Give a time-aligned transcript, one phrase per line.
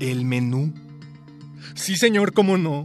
[0.00, 0.74] el menú.
[1.74, 2.84] Sí, señor, cómo no.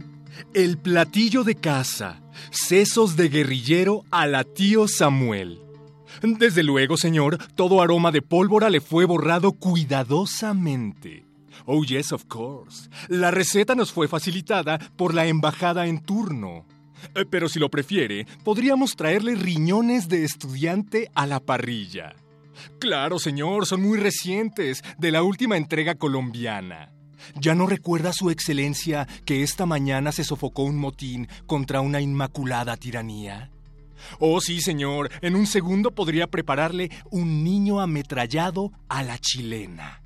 [0.54, 2.20] El platillo de casa.
[2.50, 5.60] Sesos de guerrillero a la tío Samuel.
[6.22, 11.24] Desde luego, señor, todo aroma de pólvora le fue borrado cuidadosamente.
[11.64, 12.88] Oh, yes, of course.
[13.08, 16.64] La receta nos fue facilitada por la embajada en turno.
[17.14, 22.14] Eh, Pero si lo prefiere, podríamos traerle riñones de estudiante a la parrilla.
[22.78, 26.90] Claro, señor, son muy recientes, de la última entrega colombiana.
[27.34, 32.76] ¿Ya no recuerda su excelencia que esta mañana se sofocó un motín contra una inmaculada
[32.76, 33.50] tiranía?
[34.18, 40.02] Oh, sí, señor, en un segundo podría prepararle un niño ametrallado a la chilena.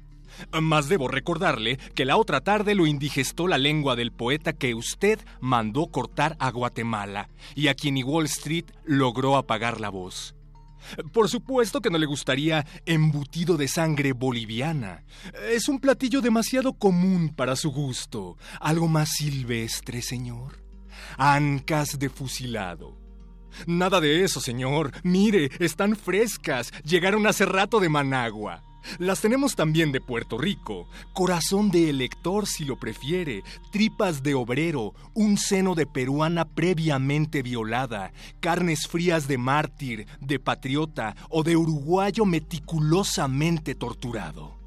[0.61, 5.19] Más debo recordarle que la otra tarde lo indigestó la lengua del poeta que usted
[5.41, 10.35] mandó cortar a Guatemala y a quien Wall Street logró apagar la voz.
[11.13, 15.05] Por supuesto que no le gustaría embutido de sangre boliviana.
[15.51, 18.37] Es un platillo demasiado común para su gusto.
[18.61, 20.63] Algo más silvestre, señor.
[21.17, 22.99] Ancas de fusilado.
[23.67, 24.93] Nada de eso, señor.
[25.03, 26.73] Mire, están frescas.
[26.85, 28.63] Llegaron hace rato de Managua.
[28.99, 30.89] Las tenemos también de Puerto Rico.
[31.13, 33.43] Corazón de elector, si lo prefiere.
[33.71, 34.95] Tripas de obrero.
[35.15, 38.13] Un seno de peruana previamente violada.
[38.41, 44.61] Carnes frías de mártir, de patriota o de uruguayo meticulosamente torturado.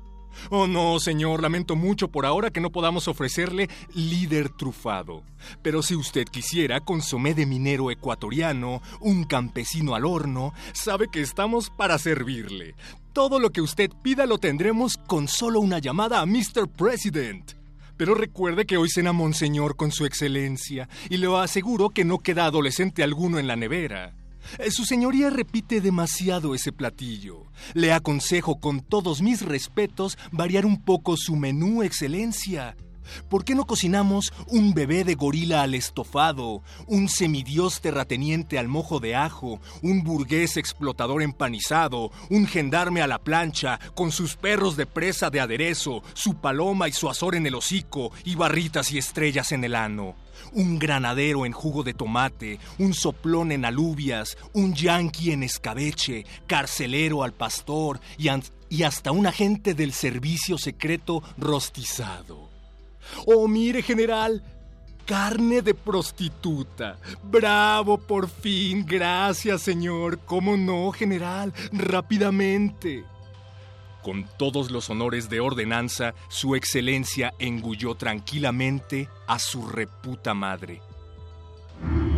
[0.50, 5.24] Oh no, señor, lamento mucho por ahora que no podamos ofrecerle líder trufado.
[5.62, 11.70] Pero si usted quisiera consomé de minero ecuatoriano, un campesino al horno, sabe que estamos
[11.70, 12.76] para servirle.
[13.14, 16.68] Todo lo que usted pida lo tendremos con solo una llamada a Mr.
[16.68, 17.52] President.
[17.96, 22.46] Pero recuerde que hoy cena Monseñor con su excelencia, y le aseguro que no queda
[22.46, 24.16] adolescente alguno en la nevera.
[24.58, 27.44] Eh, Su señoría repite demasiado ese platillo.
[27.76, 32.76] Le aconsejo con todos mis respetos variar un poco su menú, excelencia.
[33.30, 39.00] ¿Por qué no cocinamos un bebé de gorila al estofado, un semidios terrateniente al mojo
[39.00, 44.86] de ajo, un burgués explotador empanizado, un gendarme a la plancha, con sus perros de
[44.86, 49.52] presa de aderezo, su paloma y su azor en el hocico, y barritas y estrellas
[49.52, 50.16] en el ano?
[50.52, 57.24] un granadero en jugo de tomate, un soplón en alubias, un yanqui en escabeche, carcelero
[57.24, 58.28] al pastor y,
[58.70, 62.53] y hasta un agente del servicio secreto rostizado.
[63.26, 64.44] Oh, mire, general,
[65.06, 66.98] carne de prostituta.
[67.24, 68.86] Bravo, por fin.
[68.86, 70.20] Gracias, señor.
[70.20, 71.54] ¿Cómo no, general?
[71.72, 73.06] Rápidamente.
[74.02, 80.82] Con todos los honores de ordenanza, su excelencia engulló tranquilamente a su reputa madre.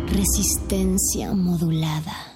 [0.08, 2.35] Resistencia modulada.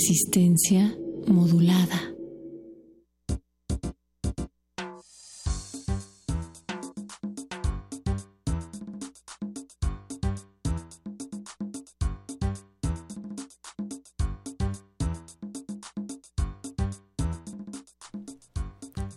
[0.00, 2.14] Resistencia modulada.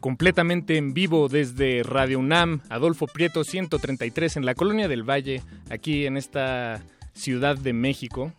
[0.02, 6.06] completamente en vivo desde Radio UNAM, Adolfo Prieto 133 en la Colonia del Valle, aquí
[6.06, 6.84] en esta
[7.14, 8.34] Ciudad de México.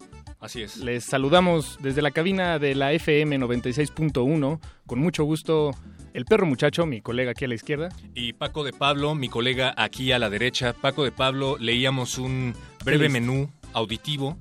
[0.44, 0.76] Así es.
[0.76, 5.70] Les saludamos desde la cabina de la FM 96.1, con mucho gusto
[6.12, 7.88] el perro muchacho, mi colega aquí a la izquierda.
[8.14, 10.74] Y Paco de Pablo, mi colega aquí a la derecha.
[10.74, 12.54] Paco de Pablo, leíamos un
[12.84, 14.36] breve menú auditivo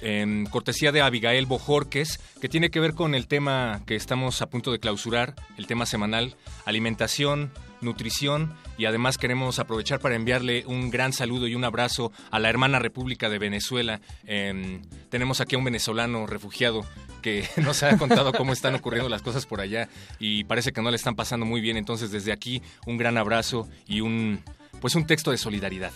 [0.00, 4.48] en cortesía de Abigail Bojorques, que tiene que ver con el tema que estamos a
[4.48, 6.34] punto de clausurar, el tema semanal,
[6.64, 12.38] alimentación, nutrición y además queremos aprovechar para enviarle un gran saludo y un abrazo a
[12.38, 14.00] la hermana República de Venezuela.
[14.24, 16.84] Em, tenemos aquí a un venezolano refugiado
[17.22, 20.90] que nos ha contado cómo están ocurriendo las cosas por allá y parece que no
[20.90, 21.76] le están pasando muy bien.
[21.76, 24.42] Entonces desde aquí un gran abrazo y un
[24.80, 25.92] pues un texto de solidaridad.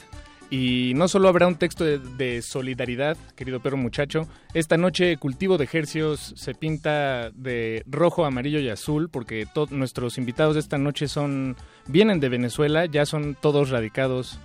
[0.50, 5.64] Y no solo habrá un texto de, solidaridad, querido perro muchacho, esta noche Cultivo de
[5.64, 11.56] Ejercios se pinta de rojo, amarillo y azul, porque nuestros invitados de esta noche son
[11.86, 14.40] vienen de Venezuela, ya son todos radicados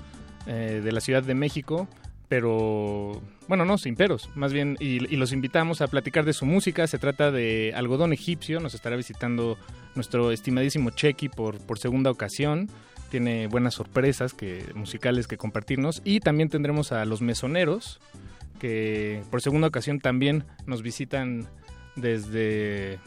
[0.46, 1.88] eh, de la Ciudad de México,
[2.28, 6.86] pero bueno, no, sin peros, más bien, y, los invitamos a platicar de su música.
[6.86, 9.58] Se trata de Algodón Egipcio, nos estará visitando
[9.96, 12.70] nuestro estimadísimo Chequi por, por segunda ocasión
[13.16, 16.02] tiene buenas sorpresas que, musicales que compartirnos.
[16.04, 18.02] Y también tendremos a los mesoneros,
[18.60, 21.48] que por segunda ocasión también nos visitan
[21.96, 23.00] desde...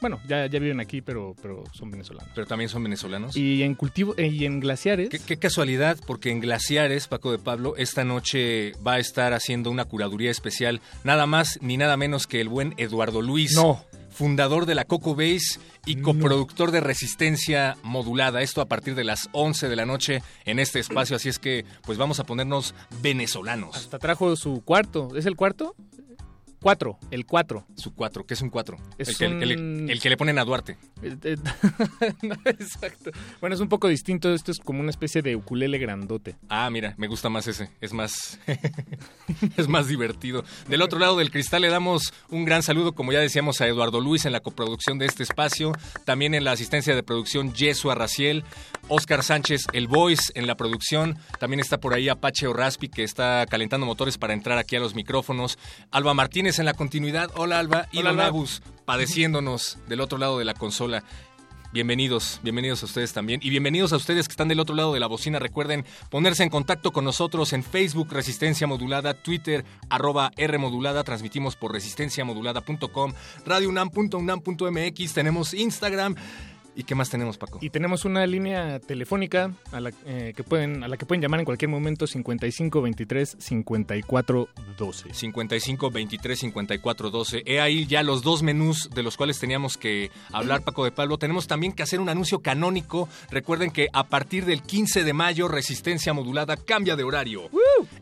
[0.00, 2.28] Bueno, ya, ya viven aquí, pero, pero son venezolanos.
[2.34, 3.36] Pero también son venezolanos.
[3.36, 5.10] Y en cultivo y en glaciares.
[5.10, 9.84] Qué, casualidad, porque en glaciares, Paco de Pablo, esta noche va a estar haciendo una
[9.84, 13.54] curaduría especial, nada más ni nada menos que el buen Eduardo Luis.
[13.54, 13.84] No
[14.20, 18.42] fundador de la Coco Base y coproductor de Resistencia Modulada.
[18.42, 21.64] Esto a partir de las 11 de la noche en este espacio, así es que
[21.86, 23.74] pues vamos a ponernos venezolanos.
[23.76, 25.16] Hasta trajo su cuarto.
[25.16, 25.74] ¿Es el cuarto?
[26.60, 27.66] Cuatro, el cuatro.
[27.74, 28.76] Su cuatro, ¿qué es un cuatro?
[28.98, 30.76] el, que, el, que, le ponen a Duarte.
[31.02, 31.36] Eh, eh,
[32.44, 33.12] exacto.
[33.40, 34.34] Bueno, es un poco distinto.
[34.34, 36.36] Esto es como una especie de ukulele grandote.
[36.50, 37.70] Ah, mira, me gusta más ese.
[37.80, 38.38] Es más,
[39.56, 40.44] es más divertido.
[40.68, 44.00] Del otro lado del cristal le damos un gran saludo, como ya decíamos, a Eduardo
[44.00, 45.72] Luis en la coproducción de este espacio.
[46.04, 48.44] También en la asistencia de producción Yesua Raciel.
[48.88, 51.16] Oscar Sánchez, el voice en la producción.
[51.38, 54.94] También está por ahí Apache Raspi, que está calentando motores para entrar aquí a los
[54.94, 55.58] micrófonos.
[55.90, 57.30] Alba Martínez en la continuidad.
[57.36, 57.88] Hola, Alba.
[57.92, 61.04] Y Hola, Agus, padeciéndonos del otro lado de la consola.
[61.72, 63.38] Bienvenidos, bienvenidos a ustedes también.
[63.44, 65.38] Y bienvenidos a ustedes que están del otro lado de la bocina.
[65.38, 71.54] Recuerden ponerse en contacto con nosotros en Facebook Resistencia Modulada, Twitter arroba R Modulada, transmitimos
[71.54, 73.12] por resistenciamodulada.com,
[73.46, 76.16] radiounam.unam.mx, tenemos Instagram.
[76.80, 77.58] ¿Y qué más tenemos, Paco?
[77.60, 81.40] Y tenemos una línea telefónica a la, eh, que pueden, a la que pueden llamar
[81.40, 85.12] en cualquier momento 55 23 54 12.
[85.12, 87.42] 55 23 54 12.
[87.44, 91.18] He ahí ya los dos menús de los cuales teníamos que hablar, Paco de Pablo.
[91.18, 93.10] Tenemos también que hacer un anuncio canónico.
[93.30, 97.50] Recuerden que a partir del 15 de mayo, Resistencia Modulada cambia de horario.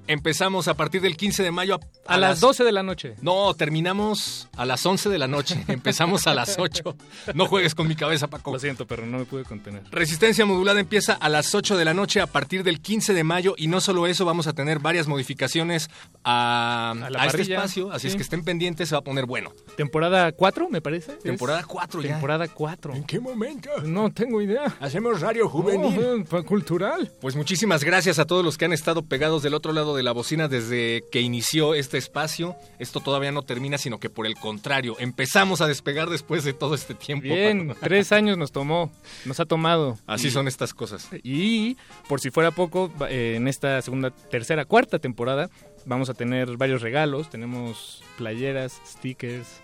[0.07, 3.17] Empezamos a partir del 15 de mayo a, las, las 12 de la noche.
[3.23, 5.65] No, terminamos a las 11 de la noche.
[5.67, 6.97] Empezamos a las 8.
[7.35, 8.53] No juegues con mi cabeza, Paco.
[8.53, 9.83] Lo siento, pero no me pude contener.
[9.91, 13.55] Resistencia modulada empieza a las 8 de la noche a partir del 15 de mayo
[13.57, 15.89] y no solo eso, vamos a tener varias modificaciones
[16.23, 16.95] a,
[17.27, 19.53] este espacio, así es que estén pendientes, se va a poner bueno.
[19.77, 21.15] Temporada 4, me parece.
[21.15, 22.09] Temporada 4 ya.
[22.11, 22.95] Temporada 4.
[22.95, 23.71] ¿En qué momento?
[23.85, 24.77] No tengo idea.
[24.81, 26.27] Hacemos radio juvenil.
[26.31, 27.11] Oh, cultural.
[27.23, 30.13] Pues muchísimas gracias a todos los que han estado pegados del otro lado de la
[30.13, 32.55] bocina desde que inició este espacio.
[32.79, 36.75] Esto todavía no termina, sino que por el contrario, empezamos a despegar después de todo
[36.75, 37.23] este tiempo.
[37.23, 38.91] Bien, tres años nos tomó,
[39.25, 39.99] nos ha tomado.
[40.07, 41.09] Así son estas cosas.
[41.23, 41.77] Y
[42.09, 45.51] por si fuera poco, eh, en esta segunda, tercera, cuarta temporada
[45.87, 47.31] vamos a tener varios regalos.
[47.31, 49.61] Tenemos playeras, stickers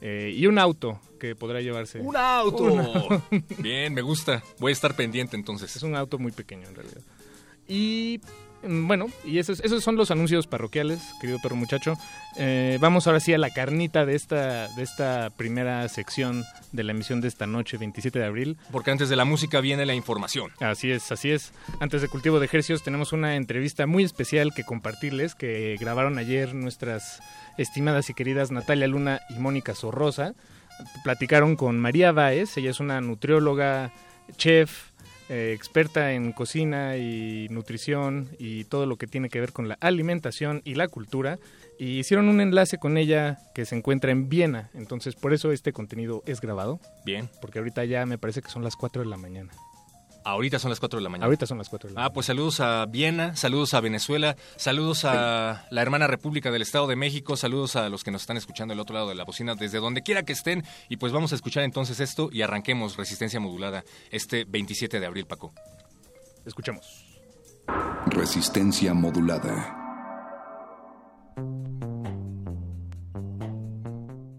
[0.00, 2.00] eh, y un auto que podrá llevarse.
[2.00, 3.22] ¡Un auto!
[3.58, 4.42] Bien, me gusta.
[4.58, 5.74] Voy a estar pendiente entonces.
[5.76, 7.02] Es un auto muy pequeño en realidad.
[7.68, 8.20] Y
[8.64, 11.96] bueno, y esos, esos son los anuncios parroquiales, querido perro muchacho.
[12.36, 16.92] Eh, vamos ahora sí a la carnita de esta, de esta primera sección de la
[16.92, 18.56] emisión de esta noche, 27 de abril.
[18.70, 20.50] Porque antes de la música viene la información.
[20.60, 21.52] Así es, así es.
[21.80, 26.54] Antes de Cultivo de Ejercios tenemos una entrevista muy especial que compartirles, que grabaron ayer
[26.54, 27.20] nuestras
[27.58, 30.34] estimadas y queridas Natalia Luna y Mónica Sorrosa.
[31.04, 33.92] Platicaron con María Báez, ella es una nutrióloga,
[34.36, 34.91] chef,
[35.34, 39.78] eh, experta en cocina y nutrición y todo lo que tiene que ver con la
[39.80, 41.38] alimentación y la cultura
[41.78, 44.68] y hicieron un enlace con ella que se encuentra en Viena.
[44.74, 46.80] Entonces, por eso este contenido es grabado.
[47.06, 47.30] Bien.
[47.40, 49.52] Porque ahorita ya me parece que son las 4 de la mañana.
[50.24, 51.26] Ahorita son las 4 de la mañana.
[51.26, 52.10] Ahorita son las 4 de la mañana.
[52.10, 56.86] Ah, pues saludos a Viena, saludos a Venezuela, saludos a la hermana República del Estado
[56.86, 59.54] de México, saludos a los que nos están escuchando del otro lado de la bocina,
[59.54, 60.64] desde donde quiera que estén.
[60.88, 65.26] Y pues vamos a escuchar entonces esto y arranquemos Resistencia Modulada este 27 de abril,
[65.26, 65.52] Paco.
[66.44, 67.04] Escuchemos.
[68.06, 69.81] Resistencia Modulada.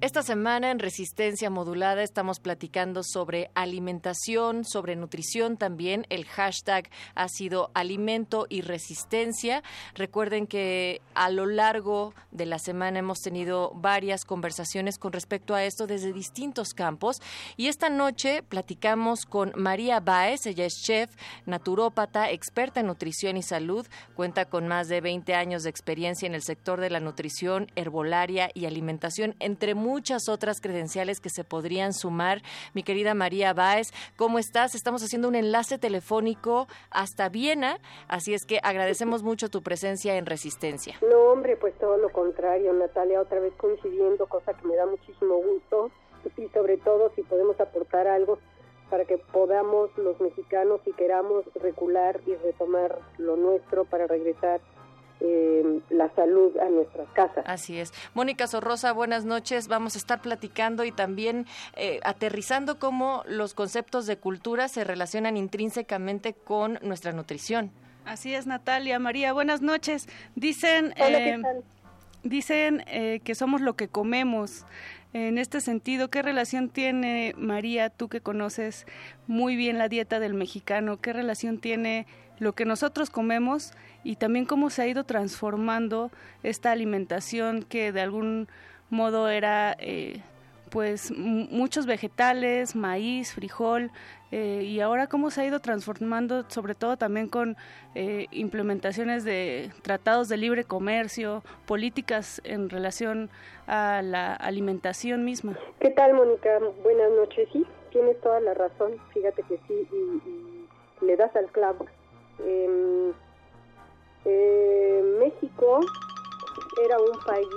[0.03, 6.05] Esta semana en Resistencia Modulada estamos platicando sobre alimentación, sobre nutrición también.
[6.10, 9.63] El hashtag ha sido alimento y resistencia.
[9.95, 15.63] Recuerden que a lo largo de la semana hemos tenido varias conversaciones con respecto a
[15.63, 17.22] esto desde distintos campos.
[17.55, 20.45] Y esta noche platicamos con María Baez.
[20.48, 23.88] Ella es chef, naturópata, experta en nutrición y salud.
[24.15, 28.51] Cuenta con más de 20 años de experiencia en el sector de la nutrición, herbolaria
[28.53, 32.42] y alimentación, entre muchas otras credenciales que se podrían sumar.
[32.74, 34.74] Mi querida María Báez, ¿cómo estás?
[34.74, 40.26] Estamos haciendo un enlace telefónico hasta Viena, así es que agradecemos mucho tu presencia en
[40.26, 40.98] Resistencia.
[41.08, 45.36] No, hombre, pues todo lo contrario, Natalia, otra vez coincidiendo, cosa que me da muchísimo
[45.36, 45.92] gusto
[46.38, 48.40] y sobre todo si podemos aportar algo
[48.90, 54.60] para que podamos los mexicanos, si queramos, recular y retomar lo nuestro para regresar
[55.20, 57.43] eh, la salud a nuestras casas.
[57.48, 57.93] Así es.
[58.13, 59.67] Mónica Sorrosa, buenas noches.
[59.67, 65.38] Vamos a estar platicando y también eh, aterrizando cómo los conceptos de cultura se relacionan
[65.38, 67.72] intrínsecamente con nuestra nutrición.
[68.05, 69.00] Así es, Natalia.
[69.00, 70.10] María, buenas noches.
[70.36, 71.41] Dicen, eh,
[72.24, 72.84] dicen
[73.24, 74.65] que somos lo que comemos.
[75.13, 78.88] En este sentido, ¿qué relación tiene María, tú que conoces
[79.27, 82.08] muy bien la dieta del mexicano, qué relación tiene
[82.40, 83.74] lo que nosotros comemos
[84.04, 86.12] y también cómo se ha ido transformando
[86.44, 88.48] esta alimentación que de algún
[88.90, 90.22] modo era eh,
[90.70, 93.92] pues muchos vegetales, maíz, frijol,
[94.32, 97.56] eh, y ahora cómo se ha ido transformando, sobre todo también con
[97.94, 103.30] eh, implementaciones de tratados de libre comercio, políticas en relación
[103.68, 105.56] a la alimentación misma.
[105.80, 106.58] ¿Qué tal, Mónica?
[106.82, 107.48] Buenas noches.
[107.54, 108.94] Sí, tienes toda la razón.
[109.13, 111.86] Fíjate que sí, y, le das al clavo.
[112.40, 113.13] Eh,
[115.20, 115.80] México
[116.84, 117.48] era un país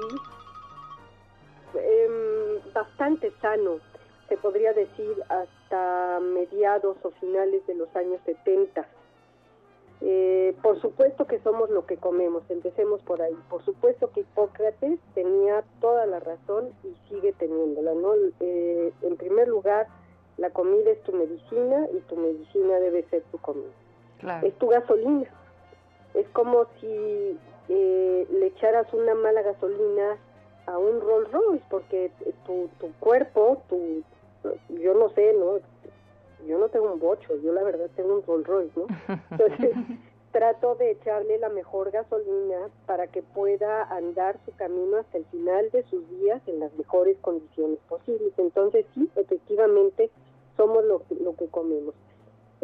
[1.74, 3.80] em, bastante sano,
[4.28, 8.86] se podría decir hasta mediados o finales de los años 70.
[10.02, 13.36] Eh, por supuesto que somos lo que comemos, empecemos por ahí.
[13.48, 17.94] Por supuesto que Hipócrates tenía toda la razón y sigue teniéndola.
[17.94, 18.14] ¿no?
[18.40, 19.86] Eh, en primer lugar,
[20.36, 23.72] la comida es tu medicina y tu medicina debe ser tu comida.
[24.42, 25.26] Es tu gasolina.
[26.14, 30.16] Es como si eh, le echaras una mala gasolina
[30.66, 32.10] a un Rolls Royce, porque
[32.44, 34.02] tu, tu cuerpo, tu,
[34.68, 35.58] yo no sé, ¿no?
[36.46, 38.86] Yo no tengo un bocho, yo la verdad tengo un Rolls Royce, ¿no?
[39.30, 39.76] Entonces
[40.36, 45.70] trato de echarle la mejor gasolina para que pueda andar su camino hasta el final
[45.70, 48.34] de sus días en las mejores condiciones posibles.
[48.36, 50.10] Entonces sí, efectivamente
[50.56, 51.94] somos lo, lo que comemos.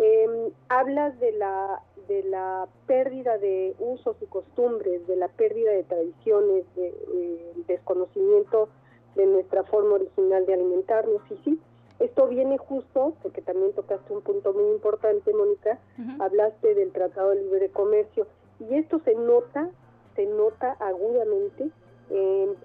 [0.05, 5.85] Eh, hablas de la, de la pérdida de usos y costumbres, de la pérdida de
[5.85, 8.69] tradiciones, de, eh, desconocimiento
[9.15, 11.23] de nuestra forma original de alimentarnos.
[11.31, 11.61] Y sí,
[12.01, 15.79] esto viene justo, porque también tocaste un punto muy importante, Mónica,
[16.19, 18.27] hablaste del Tratado de Libre Comercio,
[18.59, 19.71] y esto se nota,
[20.17, 21.71] se nota agudamente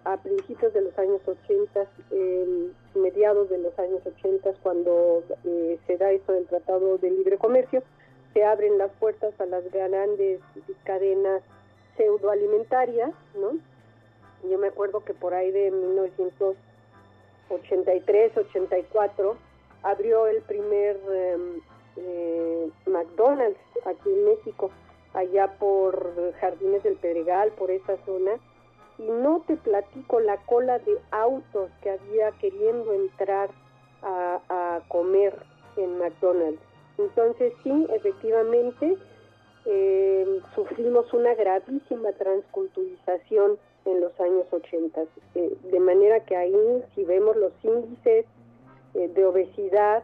[0.04, 1.88] a principios de los años 80,
[2.96, 7.82] mediados de los años 80, cuando eh, se da esto del Tratado de Libre Comercio,
[8.34, 10.42] se abren las puertas a las grandes
[10.84, 11.44] cadenas
[11.96, 13.58] pseudoalimentarias, ¿no?
[14.50, 19.38] Yo me acuerdo que por ahí de 1983, 84,
[19.84, 21.62] abrió el primer em,
[21.96, 24.70] eh, McDonald's aquí en México,
[25.14, 28.38] allá por Jardines del Pedregal, por esa zona,
[29.00, 33.50] y no te platico la cola de autos que había queriendo entrar
[34.02, 35.36] a, comer
[35.76, 36.62] en McDonald's.
[36.98, 38.98] Entonces sí, efectivamente,
[39.66, 45.02] eh, sufrimos una gravísima transculturización en los años 80.
[45.36, 48.26] Eh, de manera que ahí, si vemos los índices
[48.94, 50.04] eh, de obesidad,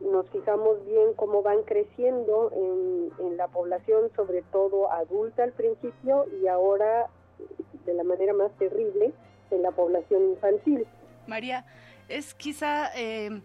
[0.00, 6.26] nos fijamos bien cómo van creciendo en, en, la población, sobre todo adulta al principio
[6.42, 7.08] y ahora
[7.86, 9.12] de la manera más terrible
[9.50, 10.86] en la población infantil.
[11.26, 11.64] María,
[12.08, 13.40] es quizá eh,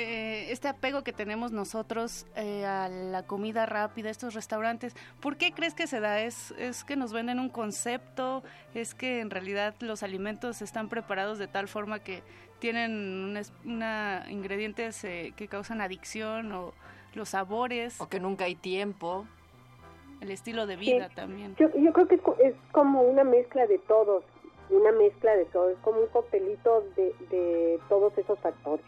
[0.00, 5.50] eh, este apego que tenemos nosotros eh, a la comida rápida, estos restaurantes, ¿por qué
[5.50, 6.20] crees que se da?
[6.20, 8.44] ¿Es, ¿Es que nos venden un concepto?
[8.74, 12.22] ¿Es que en realidad los alimentos están preparados de tal forma que
[12.60, 16.74] tienen una, ingredientes eh, que causan adicción o
[17.14, 18.00] los sabores?
[18.00, 19.26] O que nunca hay tiempo.
[20.20, 21.54] El estilo de vida también.
[21.56, 24.24] Yo, yo creo que es como una mezcla de todos,
[24.70, 28.84] una mezcla de todo, es como un coctelito de, de todos esos factores.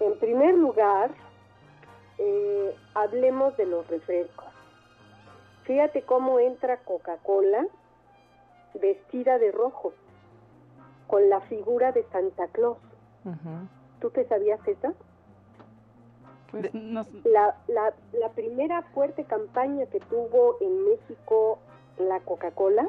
[0.00, 1.10] En primer lugar,
[2.18, 4.46] eh, hablemos de los refrescos.
[5.64, 7.66] Fíjate cómo entra Coca-Cola
[8.74, 9.92] vestida de rojo,
[11.06, 12.78] con la figura de Santa Claus.
[14.00, 14.92] ¿Tú te sabías esa?
[16.52, 16.72] Pues
[17.24, 21.58] la, la, la, primera fuerte campaña que tuvo en México
[21.98, 22.88] la Coca-Cola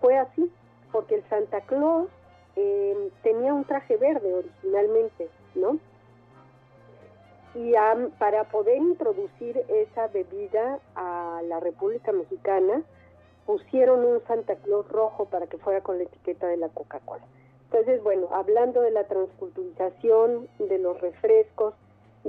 [0.00, 0.50] fue así,
[0.92, 2.08] porque el Santa Claus
[2.56, 5.78] eh, tenía un traje verde originalmente, ¿no?
[7.56, 7.72] y
[8.18, 12.82] para poder introducir esa bebida a la República Mexicana
[13.46, 17.22] pusieron un Santa Claus rojo para que fuera con la etiqueta de la Coca-Cola.
[17.70, 21.74] Entonces, bueno, hablando de la transculturización, de los refrescos,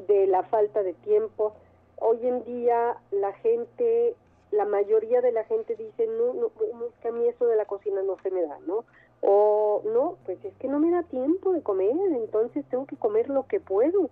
[0.07, 1.53] de la falta de tiempo,
[1.97, 4.15] hoy en día la gente,
[4.51, 6.51] la mayoría de la gente dice, no, no,
[6.85, 8.85] es que a mí eso de la cocina no se me da, ¿no?
[9.21, 13.29] O no, pues es que no me da tiempo de comer, entonces tengo que comer
[13.29, 14.09] lo que puedo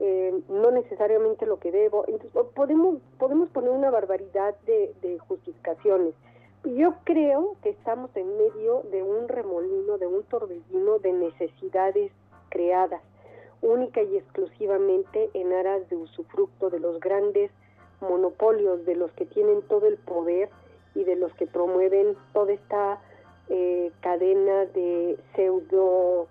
[0.00, 2.04] eh, no necesariamente lo que debo.
[2.08, 6.14] Entonces, podemos, podemos poner una barbaridad de, de justificaciones.
[6.64, 12.10] Yo creo que estamos en medio de un remolino, de un torbellino de necesidades
[12.48, 13.02] creadas,
[13.64, 17.50] única y exclusivamente en aras de usufructo de los grandes
[18.00, 20.50] monopolios, de los que tienen todo el poder
[20.94, 23.00] y de los que promueven toda esta
[23.48, 26.28] eh, cadena de pseudo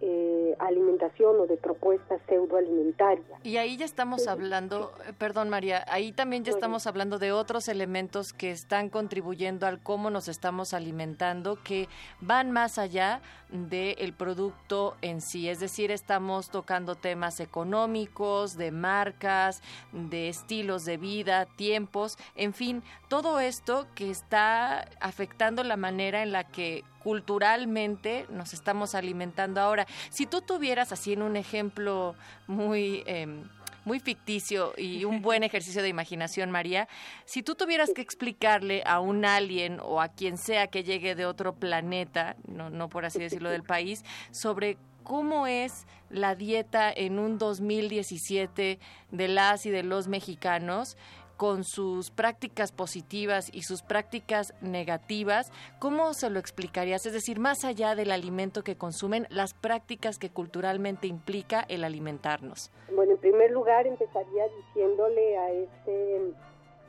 [0.00, 3.26] eh, alimentación o de propuestas pseudoalimentarias.
[3.42, 7.68] Y ahí ya estamos hablando, eh, perdón María, ahí también ya estamos hablando de otros
[7.68, 11.88] elementos que están contribuyendo al cómo nos estamos alimentando, que
[12.20, 15.48] van más allá del producto en sí.
[15.48, 22.82] Es decir, estamos tocando temas económicos, de marcas, de estilos de vida, tiempos, en fin,
[23.08, 29.86] todo esto que está afectando la manera en la que culturalmente nos estamos alimentando ahora.
[30.10, 32.16] Si tú tuvieras así en un ejemplo
[32.48, 33.04] muy...
[33.06, 33.44] Em,
[33.84, 36.88] muy ficticio y un buen ejercicio de imaginación, María.
[37.24, 41.24] Si tú tuvieras que explicarle a un alien o a quien sea que llegue de
[41.24, 47.20] otro planeta, no, no por así decirlo del país, sobre cómo es la dieta en
[47.20, 48.80] un 2017
[49.12, 50.96] de las y de los mexicanos,
[51.36, 57.06] con sus prácticas positivas y sus prácticas negativas, ¿cómo se lo explicarías?
[57.06, 62.70] Es decir, más allá del alimento que consumen, las prácticas que culturalmente implica el alimentarnos.
[62.94, 66.34] Bueno, en primer lugar empezaría diciéndole a este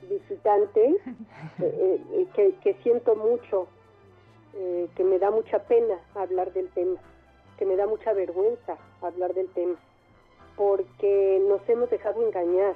[0.10, 0.82] visitante
[1.60, 2.02] eh,
[2.38, 3.68] eh, que, siento mucho,
[4.54, 7.00] eh, que me da mucha pena hablar del tema,
[7.58, 9.76] que me da mucha vergüenza hablar del tema,
[10.56, 12.76] porque nos hemos dejado engañar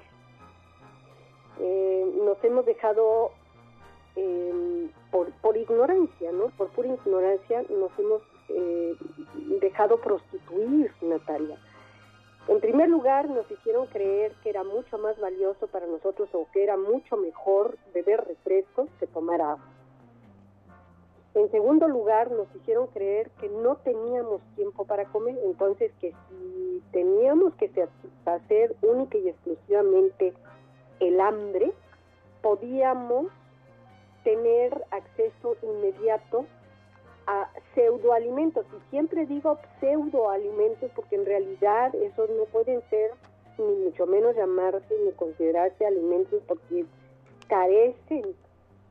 [1.59, 3.31] eh, nos hemos dejado
[4.15, 6.47] eh, por, por ignorancia, ¿no?
[6.57, 8.95] Por pura ignorancia nos hemos eh,
[9.61, 11.57] dejado prostituir, Natalia.
[12.47, 16.63] En primer lugar, nos hicieron creer que era mucho más valioso para nosotros o que
[16.63, 19.69] era mucho mejor beber refrescos que tomar agua.
[21.33, 26.83] En segundo lugar, nos hicieron creer que no teníamos tiempo para comer, entonces que si
[26.91, 30.33] teníamos que satisfacer única y exclusivamente
[31.01, 31.73] el hambre,
[32.41, 33.27] podíamos
[34.23, 36.45] tener acceso inmediato
[37.27, 38.65] a pseudoalimentos.
[38.65, 43.11] Y siempre digo pseudoalimentos porque en realidad esos no pueden ser
[43.57, 46.85] ni mucho menos llamarse ni considerarse alimentos porque
[47.47, 48.35] carecen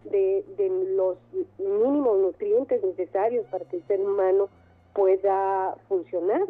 [0.05, 1.17] de, de los
[1.59, 4.49] mínimos nutrientes necesarios para que el ser humano
[4.95, 6.43] pueda funcionar.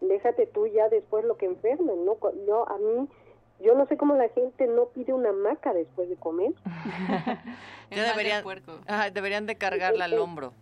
[0.00, 2.16] Déjate tú ya después lo que enferman, ¿no?
[2.46, 3.08] Yo, a mí
[3.64, 6.52] yo no sé cómo la gente no pide una maca después de comer.
[7.90, 8.44] deberían,
[9.12, 10.52] deberían de cargarla al hombro.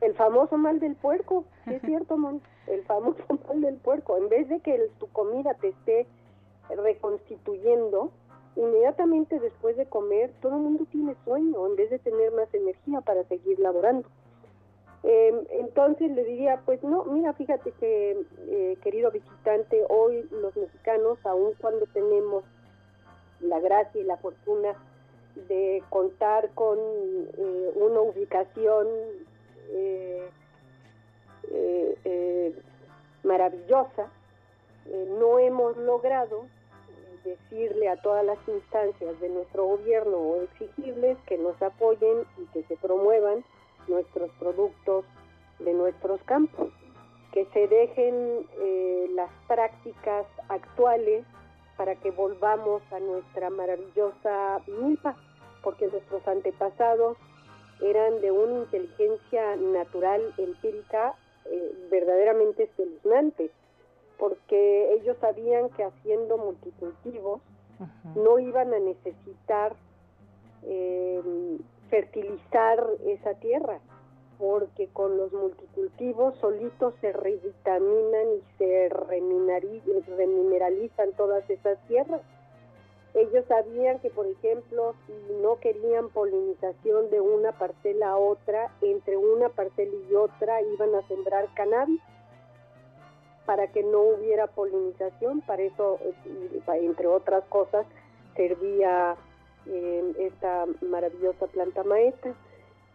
[0.00, 2.40] El famoso mal del puerco, es cierto, Mon?
[2.66, 4.16] El famoso mal del puerco.
[4.16, 6.06] En vez de que tu comida te esté
[6.68, 8.10] reconstituyendo,
[8.56, 13.00] inmediatamente después de comer todo el mundo tiene sueño en vez de tener más energía
[13.02, 14.08] para seguir laborando.
[15.08, 21.24] Em, entonces le diría, pues no, mira, fíjate que, eh, querido visitante, hoy los mexicanos,
[21.24, 22.42] aun cuando tenemos
[23.38, 24.74] la gracia y la fortuna
[25.48, 28.88] de contar con eh, una ubicación
[29.68, 30.28] eh,
[33.22, 34.10] maravillosa,
[35.20, 36.46] no hemos logrado
[37.24, 42.64] decirle a todas las instancias de nuestro gobierno o exigirles que nos apoyen y que
[42.64, 43.44] se promuevan
[43.88, 45.04] nuestros productos
[45.58, 46.68] de nuestros campos,
[47.32, 51.24] que se dejen eh, las prácticas actuales
[51.76, 55.16] para que volvamos a nuestra maravillosa milpa,
[55.62, 57.16] porque nuestros antepasados
[57.82, 63.50] eran de una inteligencia natural, empírica, eh, verdaderamente espeluznante,
[64.18, 67.42] porque ellos sabían que haciendo multicultivos
[68.14, 69.76] no iban a necesitar
[70.62, 71.20] eh,
[71.90, 73.80] fertilizar esa tierra,
[74.38, 82.20] porque con los multicultivos solitos se revitaminan y se remineralizan todas esas tierras.
[83.14, 89.16] Ellos sabían que, por ejemplo, si no querían polinización de una parcela a otra, entre
[89.16, 92.02] una parcela y otra iban a sembrar cannabis
[93.46, 95.40] para que no hubiera polinización.
[95.40, 97.86] Para eso, eh, entre otras cosas,
[98.34, 99.16] servía
[100.18, 102.34] esta maravillosa planta maestra.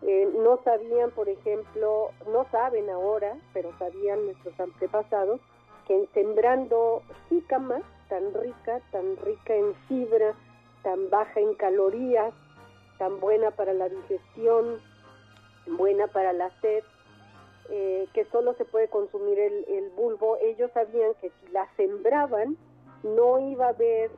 [0.02, 5.40] Eh, no sabían, por ejemplo, no saben ahora, pero sabían nuestros antepasados,
[5.88, 10.34] que sembrando jícama tan rica, tan rica en fibra,
[10.84, 12.34] tan baja en calorías,
[12.98, 14.80] tan buena para la digestión,
[15.68, 16.84] buena para la sed,
[17.70, 22.58] eh, que solo se puede consumir el, el bulbo, ellos sabían que si la sembraban
[23.04, 24.12] no iba a haber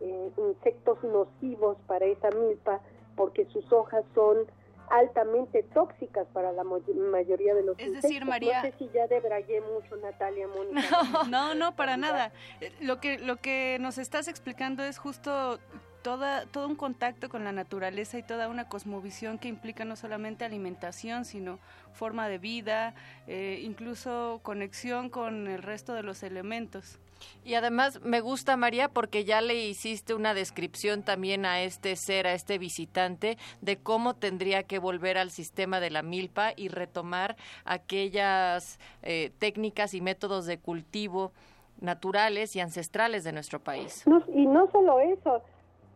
[0.00, 2.80] eh, insectos nocivos para esa milpa
[3.16, 4.46] porque sus hojas son
[4.90, 9.60] altamente tóxicas para la mayoría de los es decir María no sé si ya debrayé
[9.60, 10.80] mucho Natalia Mónica
[11.30, 12.32] no no para nada.
[12.60, 15.58] Eh, lo que lo que nos estás explicando es justo
[16.02, 20.44] Toda, todo un contacto con la naturaleza y toda una cosmovisión que implica no solamente
[20.44, 21.58] alimentación, sino
[21.94, 22.94] forma de vida,
[23.26, 27.00] eh, incluso conexión con el resto de los elementos.
[27.44, 32.26] Y además me gusta, María, porque ya le hiciste una descripción también a este ser,
[32.26, 37.36] a este visitante, de cómo tendría que volver al sistema de la milpa y retomar
[37.64, 41.32] aquellas eh, técnicas y métodos de cultivo
[41.80, 44.04] naturales y ancestrales de nuestro país.
[44.34, 45.42] y no solo eso,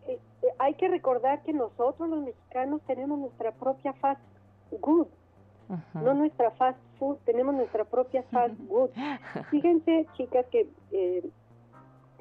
[0.07, 4.21] eh, eh, hay que recordar que nosotros los mexicanos tenemos nuestra propia fast
[4.81, 5.07] good,
[5.95, 8.91] no nuestra fast food, tenemos nuestra propia fast food.
[9.51, 11.25] Fíjense, chicas, que eh,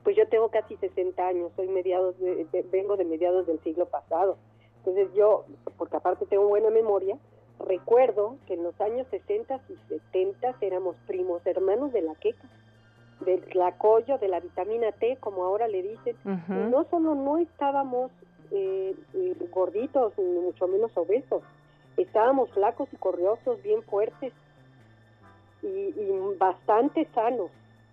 [0.03, 4.37] pues yo tengo casi 60 años, soy mediados de, vengo de mediados del siglo pasado.
[4.77, 5.45] Entonces yo,
[5.77, 7.17] porque aparte tengo buena memoria,
[7.59, 12.47] recuerdo que en los años 60 y 70 éramos primos hermanos de la queca,
[13.19, 16.15] del tlacoyo, de la vitamina T, como ahora le dicen.
[16.47, 18.11] no solo no estábamos
[18.51, 21.43] eh, eh, gorditos, ni mucho menos obesos,
[21.97, 24.33] estábamos flacos y corriosos, bien fuertes
[25.61, 25.93] y,
[26.37, 27.51] bastante sanos.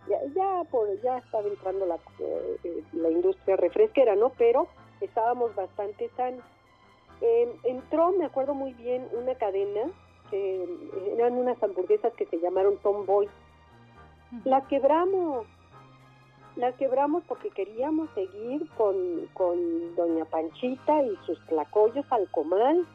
[0.09, 4.31] Ya, ya, por, ya estaba entrando la, eh, la industria refresquera, ¿no?
[4.39, 4.69] Pero
[5.01, 6.45] estábamos bastante sanos.
[7.21, 9.91] Em, entró, me acuerdo muy bien, una cadena
[10.31, 10.67] que
[11.13, 13.29] eran unas hamburguesas que se llamaron Tomboy.
[14.45, 15.47] La quebramos,
[16.57, 22.87] la quebramos porque queríamos seguir con, con Doña Panchita y sus tlacoyos al comal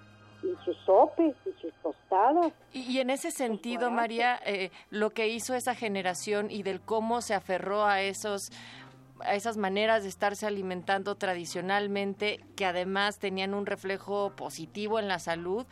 [0.44, 2.52] y sus sopes y sus tostadas.
[2.74, 7.34] Y, en ese sentido, María, eh, lo que hizo esa generación y del cómo se
[7.34, 8.52] aferró a esos
[9.24, 15.20] a esas maneras de estarse alimentando tradicionalmente que además tenían un reflejo positivo en la
[15.20, 15.68] salud,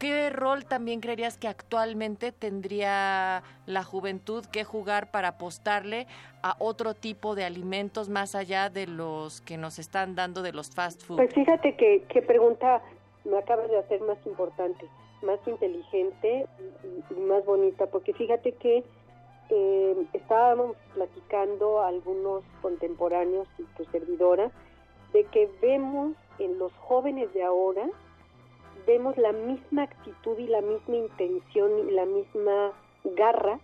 [0.00, 6.06] ¿qué rol también creerías que actualmente tendría la juventud que jugar para apostarle
[6.42, 10.70] a otro tipo de alimentos más allá de los que nos están dando de los
[10.70, 11.18] fast food?
[11.18, 12.82] Pues fíjate que, que pregunta
[13.24, 14.88] me acabas de hacer más importante,
[15.22, 16.46] más inteligente
[17.10, 18.84] y, más bonita, porque fíjate que
[19.50, 24.50] eh, estábamos platicando algunos contemporáneos y tu servidora
[25.12, 27.88] de que vemos en los jóvenes de ahora,
[28.86, 32.72] vemos la misma actitud y la misma intención y la misma
[33.04, 33.58] garra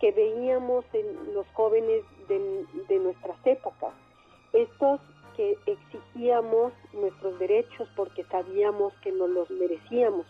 [0.00, 3.92] que veíamos en los jóvenes de, de nuestras épocas.
[4.52, 5.00] Estos
[5.38, 10.26] que exigíamos nuestros derechos porque sabíamos que no los merecíamos.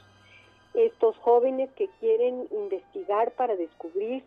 [0.75, 4.23] Estos jóvenes que quieren investigar para descubrir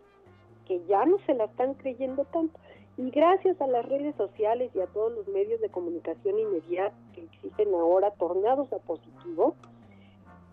[0.68, 2.60] que ya no se la están creyendo tanto.
[2.98, 7.26] Y gracias a las redes sociales y a todos los medios de comunicación inmediata que
[7.26, 9.54] existen ahora, tornados a positivo,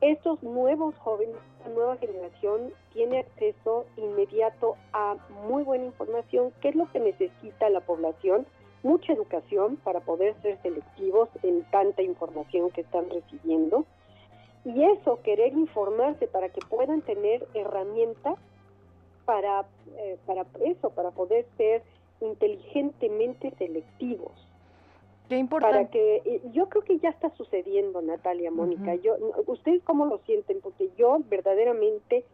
[0.03, 6.77] estos nuevos jóvenes, esta nueva generación tiene acceso inmediato a muy buena información, que es
[6.77, 8.47] lo que necesita la población,
[8.83, 13.85] mucha educación para poder ser selectivos en tanta información que están recibiendo.
[14.65, 18.37] Y eso, querer informarse para que puedan tener herramientas
[19.25, 21.83] para, eh, para eso, para poder ser
[22.21, 24.33] inteligentemente selectivos.
[25.29, 25.77] Qué importante.
[25.77, 28.95] Para que yo creo que ya está sucediendo, Natalia, Mónica.
[28.95, 32.25] Yo, ustedes cómo lo sienten, porque yo verdaderamente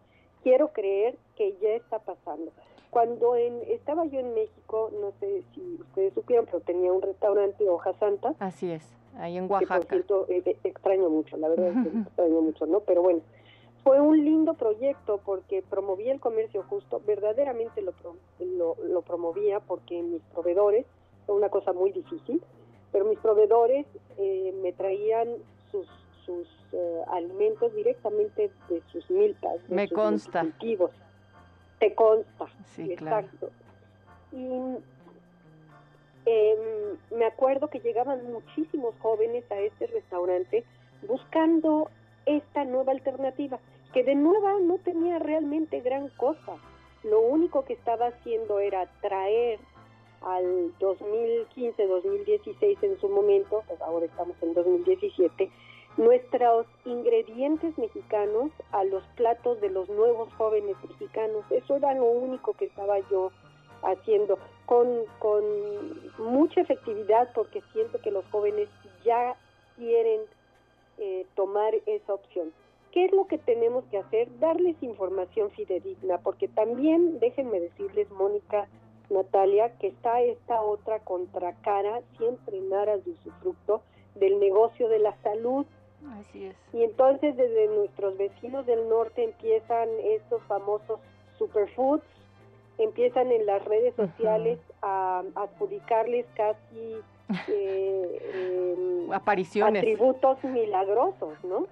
[0.45, 2.53] quiero creer que ya está pasando.
[2.95, 7.69] Cuando en, estaba yo en México, no sé si ustedes supieron, pero tenía un restaurante
[7.69, 8.37] Hoja Santa.
[8.39, 9.81] Así es, ahí en Oaxaca.
[9.81, 12.79] Que por cierto, eh, extraño mucho, la verdad es que extraño mucho, ¿no?
[12.81, 13.21] Pero bueno,
[13.83, 17.93] fue un lindo proyecto porque promovía el comercio justo, verdaderamente lo,
[18.39, 20.87] lo, lo promovía porque mis proveedores,
[21.27, 22.41] fue una cosa muy difícil,
[22.93, 23.87] pero mis proveedores
[24.19, 25.31] eh, me traían
[25.73, 25.89] sus,
[26.25, 30.43] sus eh, alimentos directamente de sus milpas, de me sus consta.
[30.43, 30.93] cultivos.
[31.85, 33.51] Te consta, Sí, exacto.
[34.33, 34.47] Y
[36.25, 40.65] em, me acuerdo que llegaban muchísimos jóvenes a este restaurante
[41.07, 41.91] buscando
[42.25, 43.59] esta nueva alternativa,
[43.93, 46.57] que de nueva no tenía realmente gran cosa.
[47.03, 49.59] Lo único que estaba haciendo era traer
[50.23, 55.51] al 2015-2016 en su momento, pues ahora estamos en 2017,
[55.97, 61.45] nuestros ingredientes mexicanos a los platos de los nuevos jóvenes mexicanos.
[61.51, 63.31] Eso era lo único que estaba yo
[63.83, 65.45] haciendo con, con
[66.19, 68.69] mucha efectividad porque siento que los jóvenes
[69.05, 69.37] ya
[69.77, 70.21] quieren
[70.99, 72.53] eh, tomar esa opción.
[72.93, 74.29] ¿Qué es lo que tenemos que hacer?
[74.39, 78.69] Darles información fidedigna, porque también, déjenme decirles, Mónica,
[79.11, 83.83] Natalia, que está esta otra contracara, siempre en aras de usufructo,
[84.15, 85.67] del negocio de la salud.
[86.21, 86.57] Así es.
[86.73, 91.01] Y entonces desde nuestros vecinos del norte empiezan estos famosos
[91.39, 92.05] superfoods,
[92.79, 96.97] empiezan en las redes sociales a, a adjudicarles casi
[97.49, 99.83] eh, em, Apariciones.
[99.83, 101.67] atributos milagrosos, ¿no?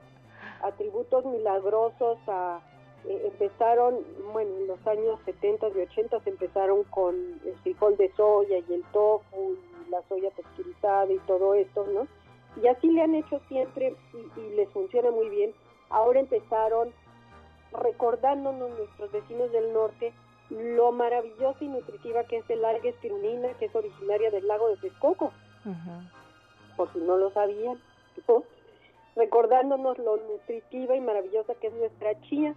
[0.62, 2.60] Atributos milagrosos a
[3.04, 3.96] eh, empezaron,
[4.32, 7.14] bueno, en los años 70 y 80 empezaron con
[7.44, 12.06] el frijol de soya y el tofu y la soya texturizada y todo esto, ¿no?
[12.60, 15.54] Y así le han hecho siempre y, y les funciona muy bien.
[15.88, 16.92] Ahora empezaron
[17.72, 20.12] recordándonos nuestros vecinos del norte
[20.52, 24.76] lo maravillosa y nutritiva que es el alga espirulina, que es originaria del lago de
[24.76, 25.32] Texcoco,
[26.76, 27.78] por si no lo sabían,
[28.28, 28.44] ¿no?
[29.16, 32.54] recordándonos lo nutritiva y maravillosa que es nuestra chía,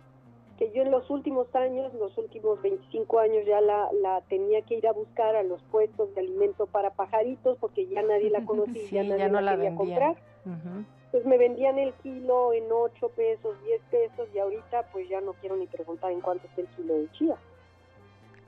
[0.57, 4.75] que yo en los últimos años, los últimos 25 años ya la, la tenía que
[4.75, 8.81] ir a buscar a los puestos de alimento para pajaritos porque ya nadie la conocía,
[8.87, 9.77] Sí, ya nadie ya no la quería vendían.
[10.13, 10.85] comprar.
[11.11, 15.33] Pues me vendían el kilo en 8 pesos, 10 pesos y ahorita pues ya no
[15.33, 17.35] quiero ni preguntar en cuánto está el kilo de chía,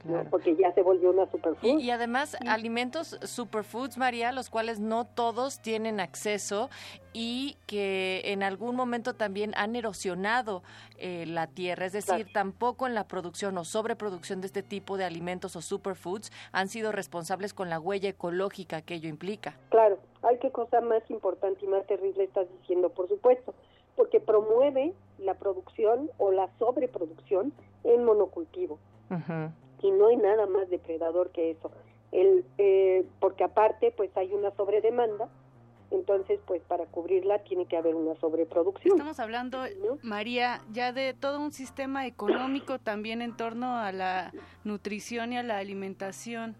[0.04, 0.24] ¿no?
[0.30, 1.80] Porque ya se volvió una superfood.
[1.80, 6.70] Y, y además alimentos superfoods, María, los cuales no todos tienen acceso
[7.14, 10.64] y que en algún momento también han erosionado
[10.98, 11.86] eh, la tierra.
[11.86, 12.30] Es decir, Claro.
[12.34, 16.92] tampoco en la producción o sobreproducción de este tipo de alimentos o superfoods han sido
[16.92, 19.56] responsables con la huella ecológica que ello implica.
[19.70, 23.54] Claro, hay qué cosa más importante y más terrible estás diciendo, por supuesto,
[23.96, 27.52] porque promueve la producción o la sobreproducción
[27.84, 28.78] en monocultivo.
[29.10, 29.52] Ujú.
[29.82, 31.72] Y no hay nada más depredador que eso.
[32.12, 35.30] El, eh, porque aparte, pues hay una sobredemanda,
[35.90, 38.98] entonces, pues para cubrirla tiene que haber una sobreproducción.
[38.98, 39.64] Estamos hablando,
[40.02, 44.34] María, ya de todo un sistema económico también en torno a la
[44.66, 46.56] nutrición y a la alimentación.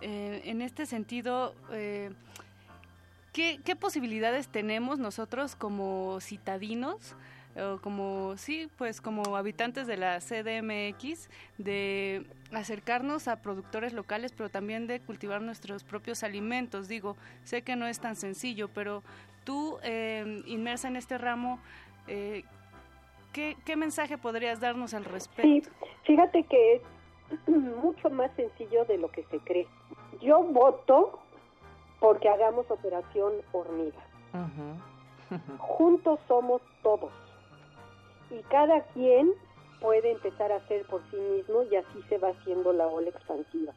[0.00, 2.10] Eh, en este sentido, eh,
[3.32, 7.14] ¿qué, qué posibilidades tenemos nosotros como citadinos?
[7.56, 14.48] O como sí, pues como habitantes de la CDMX, de acercarnos a productores locales, pero
[14.48, 16.88] también de cultivar nuestros propios alimentos.
[16.88, 19.02] Digo, sé que no es tan sencillo, pero
[19.44, 21.58] tú, eh, inmersa en este ramo,
[22.08, 22.44] eh,
[23.32, 25.42] ¿qué, ¿qué mensaje podrías darnos al respecto?
[25.42, 25.62] Sí,
[26.04, 26.82] fíjate que es
[27.48, 29.66] mucho más sencillo de lo que se cree.
[30.20, 31.18] Yo voto
[32.00, 34.00] porque hagamos operación hormiga.
[35.58, 37.12] Juntos somos todos.
[38.32, 39.32] Y cada quien
[39.80, 43.72] puede empezar a hacer por sí mismo y así se va haciendo la ola expansiva.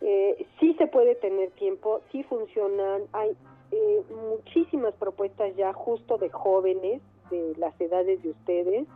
[0.00, 3.36] Eh, sí se puede tener tiempo, sí funcionan, hay
[3.70, 8.86] eh, muchísimas propuestas ya justo de jóvenes de las edades de ustedes,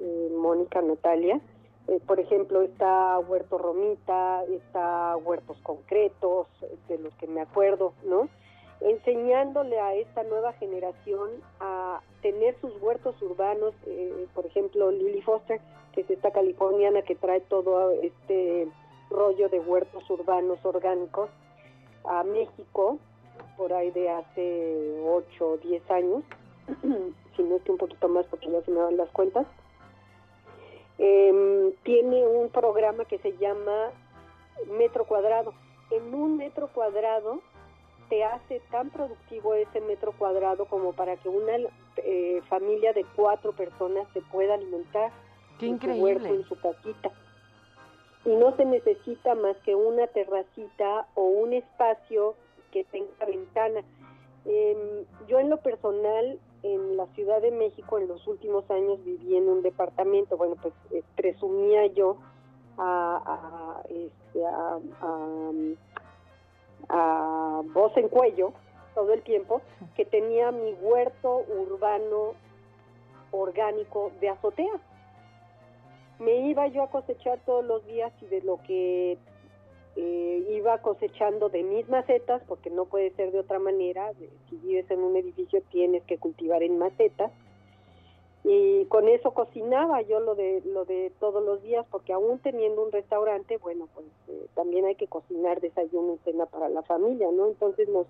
[0.00, 1.40] eh, Mónica, Natalia,
[1.88, 6.48] Eh, por ejemplo, está Huerto Romita, está Huertos Concretos,
[6.88, 8.28] de los que me acuerdo, ¿no?
[8.80, 15.60] Enseñándole a esta nueva generación a tener sus huertos urbanos, eh, por ejemplo, Lily Foster,
[15.92, 18.66] que es esta californiana que trae todo este
[19.10, 21.30] rollo de huertos urbanos orgánicos
[22.04, 22.98] a México,
[23.56, 26.24] por ahí de hace 8 o 10 años,
[27.36, 29.46] si no es que un poquito más porque ya se me dan las cuentas.
[30.98, 33.92] Em, tiene un programa que se llama
[34.76, 35.54] Metro Cuadrado.
[35.92, 37.38] En un metro cuadrado
[38.08, 41.52] te hace tan productivo ese metro cuadrado como para que una
[41.98, 45.10] eh, familia de cuatro personas se pueda alimentar
[45.58, 45.98] Qué en increíble.
[45.98, 47.10] su huerto, en su casita.
[48.24, 52.34] Y no se necesita más que una terracita o un espacio
[52.72, 53.82] que tenga ventana.
[54.44, 59.36] Em, yo en lo personal, en la Ciudad de México, en los últimos años viví
[59.36, 62.16] en un departamento, bueno, pues eh, presumía yo
[62.78, 64.78] a, a, este, a,
[66.88, 68.52] a voz en cuello
[68.96, 69.60] todo el tiempo
[69.94, 72.32] que tenía mi huerto urbano
[73.30, 74.80] orgánico de azotea.
[76.18, 79.18] Me iba yo a cosechar todos los días y de lo que
[79.96, 84.12] eh, iba cosechando de mis macetas, porque no puede ser de otra manera,
[84.48, 87.30] si vives en un edificio tienes que cultivar en macetas,
[88.48, 92.84] y con eso cocinaba yo lo de lo de todos los días porque aún teniendo
[92.84, 97.28] un restaurante bueno pues eh, también hay que cocinar desayuno y cena para la familia
[97.32, 98.06] no entonces nos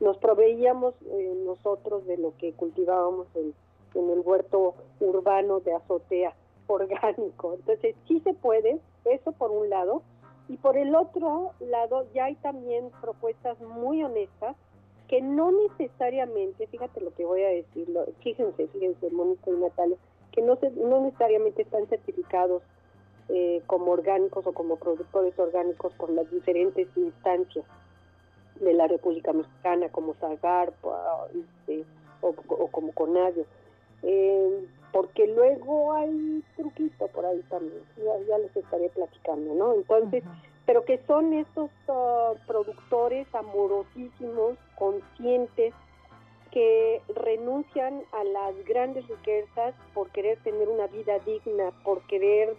[0.00, 3.54] nos proveíamos eh, nosotros de lo que cultivábamos en,
[3.94, 6.34] el huerto urbano de azotea
[6.66, 7.54] orgánico.
[7.54, 10.02] Entonces sí se puede eso por un lado.
[10.48, 14.56] Y por el otro lado ya hay también propuestas muy honestas
[15.06, 17.88] que no necesariamente, fíjate lo que voy a decir,
[18.20, 19.96] fíjense, fíjense, Mónica y Natalia,
[20.32, 22.62] que no, se, no necesariamente están certificados
[23.28, 27.64] eh, como orgánicos o como productores orgánicos por las diferentes instancias
[28.56, 31.84] de la República Mexicana, como Zagarpa este,
[32.20, 33.44] o, o como Conadio.
[34.02, 39.74] Eh, porque luego hay truquito por ahí también, ya, ya les estaré platicando, ¿no?
[39.74, 40.24] Entonces,
[40.66, 45.74] pero que son estos ah, productores amorosísimos, conscientes,
[46.50, 52.56] que renuncian a las grandes riquezas por querer tener una vida digna, por querer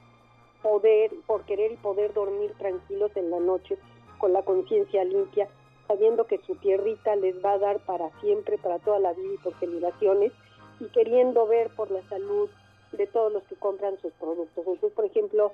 [0.62, 3.78] poder, por querer y poder dormir tranquilos en la noche
[4.18, 5.50] con la conciencia limpia,
[5.92, 9.44] sabiendo que su tierrita les va a dar para siempre, para toda la vida y
[9.44, 10.32] por generaciones,
[10.80, 12.50] y queriendo ver por la salud
[12.94, 14.58] de todos los que compran sus productos.
[14.58, 15.52] Entonces, por ejemplo,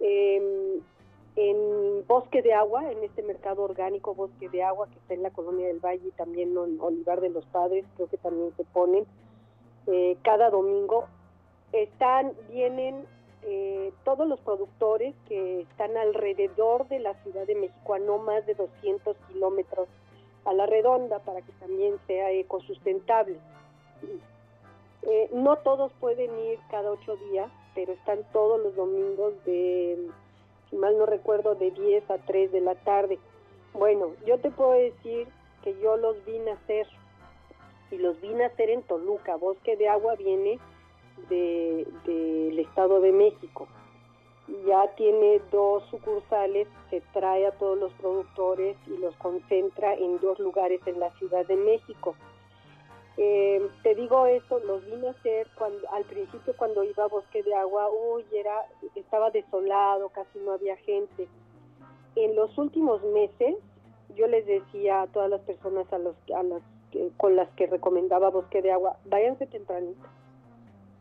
[0.00, 0.80] eh,
[1.36, 5.30] en Bosque de Agua, en este mercado orgánico Bosque de Agua que está en la
[5.30, 9.06] Colonia del Valle y también en Olivar de los Padres, creo que también se ponen
[9.86, 11.06] eh, cada domingo.
[11.72, 13.04] Están, vienen
[13.48, 18.44] eh, todos los productores que están alrededor de la Ciudad de México a no más
[18.44, 19.88] de 200 kilómetros
[20.44, 23.36] a la redonda para que también sea ecosustentable.
[25.02, 30.08] Eh, no todos pueden ir cada ocho días, pero están todos los domingos de,
[30.68, 33.18] si mal no recuerdo, de 10 a 3 de la tarde.
[33.74, 35.28] Bueno, yo te puedo decir
[35.62, 36.88] que yo los vi nacer
[37.92, 39.36] y los vi nacer en Toluca.
[39.36, 40.58] Bosque de Agua viene
[41.28, 43.68] de- del Estado de México.
[44.64, 50.38] Ya tiene dos sucursales, se trae a todos los productores y los concentra en dos
[50.38, 52.14] lugares en la Ciudad de México.
[53.16, 57.42] Eh, te digo esto, los vine a hacer cuando, al principio cuando iba a Bosque
[57.42, 61.26] de Agua, uy, era, estaba desolado, casi no había gente.
[62.14, 63.56] En los últimos meses,
[64.14, 66.62] yo les decía a todas las personas a, los, a las
[67.16, 70.06] con las que recomendaba Bosque de Agua, váyanse tempranito,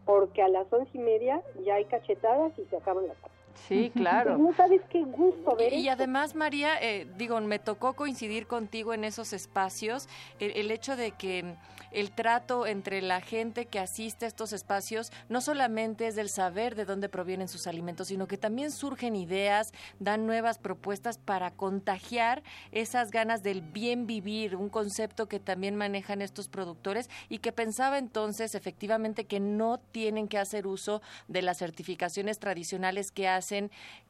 [0.06, 3.35] porque a las once y media ya hay cachetadas y se acaban las cosas.
[3.68, 4.38] Sí, claro.
[4.38, 9.04] No sabes qué gusto ver Y, además, María, eh, digo, me tocó coincidir contigo en
[9.04, 10.08] esos espacios,
[10.40, 11.56] el, el hecho de que
[11.96, 16.76] el trato entre la gente que asiste a estos espacios no solamente es del saber
[16.76, 22.44] de dónde provienen sus alimentos, sino que también surgen ideas, dan nuevas propuestas para contagiar
[22.74, 27.98] esas ganas del bien vivir, un concepto que también manejan estos productores y que pensaba
[27.98, 33.45] entonces efectivamente que no tienen que hacer uso de las certificaciones tradicionales que hacen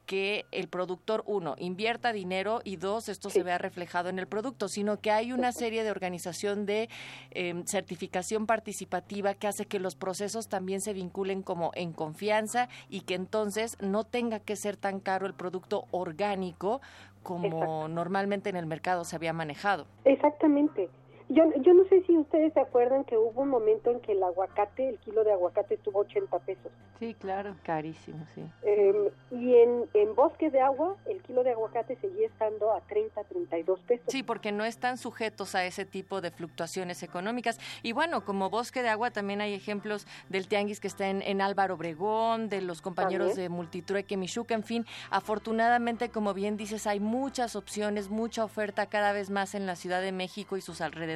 [0.06, 4.68] que el productor, uno, invierta dinero y dos, esto se vea reflejado en el producto,
[4.68, 6.88] sino que hay una serie de organización de
[7.32, 13.00] eh, certificación participativa que hace que los procesos también se vinculen como en confianza y
[13.00, 16.80] que entonces no tenga que ser tan caro el producto orgánico
[17.22, 17.88] como Exacto.
[17.88, 19.86] normalmente en el mercado se había manejado.
[20.04, 20.88] Exactamente.
[21.28, 24.22] Yo, yo no sé si ustedes se acuerdan que hubo un momento en que el
[24.22, 26.70] aguacate, el kilo de aguacate estuvo 80 pesos.
[27.00, 28.42] Sí, claro, carísimo, sí.
[28.62, 33.24] Em, y en, en Bosque de Agua, el kilo de aguacate seguía estando a 30,
[33.24, 34.04] 32 pesos.
[34.06, 37.58] Sí, porque no están sujetos a ese tipo de fluctuaciones económicas.
[37.82, 41.40] Y bueno, como Bosque de Agua también hay ejemplos del tianguis que está en, en
[41.40, 47.00] Álvaro Obregón, de los compañeros de Multitrueque Michuca, en fin, afortunadamente, como bien dices, hay
[47.00, 51.15] muchas opciones, mucha oferta cada vez más en la Ciudad de México y sus alrededores.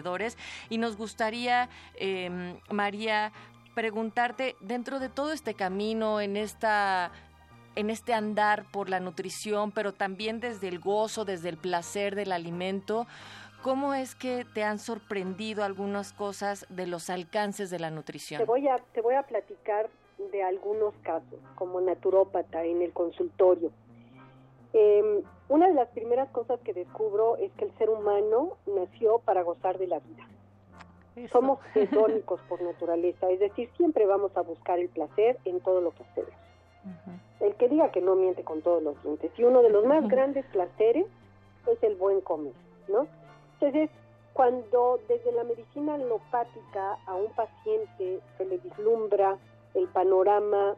[0.68, 3.32] Y nos gustaría, em, María,
[3.74, 7.12] preguntarte, dentro de todo este camino, en esta
[7.76, 12.32] en este andar por la nutrición, pero también desde el gozo, desde el placer del
[12.32, 13.06] alimento,
[13.62, 18.40] ¿cómo es que te han sorprendido algunas cosas de los alcances de la nutrición?
[18.40, 19.88] Te voy a, te voy a platicar
[20.32, 23.70] de algunos casos, como naturópata en el consultorio.
[24.72, 29.42] Eh, una de las primeras cosas que descubro es que el ser humano nació para
[29.42, 30.26] gozar de la vida.
[31.32, 35.90] Somos hedónicos por naturaleza, es decir, siempre vamos a buscar el placer en todo lo
[35.90, 36.30] que hacemos.
[37.40, 39.30] El que diga que no miente con todos los dientes.
[39.36, 41.06] Y uno de los más grandes placeres
[41.66, 42.54] es el buen comer,
[42.88, 43.06] ¿no?
[43.54, 43.90] Entonces,
[44.32, 49.36] cuando desde la medicina alopática a un paciente se le vislumbra
[49.74, 50.76] el panorama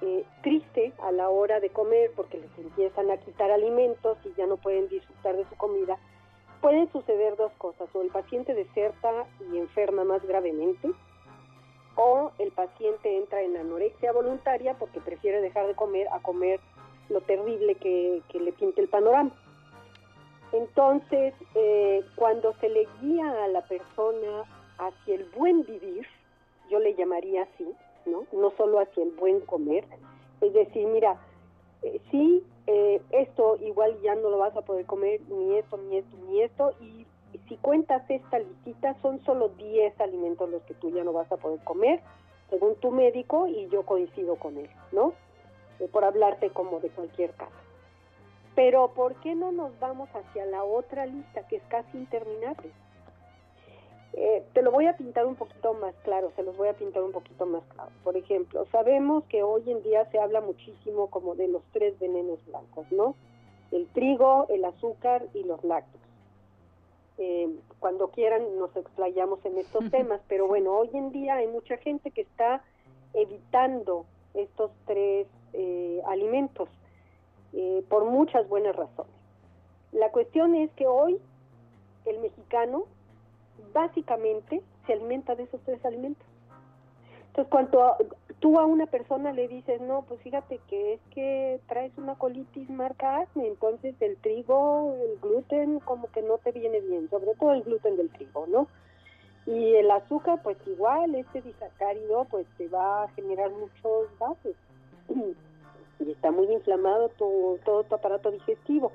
[0.00, 4.46] eh, triste a la hora de comer porque les empiezan a quitar alimentos y ya
[4.46, 5.98] no pueden disfrutar de su comida,
[6.60, 10.90] pueden suceder dos cosas, o el paciente deserta y enferma más gravemente,
[11.96, 16.60] o el paciente entra en anorexia voluntaria porque prefiere dejar de comer a comer
[17.08, 19.32] lo terrible que, le pinte el panorama.
[20.52, 24.44] Entonces, eh, cuando se le guía a la persona
[24.78, 26.06] hacia el buen vivir,
[26.70, 27.66] yo le llamaría así,
[28.08, 28.50] ¿no?
[28.56, 29.84] Solo hacia el buen comer,
[30.40, 31.20] es decir, mira,
[31.82, 35.98] eh, sí, eh, esto igual ya no lo vas a poder comer, ni esto, ni
[35.98, 37.06] esto, ni esto, y
[37.48, 41.36] si cuentas esta listita, son solo 10 alimentos los que tú ya no vas a
[41.36, 42.00] poder comer,
[42.50, 45.12] según tu médico, y yo coincido con él, ¿no?
[45.80, 47.52] Eh, por hablarte como de cualquier caso.
[48.54, 52.72] Pero ¿por qué no nos vamos hacia la otra lista que es casi interminable?
[54.14, 57.02] Eh, te lo voy a pintar un poquito más claro, se los voy a pintar
[57.02, 57.90] un poquito más claro.
[58.02, 62.44] Por ejemplo, sabemos que hoy en día se habla muchísimo como de los tres venenos
[62.46, 63.14] blancos, ¿no?
[63.70, 66.02] El trigo, el azúcar y los lácteos.
[67.18, 67.48] Eh,
[67.80, 72.10] cuando quieran nos explayamos en estos temas, pero bueno, hoy en día hay mucha gente
[72.12, 72.62] que está
[73.12, 76.68] evitando estos tres eh, alimentos
[77.52, 79.12] eh, por muchas buenas razones.
[79.92, 81.18] La cuestión es que hoy
[82.04, 82.84] el mexicano
[83.72, 86.26] básicamente se alimenta de esos tres alimentos.
[87.28, 87.96] Entonces, cuando
[88.40, 92.68] tú a una persona le dices, no, pues fíjate que es que traes una colitis
[92.70, 97.52] marca acne, entonces el trigo, el gluten, como que no te viene bien, sobre todo
[97.52, 98.66] el gluten del trigo, ¿no?
[99.46, 104.56] Y el azúcar, pues igual, este disacárido, pues te va a generar muchos gases
[106.00, 108.92] y está muy inflamado tu, todo tu aparato digestivo.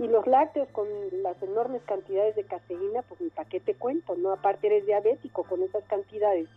[0.00, 0.88] Y los lácteos con
[1.22, 4.32] las enormes cantidades de caseína, pues ni para qué te cuento, ¿no?
[4.32, 6.48] Aparte eres diabético con esas cantidades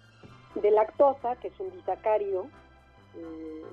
[0.55, 2.45] de lactosa, que es un disacárido
[3.17, 3.63] eh,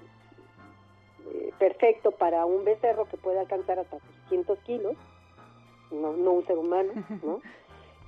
[1.32, 3.98] eh, perfecto para un becerro que puede alcanzar hasta
[4.28, 4.96] 300 kilos,
[5.92, 6.92] no, no un ser humano,
[7.22, 7.40] ¿no?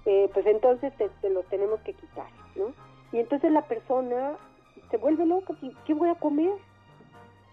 [0.04, 2.72] Eh, pues entonces te, los tenemos que quitar, ¿no?
[3.12, 4.36] Y entonces la persona
[4.90, 5.54] se vuelve loca,
[5.86, 6.54] ¿qué voy a comer?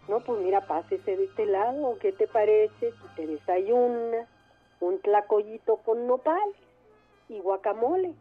[0.10, 4.28] No, pues mira, pásese de este lado, ¿qué te parece si te desayunas
[4.80, 6.50] un tlacoyito con nopal
[7.28, 8.16] y guacamole?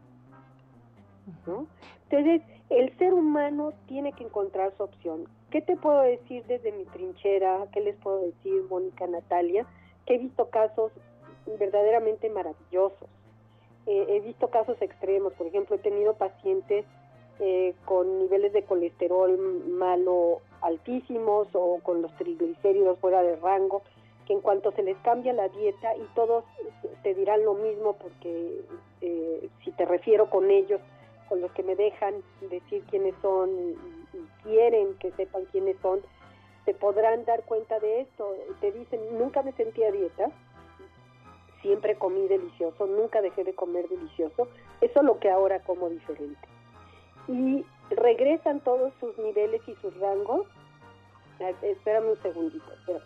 [1.47, 1.66] ¿no?
[2.11, 5.28] Entonces, el ser humano tiene que encontrar su opción.
[5.51, 7.66] ¿Qué te puedo decir desde mi trinchera?
[7.72, 9.64] ¿Qué les puedo decir, Mónica, Natalia?
[10.05, 10.93] Que he visto casos
[11.59, 13.09] verdaderamente maravillosos.
[13.86, 16.84] Eh, he visto casos extremos, por ejemplo, he tenido pacientes
[17.41, 23.83] eh, con niveles de colesterol malo altísimos o con los triglicéridos fuera de rango,
[24.27, 26.45] que en cuanto se les cambia la dieta y todos
[27.03, 28.63] te dirán lo mismo porque
[29.01, 30.81] eh, si te refiero con ellos,
[31.29, 32.15] con los que me dejan
[32.51, 33.77] decir quiénes son y
[34.43, 36.01] quieren que sepan quiénes son,
[36.65, 38.35] se podrán dar cuenta de esto.
[38.61, 40.31] Te dicen, nunca me sentí a dieta,
[41.63, 44.49] siempre comí delicioso, nunca dejé de comer delicioso,
[44.81, 46.49] eso es lo que ahora como diferente.
[47.29, 50.47] Y regresan todos sus niveles y sus rangos.
[51.62, 53.03] Espérame un segundito, espérame.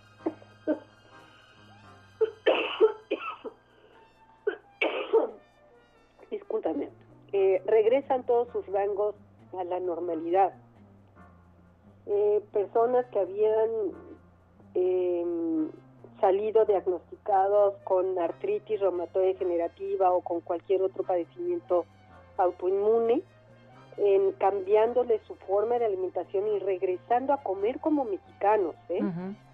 [6.30, 6.91] Discúlpame.
[7.33, 9.14] Eh, regresan todos sus rangos
[9.59, 10.53] a la normalidad.
[12.07, 13.70] Eh, personas que habían
[14.74, 15.70] em,
[16.20, 21.85] salido diagnosticados con artritis reumatoide degenerativa o con cualquier otro padecimiento
[22.37, 23.22] autoinmune,
[23.97, 29.01] en cambiándole su forma de alimentación y regresando a comer como mexicanos, ¿eh?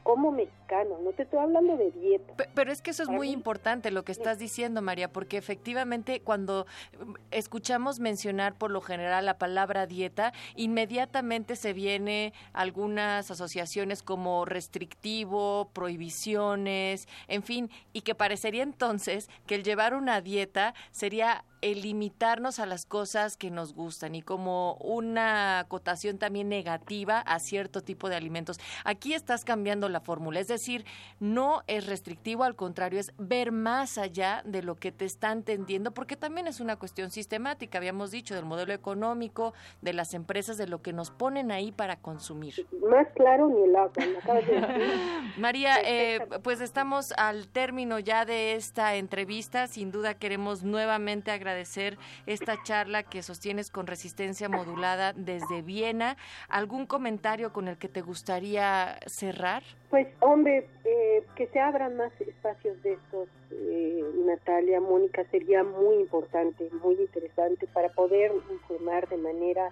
[0.09, 2.33] Como mexicano, no te estoy hablando de dieta.
[2.55, 6.67] Pero, es que eso es muy importante lo que estás diciendo, María, porque efectivamente cuando
[6.99, 14.47] mm, escuchamos mencionar por lo general la palabra dieta, inmediatamente se viene algunas asociaciones como
[14.47, 21.83] restrictivo, prohibiciones, en fin, y que parecería entonces que el llevar una dieta sería el
[21.83, 27.83] limitarnos a las cosas que nos gustan y como una acotación también negativa a cierto
[27.83, 28.59] tipo de alimentos.
[28.85, 30.85] Aquí estás cambiando la fórmula, es decir,
[31.21, 35.93] no es restrictivo, al contrario, es ver más allá de lo que te está entendiendo,
[35.93, 40.67] porque también es una cuestión sistemática, habíamos dicho, del modelo económico, de las empresas, de
[40.67, 42.67] lo que nos ponen ahí para consumir.
[42.89, 43.93] Más claro ni el agua.
[45.39, 51.99] María, eh, pues estamos al término ya de esta entrevista, sin duda queremos nuevamente agradecer
[52.27, 56.17] esta charla que sostienes con resistencia modulada desde Viena.
[56.49, 59.63] ¿Algún comentario con el que te gustaría cerrar?
[59.91, 65.97] Pues, hombre, eh, que se abran más espacios de estos, eh, Natalia, Mónica, sería muy
[65.97, 69.70] importante, muy interesante para poder informar de manera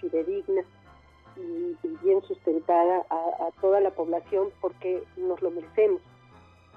[0.00, 0.62] fidedigna
[1.36, 6.00] y, bien sustentada a, toda la población porque nos lo merecemos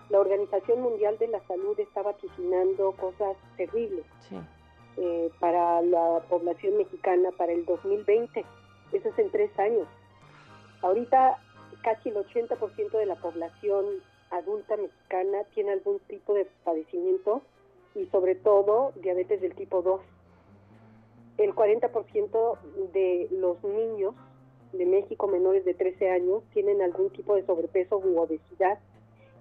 [0.09, 4.05] la Organización Mundial de la Salud está vaticinando cosas terribles
[4.97, 8.43] eh, para la población mexicana para el 2020.
[8.91, 9.87] Eso es en tres años.
[10.81, 11.37] Ahorita
[11.83, 13.85] casi el 80% de la población
[14.31, 17.41] adulta mexicana tiene algún tipo de padecimiento
[17.95, 20.01] y sobre todo diabetes del tipo 2.
[21.37, 22.57] El 40%
[22.93, 24.13] de los niños
[24.73, 28.79] de México menores de 13 años tienen algún tipo de sobrepeso u obesidad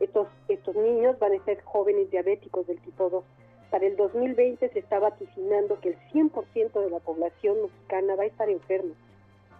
[0.00, 3.24] estos, estos niños van a ser jóvenes diabéticos del tipo 2.
[3.70, 8.26] Para el 2020 se está vaticinando que el 100% de la población mexicana va a
[8.26, 8.94] estar enferma.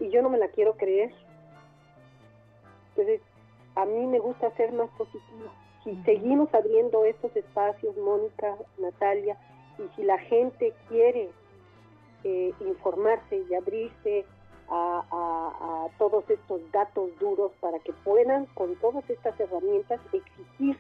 [0.01, 1.13] Y yo no me la quiero creer.
[2.99, 3.21] Entonces,
[3.77, 5.53] a mí me gusta ser más positivo.
[5.85, 9.39] Si seguimos abriendo estos espacios, Mónica, Natalia,
[9.79, 11.31] y si la gente quiere
[12.25, 14.25] eh, informarse y abrirse
[14.69, 20.77] a, todos estos datos duros para que puedan con todas estas herramientas exigir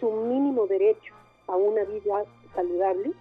[0.00, 1.14] su mínimo derecho
[1.46, 2.24] a una vida
[2.54, 3.12] saludable,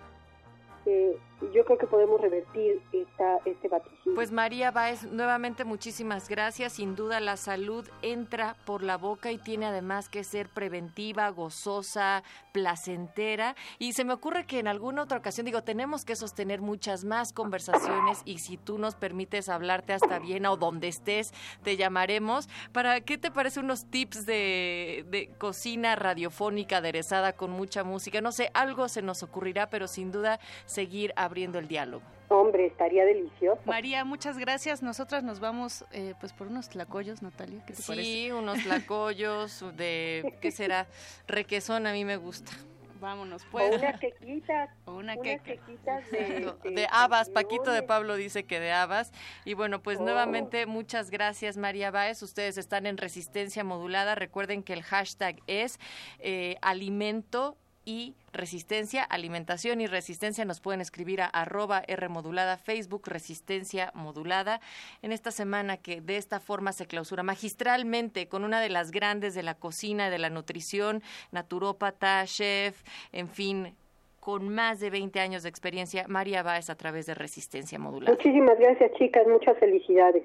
[0.86, 1.18] eh,
[1.52, 4.16] yo creo que podemos revertir esta, este vaticinio.
[4.16, 6.74] Pues María Báez, nuevamente muchísimas gracias.
[6.74, 12.24] Sin duda la salud entra por la boca y tiene además que ser preventiva, gozosa,
[12.52, 13.56] placentera.
[13.80, 17.34] Y se me ocurre que en alguna otra ocasión, digo, tenemos que sostener muchas más
[17.34, 21.34] conversaciones y si tú nos permites hablarte hasta Viena o donde estés,
[21.64, 22.48] te llamaremos.
[22.72, 28.22] ¿Para qué te parece unos tips de, cocina radiofónica aderezada con mucha música?
[28.22, 32.04] No sé, algo se nos ocurrirá, pero sin duda seguir abriendo el diálogo.
[32.30, 33.60] Hombre, estaría delicioso.
[33.66, 34.84] María, muchas gracias.
[34.84, 37.64] Nosotras nos vamos eh, pues por unos tlacoyos, Natalia.
[37.66, 40.88] ¿Qué te sí, unos tlacoyos de, ¿qué será?
[41.28, 42.52] Requesón a mí me gusta.
[43.00, 43.74] Vámonos, pues.
[43.74, 44.70] O unas quequitas.
[44.86, 47.30] O una quequitas de, de, habas.
[47.30, 49.12] Paquito de Pablo dice que de habas.
[49.44, 50.04] Y bueno, pues oh.
[50.04, 52.22] nuevamente muchas gracias, María Báez.
[52.24, 54.16] Ustedes están en resistencia modulada.
[54.16, 55.80] Recuerden que el hashtag es
[56.20, 60.46] eh, alimento y resistencia, alimentación y resistencia.
[60.46, 64.60] Nos pueden escribir a arroba R modulada, Facebook Resistencia Modulada.
[65.02, 69.34] En esta semana que de esta forma se clausura magistralmente con una de las grandes
[69.36, 73.76] de la cocina y de la nutrición, naturópata, chef, en fin,
[74.20, 78.16] con más de 20 años de experiencia, María Báez a través de Resistencia Modulada.
[78.16, 79.28] Muchísimas gracias, chicas.
[79.28, 80.24] Muchas felicidades.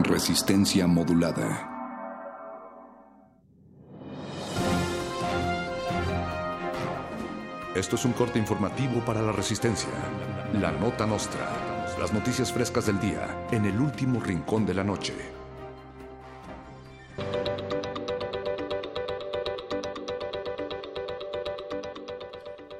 [0.00, 1.77] Resistencia Modulada.
[7.78, 9.88] Esto es un corte informativo para la resistencia.
[10.54, 11.86] La nota nostra.
[12.00, 15.37] Las noticias frescas del día en el último rincón de la noche.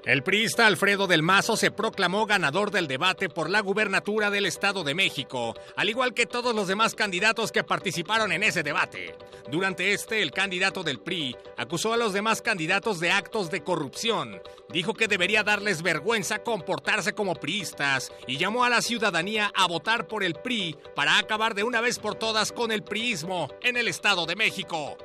[0.09, 4.83] El priista Alfredo del Mazo se proclamó ganador del debate por la gubernatura del Estado
[4.83, 9.15] de México, al igual que todos los demás candidatos que participaron en ese debate.
[9.51, 14.41] Durante este, el candidato del PRI acusó a los demás candidatos de actos de corrupción,
[14.71, 20.07] dijo que debería darles vergüenza comportarse como priistas y llamó a la ciudadanía a votar
[20.07, 23.89] por el PRI para acabar de una vez por todas con el priismo en el
[23.89, 24.97] Estado de México.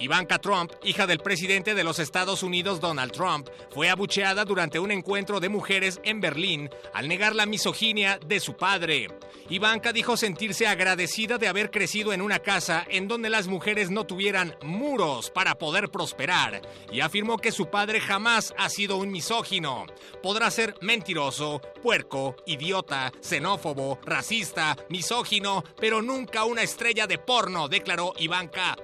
[0.00, 4.92] Ivanka Trump, hija del presidente de los Estados Unidos Donald Trump, fue abucheada durante un
[4.92, 9.08] encuentro de mujeres en Berlín al negar la misoginia de su padre.
[9.50, 14.04] Ivanka dijo sentirse agradecida de haber crecido en una casa en donde las mujeres no
[14.04, 19.86] tuvieran muros para poder prosperar y afirmó que su padre jamás ha sido un misógino.
[20.22, 28.12] Podrá ser mentiroso, puerco, idiota, xenófobo, racista, misógino, pero nunca una estrella de porno, declaró
[28.18, 28.76] Ivanka.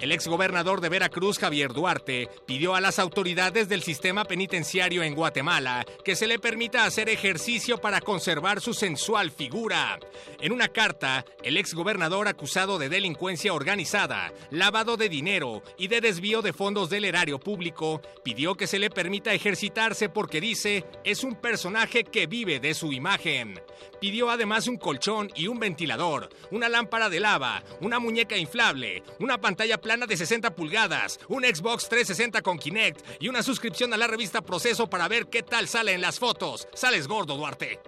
[0.00, 5.84] El exgobernador de Veracruz, Javier Duarte, pidió a las autoridades del sistema penitenciario en Guatemala
[6.02, 10.00] que se le permita hacer ejercicio para conservar su sensual figura.
[10.40, 16.40] En una carta, el exgobernador acusado de delincuencia organizada, lavado de dinero y de desvío
[16.40, 21.34] de fondos del erario público, pidió que se le permita ejercitarse porque dice es un
[21.34, 23.60] personaje que vive de su imagen.
[24.00, 29.38] Pidió además un colchón y un ventilador, una lámpara de lava, una muñeca inflable, una
[29.38, 34.06] pantalla plana de 60 pulgadas, un Xbox 360 con Kinect y una suscripción a la
[34.06, 36.66] revista Proceso para ver qué tal sale en las fotos.
[36.72, 37.78] Sales gordo, Duarte.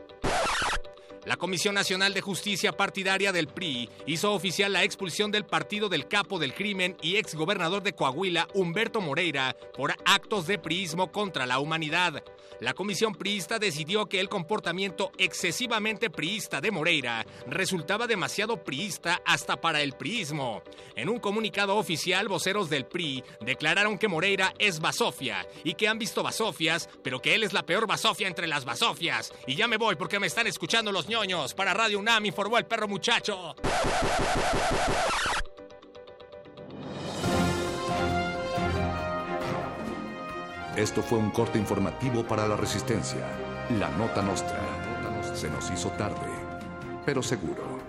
[1.24, 6.08] La Comisión Nacional de Justicia Partidaria del PRI hizo oficial la expulsión del partido del
[6.08, 11.60] capo del crimen y exgobernador de Coahuila, Humberto Moreira, por actos de priismo contra la
[11.60, 12.24] humanidad.
[12.60, 19.60] La comisión priista decidió que el comportamiento excesivamente priista de Moreira resultaba demasiado priista hasta
[19.60, 20.62] para el priismo.
[20.94, 25.98] En un comunicado oficial, voceros del PRI declararon que Moreira es basofia y que han
[25.98, 29.32] visto basofias, pero que él es la peor basofia entre las basofias.
[29.46, 31.54] Y ya me voy porque me están escuchando los ñoños.
[31.54, 33.54] Para Radio UNAM informó el perro muchacho.
[40.76, 43.20] Esto fue un corte informativo para la Resistencia.
[43.78, 44.58] La Nota Nostra.
[45.34, 46.16] Se nos hizo tarde,
[47.04, 47.81] pero seguro.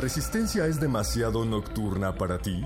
[0.00, 2.64] Resistencia es demasiado nocturna para ti?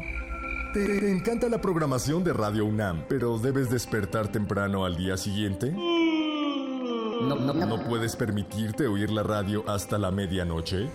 [0.72, 5.70] ¿Te encanta la programación de Radio UNAM, pero debes despertar temprano al día siguiente?
[5.70, 7.66] No, no, no.
[7.66, 10.88] ¿No puedes permitirte oír la radio hasta la medianoche?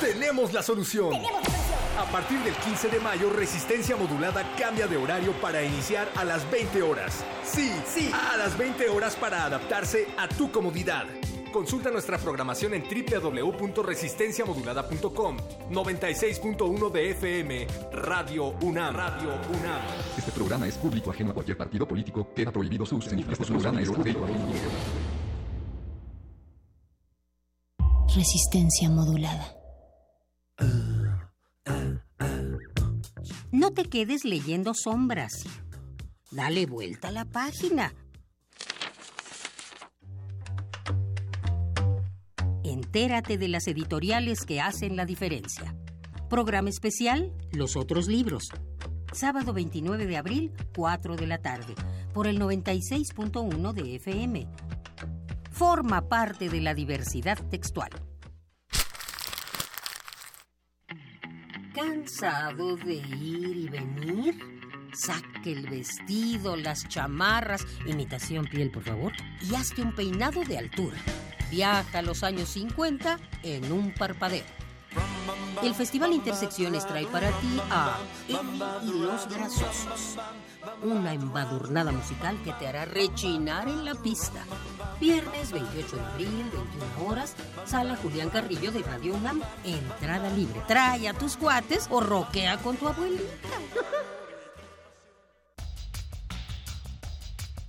[0.00, 1.12] Tenemos la solución.
[1.98, 6.50] A partir del 15 de mayo, Resistencia Modulada cambia de horario para iniciar a las
[6.50, 7.24] 20 horas.
[7.44, 11.04] Sí, sí, a las 20 horas para adaptarse a tu comodidad.
[11.52, 15.36] Consulta nuestra programación en www.resistenciamodulada.com.
[15.70, 18.96] 96.1 de FM, Radio UNAM.
[18.96, 19.82] Radio UNAM.
[20.16, 22.32] Este programa es público ajeno a cualquier partido político.
[22.34, 23.14] Queda prohibido su uso.
[23.14, 23.88] Este programa es
[28.14, 29.56] Resistencia modulada.
[33.50, 35.44] No te quedes leyendo sombras.
[36.30, 37.94] Dale vuelta a la página.
[42.94, 45.74] Entérate de las editoriales que hacen la diferencia.
[46.28, 48.50] Programa especial, Los otros libros.
[49.14, 51.74] Sábado 29 de abril, 4 de la tarde,
[52.12, 54.46] por el 96.1 de FM.
[55.52, 57.88] Forma parte de la diversidad textual.
[61.74, 64.34] ¿Cansado de ir y venir?
[64.92, 69.12] Saque el vestido, las chamarras, imitación piel, por favor,
[69.50, 70.98] y hazte un peinado de altura.
[71.52, 74.42] Viaja a los años 50 en un parpadeo.
[75.62, 80.16] El Festival Intersecciones trae para ti a Eddie y los Grasosos.
[80.82, 84.42] Una embadurnada musical que te hará rechinar en la pista.
[84.98, 86.50] Viernes 28 de abril,
[86.98, 87.34] 21 horas,
[87.66, 89.42] Sala Julián Carrillo de Radio UNAM.
[89.62, 90.58] Entrada libre.
[90.66, 93.26] Trae a tus cuates o roquea con tu abuelita.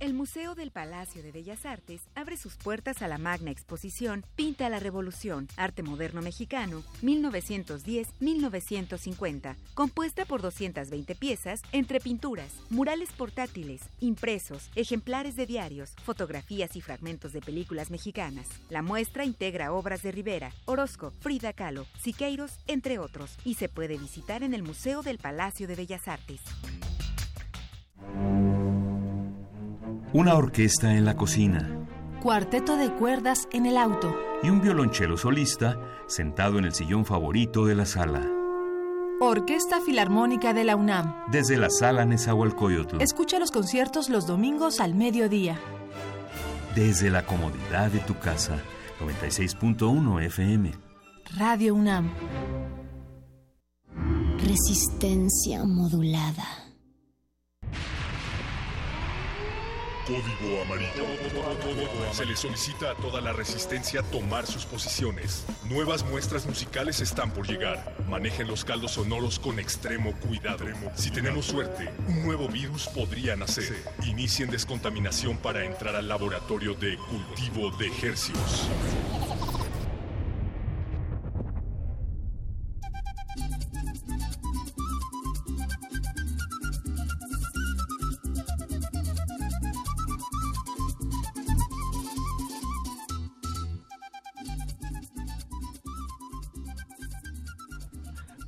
[0.04, 4.68] El Museo del Palacio de Bellas Artes abre sus puertas a la magna exposición Pinta
[4.68, 14.68] la Revolución, Arte Moderno Mexicano, 1910-1950, compuesta por 220 piezas entre pinturas, murales portátiles, impresos,
[14.74, 18.46] ejemplares de diarios, fotografías y fragmentos de películas mexicanas.
[18.68, 23.96] La muestra integra obras de Rivera, Orozco, Frida Kahlo, Siqueiros, entre otros, y se puede
[23.96, 26.42] visitar en el Museo del Palacio de Bellas Artes.
[30.12, 31.86] Una orquesta en la cocina.
[32.22, 34.16] Cuarteto de cuerdas en el auto.
[34.42, 38.26] Y un violonchelo solista sentado en el sillón favorito de la sala.
[39.20, 41.14] Orquesta Filarmónica de la UNAM.
[41.30, 43.00] Desde la sala Nezahualcóyotl.
[43.00, 45.58] Escucha los conciertos los domingos al mediodía.
[46.74, 48.56] Desde la comodidad de tu casa.
[49.00, 50.72] 96.1 FM.
[51.36, 52.10] Radio UNAM.
[54.38, 56.63] Resistencia modulada.
[60.06, 61.06] Código Amarillo.
[62.12, 65.44] Se le solicita a toda la resistencia tomar sus posiciones.
[65.64, 67.96] Nuevas muestras musicales están por llegar.
[68.08, 70.66] Manejen los caldos sonoros con extremo cuidado.
[70.94, 73.82] Si tenemos suerte, un nuevo virus podría nacer.
[74.04, 78.68] Inicien descontaminación para entrar al laboratorio de cultivo de ejercios.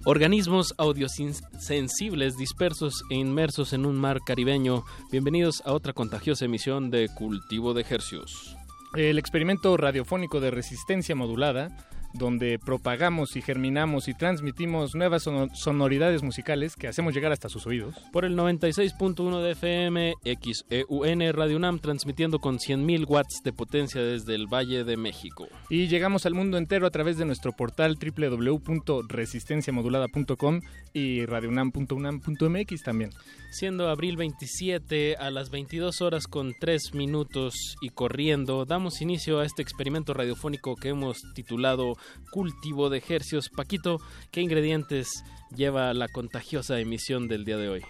[0.08, 4.84] Organismos audiosensibles dispersos e inmersos en un mar caribeño.
[5.10, 8.56] Bienvenidos a otra contagiosa emisión de Cultivo de Hercios.
[8.94, 11.76] El experimento radiofónico de resistencia modulada
[12.18, 17.94] donde propagamos y germinamos y transmitimos nuevas sonoridades musicales que hacemos llegar hasta sus oídos.
[18.12, 24.34] Por el 96.1 de FM, XEUN Radio UNAM, transmitiendo con 100.000 watts de potencia desde
[24.34, 25.48] el Valle de México.
[25.70, 30.60] Y llegamos al mundo entero a través de nuestro portal www.resistenciamodulada.com
[30.92, 33.10] y radiounam.unam.mx también.
[33.58, 39.46] Siendo abril 27 a las 22 horas con 3 minutos y corriendo, damos inicio a
[39.46, 41.96] este experimento radiofónico que hemos titulado
[42.32, 43.48] cultivo de ejercios.
[43.48, 43.98] Paquito,
[44.30, 45.24] ¿qué ingredientes
[45.56, 47.82] lleva la contagiosa emisión del día de hoy?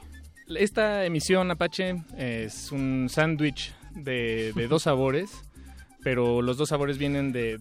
[0.46, 5.32] Esta emisión, Apache, es un sándwich de, dos sabores
[6.04, 7.58] pero los dos sabores vienen de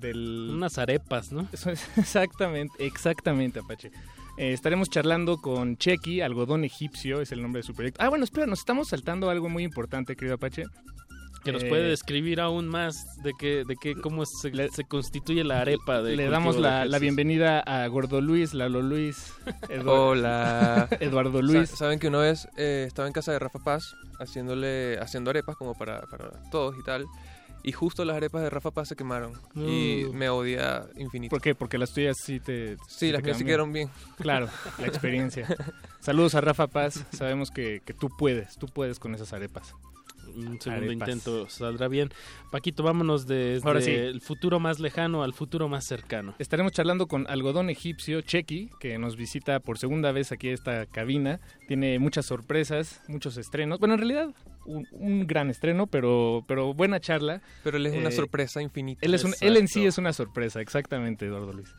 [0.53, 1.49] unas arepas, ¿no?
[1.97, 3.89] exactamente, exactamente, Apache.
[4.38, 8.01] Eh, estaremos charlando con Chequi, algodón egipcio, es el nombre de su proyecto.
[8.03, 10.63] Ah, bueno, espera, nos estamos saltando algo muy importante, querido Apache
[11.45, 15.43] que nos puede eh, describir aún más de que, de que cómo se, se constituye
[15.43, 19.31] la arepa de Le damos la, bienvenida a Gordo Luis, Lalo Luis,
[19.86, 20.88] Hola.
[20.99, 21.69] Eduardo Luis.
[21.69, 25.75] Saben que una vez eh, estaba en casa de Rafa Paz haciéndole, haciendo arepas como
[25.75, 27.05] para, para todos y tal.
[27.68, 29.34] Y justo las arepas de Rafa Paz se quemaron.
[29.55, 31.32] Y me odia infinito.
[31.32, 31.55] ¿Por qué?
[31.55, 32.78] Porque las tuyas sí te.
[32.88, 33.89] Sí, las mías sí quedaron bien.
[34.20, 34.47] Claro,
[34.78, 35.47] la experiencia.
[35.99, 37.03] Saludos a Rafa Paz.
[37.11, 39.74] Sabemos que, que tú puedes, tú puedes con esas arepas.
[40.36, 42.09] Un segundo intento saldrá bien.
[42.51, 46.36] Paquito, vámonos desde el futuro más lejano al futuro más cercano.
[46.39, 50.86] Estaremos charlando con Algodón Egipcio, Chequi, que nos visita por segunda vez aquí a esta
[50.86, 51.39] cabina.
[51.67, 53.79] Tiene muchas sorpresas, muchos estrenos.
[53.79, 54.33] Bueno, en realidad,
[54.65, 57.41] un, gran estreno, pero, pero buena charla.
[57.63, 59.05] Pero él es una eh, sorpresa infinita.
[59.05, 61.73] Él, es él en sí es una sorpresa, exactamente, Eduardo Luis.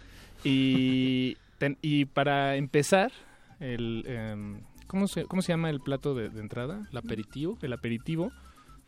[0.45, 1.37] Y,
[1.83, 3.13] y para empezar,
[3.61, 4.05] el...
[4.07, 6.87] Em, ¿cómo, se, ¿Cómo se llama el plato de, entrada?
[6.91, 7.59] ¿El aperitivo?
[7.63, 8.33] El aperitivo.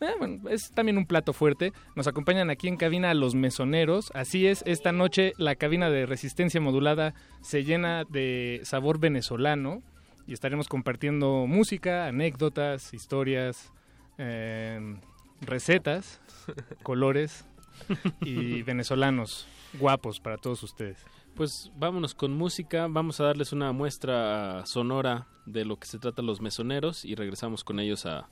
[0.01, 1.73] Eh, bueno, es también un plato fuerte.
[1.97, 4.13] Nos acompañan aquí en cabina los mesoneros.
[4.15, 9.83] Así es, esta noche la cabina de resistencia modulada se llena de sabor venezolano
[10.27, 13.73] y estaremos compartiendo música, anécdotas, historias,
[14.19, 15.01] em,
[15.41, 16.21] recetas,
[16.83, 17.45] colores
[18.21, 19.49] y venezolanos
[19.81, 21.05] guapos para todos ustedes.
[21.35, 26.21] Pues vámonos con música, vamos a darles una muestra sonora de lo que se trata
[26.21, 28.29] los mesoneros y regresamos con ellos a,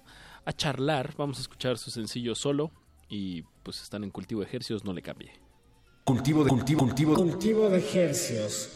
[0.46, 1.14] a charlar.
[1.18, 2.70] Vamos a escuchar su sencillo solo
[3.10, 5.32] y pues están en cultivo de ejercicios, no le cambie.
[6.04, 8.72] Cultivo de cultivo, cultivo, cultivo de ejercicios.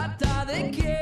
[0.00, 0.99] Trata de quién,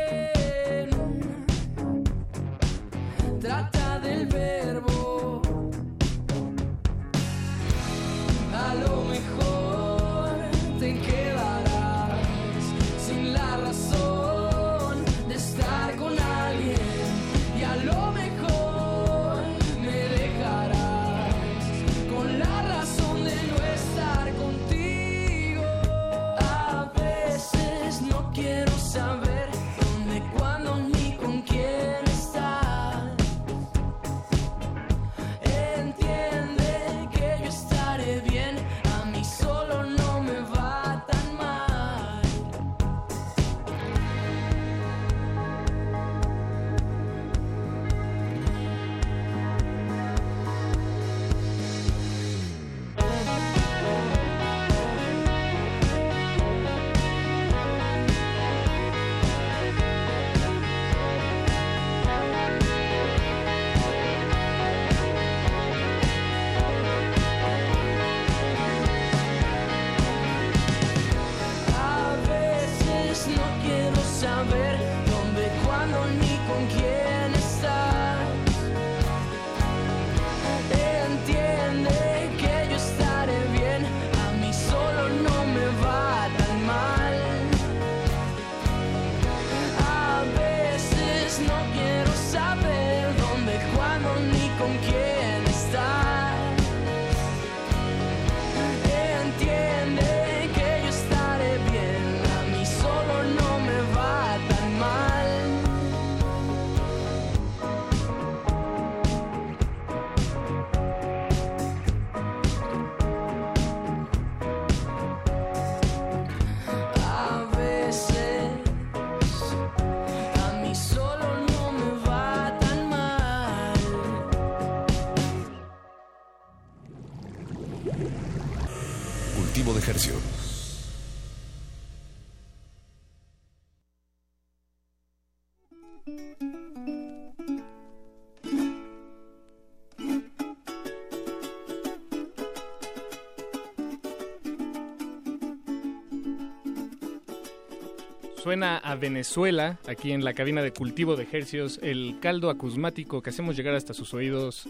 [148.49, 153.29] Suena a Venezuela, aquí en la cabina de cultivo de ejercios, el caldo acusmático que
[153.29, 154.67] hacemos llegar hasta sus oídos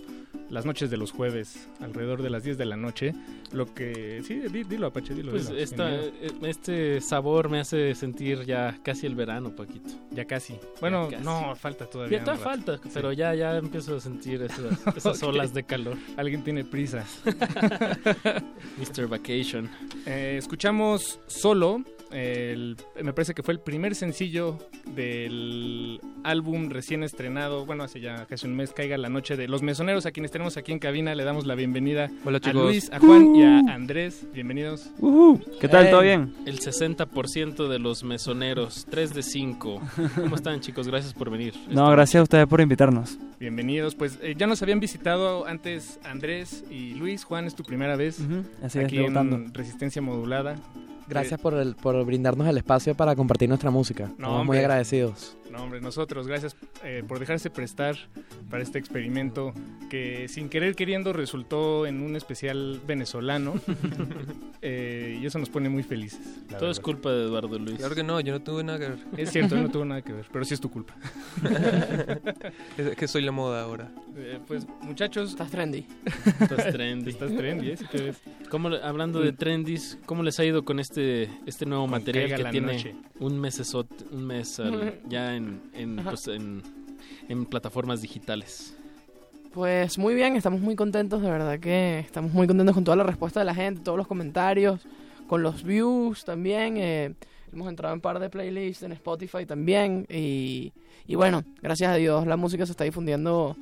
[0.50, 3.12] las noches de los jueves, alrededor de las 10 de la noche.
[3.52, 4.20] Lo que...
[4.26, 5.30] Sí, di- dilo, Apache, dilo.
[5.30, 6.12] Pues dilo, esta- eh,
[6.42, 9.90] este sabor me hace sentir ya casi el verano, Paquito.
[10.10, 10.58] Ya casi.
[10.80, 11.22] Bueno, casi.
[11.22, 12.18] no, falta todavía.
[12.18, 15.96] Ya todavía falta, pero ya, ya empiezo a sentir esas, olas de calor.
[16.16, 17.04] Alguien tiene prisa.
[18.76, 19.06] Mr.
[19.06, 19.70] Vacation.
[20.04, 24.58] Eh, escuchamos solo, el- me parece que fue el primer sencillo
[24.94, 29.62] del álbum recién estrenado, bueno, hace ya casi un mes, Caiga la Noche de Los
[29.62, 32.62] Mesoneros, a quienes tenemos aquí en cabina, le damos la bienvenida Hola, a chicos.
[32.64, 34.26] Luis, a Juan y a Andrés.
[34.34, 34.90] Bienvenidos.
[35.60, 35.90] ¿Qué tal?
[35.90, 36.34] ¿Todo bien?
[36.46, 39.80] El 60% de los mesoneros, 3 de 5.
[40.16, 40.88] ¿Cómo están, chicos?
[40.88, 41.54] Gracias por venir.
[41.70, 43.18] No, gracias a ustedes por invitarnos.
[43.38, 47.24] Bienvenidos, pues eh, ya nos habían visitado antes Andrés y Luis.
[47.24, 48.18] Juan, es tu primera vez
[48.62, 50.56] así es, aquí en Resistencia Modulada.
[51.08, 54.04] Gracias por, el, por brindarnos el espacio para compartir nuestra música.
[54.04, 55.36] Estamos muy agradecidos.
[55.58, 56.54] No, hombre, nosotros, gracias
[56.84, 57.96] eh, por dejarse prestar
[58.48, 59.52] para este experimento
[59.90, 63.54] que sin querer queriendo resultó en un especial venezolano
[64.60, 66.18] Eh, y eso nos pone muy felices.
[66.50, 67.76] la Todo es culpa de Eduardo Luis.
[67.78, 68.98] Claro que no, yo no tuve nada que ver.
[69.16, 70.96] Es cierto, no tuvo nada que ver, pero sí es tu culpa.
[72.76, 73.88] es que soy la moda ahora.
[74.16, 75.86] Eh, pues muchachos, estás trendy.
[76.40, 77.10] Estás trendy.
[77.10, 77.76] Estás trendy, ¿eh?
[77.92, 78.20] Ves.
[78.50, 82.42] ¿Cómo le- hablando de trendis, ¿cómo les ha ido con este este nuevo material que
[82.42, 82.96] la tiene Noche.
[83.20, 86.62] un mesesot, un mes al- ya en en, pues, en
[87.28, 88.74] en plataformas digitales?
[89.52, 93.04] Pues muy bien, estamos muy contentos, de verdad que estamos muy contentos con toda la
[93.04, 94.80] respuesta de la gente, todos los comentarios,
[95.26, 96.76] con los views también.
[96.76, 97.14] eh,
[97.52, 100.06] hemos entrado en un par de playlists en Spotify también.
[100.08, 100.72] Y,
[101.06, 103.56] y bueno, gracias a Dios la música se está difundiendo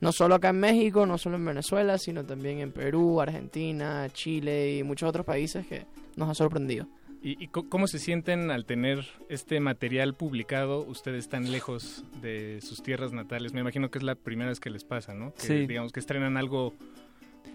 [0.00, 4.76] no solo acá en México, no solo en Venezuela, sino también en Perú, Argentina, Chile
[4.76, 5.84] y muchos otros países que
[6.16, 6.86] nos ha sorprendido.
[7.22, 12.82] ¿Y, y cómo se sienten al tener este material publicado ustedes tan lejos de sus
[12.82, 13.52] tierras natales?
[13.52, 15.34] Me imagino que es la primera vez que les pasa, ¿no?
[15.34, 15.66] Que, Sí.
[15.66, 16.72] Digamos que estrenan algo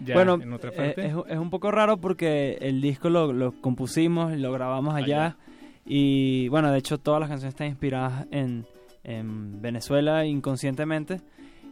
[0.00, 1.06] ya bueno, en otra eh, parte.
[1.06, 5.36] es, es un poco raro porque el disco lo, lo compusimos y lo grabamos allá.
[5.84, 8.66] Y bueno, de hecho todas las canciones están inspiradas en,
[9.04, 11.20] en Venezuela inconscientemente.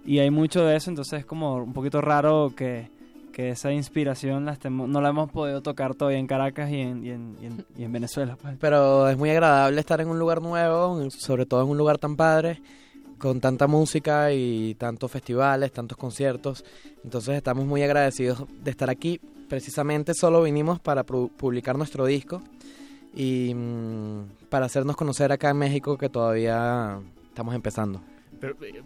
[0.06, 2.90] Y hay mucho de eso, entonces es como un poquito raro que,
[3.34, 7.04] que esa inspiración la estemos- no la hemos podido tocar todavía en Caracas y en,
[7.04, 8.36] y en, y en- y en Venezuela.
[8.40, 8.56] pues.
[8.60, 12.14] Pero es muy agradable estar en un lugar nuevo, sobre todo en un lugar tan
[12.16, 12.62] padre,
[13.18, 16.64] con tanta música y tantos festivales, tantos conciertos.
[17.02, 19.20] Entonces estamos muy agradecidos de estar aquí.
[19.48, 22.40] Precisamente solo vinimos para pu- publicar nuestro disco
[23.14, 28.00] y mm, para hacernos conocer acá en México que todavía estamos empezando.
[28.40, 28.82] Pero, eh,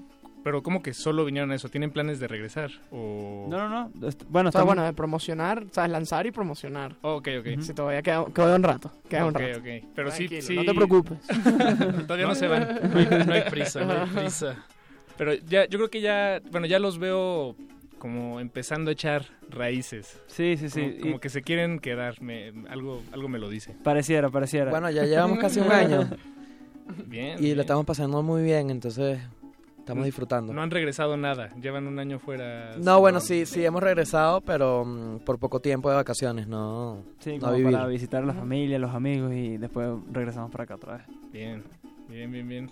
[0.48, 1.68] pero ¿cómo que solo vinieron a eso?
[1.68, 2.70] ¿Tienen planes de regresar?
[2.90, 3.46] O...
[3.50, 3.90] No, no, no.
[3.90, 5.90] Bueno, O sea, estamos- bueno, de promocionar, ¿sabes?
[5.90, 6.96] Lanzar y promocionar.
[7.02, 7.60] Ok, ok.
[7.60, 8.90] Sí, todavía queda, queda un rato.
[9.10, 9.58] Queda un Ok, rato.
[9.58, 9.66] ok.
[9.94, 10.56] Pero sí, sí.
[10.56, 11.18] No te preocupes.
[12.06, 12.80] Todavía no, se van.
[12.94, 14.56] No hay- no hay prisa, no hay prisa.
[15.18, 17.54] Pero ya, yo creo que ya, bueno, ya los veo
[17.98, 20.18] como empezando a echar raíces.
[20.28, 20.80] Sí, sí, sí.
[20.80, 23.76] Como, como Y- que se quieren quedar, me, algo, algo me lo dice.
[23.84, 24.70] Pareciera, pareciera.
[24.70, 26.08] Bueno, ya llevamos casi un año
[27.04, 27.36] Bien.
[27.44, 29.18] y lo estamos pasando muy bien, entonces
[29.88, 30.52] estamos disfrutando.
[30.52, 32.76] No han regresado nada, llevan un año fuera.
[32.78, 37.34] No, bueno, sí, sí hemos regresado, pero mm, por poco tiempo de vacaciones, no, Sí,
[37.34, 37.72] no como vivir.
[37.72, 41.06] para visitar a la familia, los amigos y después regresamos para acá otra vez.
[41.32, 41.62] Bien,
[42.08, 42.70] bien, bien, bien.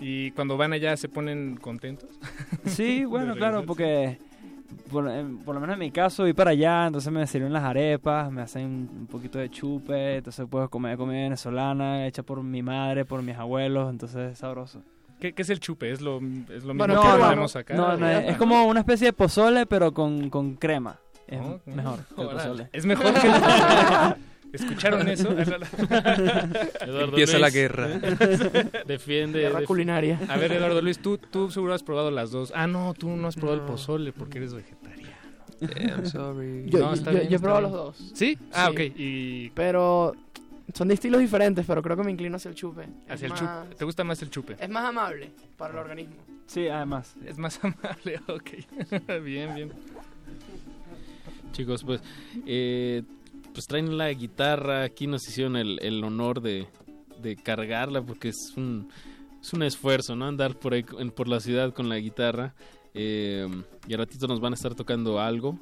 [0.00, 2.08] ¿Y cuando van allá se ponen contentos?
[2.66, 4.18] Sí, bueno, claro, porque
[4.90, 7.64] por, en- por lo menos en mi caso voy para allá, entonces me sirven las
[7.64, 12.62] arepas, me hacen un poquito de chupe, entonces puedo comer comida venezolana hecha por mi
[12.62, 14.82] madre, por mis abuelos, entonces es sabroso.
[15.20, 15.90] ¿Qué, qué es el chupe?
[15.90, 17.74] ¿Es lo, es lo mismo no, que no, tenemos acá?
[17.74, 20.98] no, no, es, es como una especie de pozole, pero con, con crema.
[21.26, 22.68] Es mejor que el pozole.
[22.72, 24.14] Es mejor que el pozole.
[24.52, 25.28] ¿Escucharon eso?
[25.38, 27.88] Eduardo Empieza la Luis, guerra.
[28.86, 29.40] Defiende.
[29.40, 30.18] Guerra def- culinaria.
[30.28, 32.52] A ver, Eduardo Luis, tú, tú seguro has probado las dos.
[32.56, 33.64] Ah, no, tú no has probado No.
[33.66, 35.08] el pozole porque eres vegetariano.
[35.60, 36.64] I'm sorry.
[36.70, 37.72] Yo, No, yo- bien, he probado bien.
[37.72, 38.12] los dos.
[38.14, 38.38] ¿Sí?
[38.52, 38.72] Ah, Sí.
[38.72, 38.92] ok.
[38.96, 40.14] Y Pero
[40.74, 42.82] son de estilos diferentes, pero creo que me inclino hacia el chupe.
[43.06, 43.74] Es hacia el más- chupe.
[43.76, 44.56] ¿Te gusta más el chupe?
[44.60, 46.16] Es más amable para el organismo.
[46.46, 47.14] Sí, además.
[47.24, 48.50] Es más amable, ok.
[49.24, 49.72] bien, bien.
[51.52, 52.00] Chicos, pues,
[52.46, 53.02] eh,
[53.52, 54.82] pues traen la guitarra.
[54.84, 56.66] Aquí nos hicieron el, el honor de,
[57.20, 58.88] de cargarla porque es un,
[59.40, 60.26] es un esfuerzo, ¿no?
[60.26, 62.54] Andar por ahí en- por la ciudad con la guitarra.
[62.94, 63.46] Eh,
[63.86, 65.58] y al ratito nos van a estar tocando algo.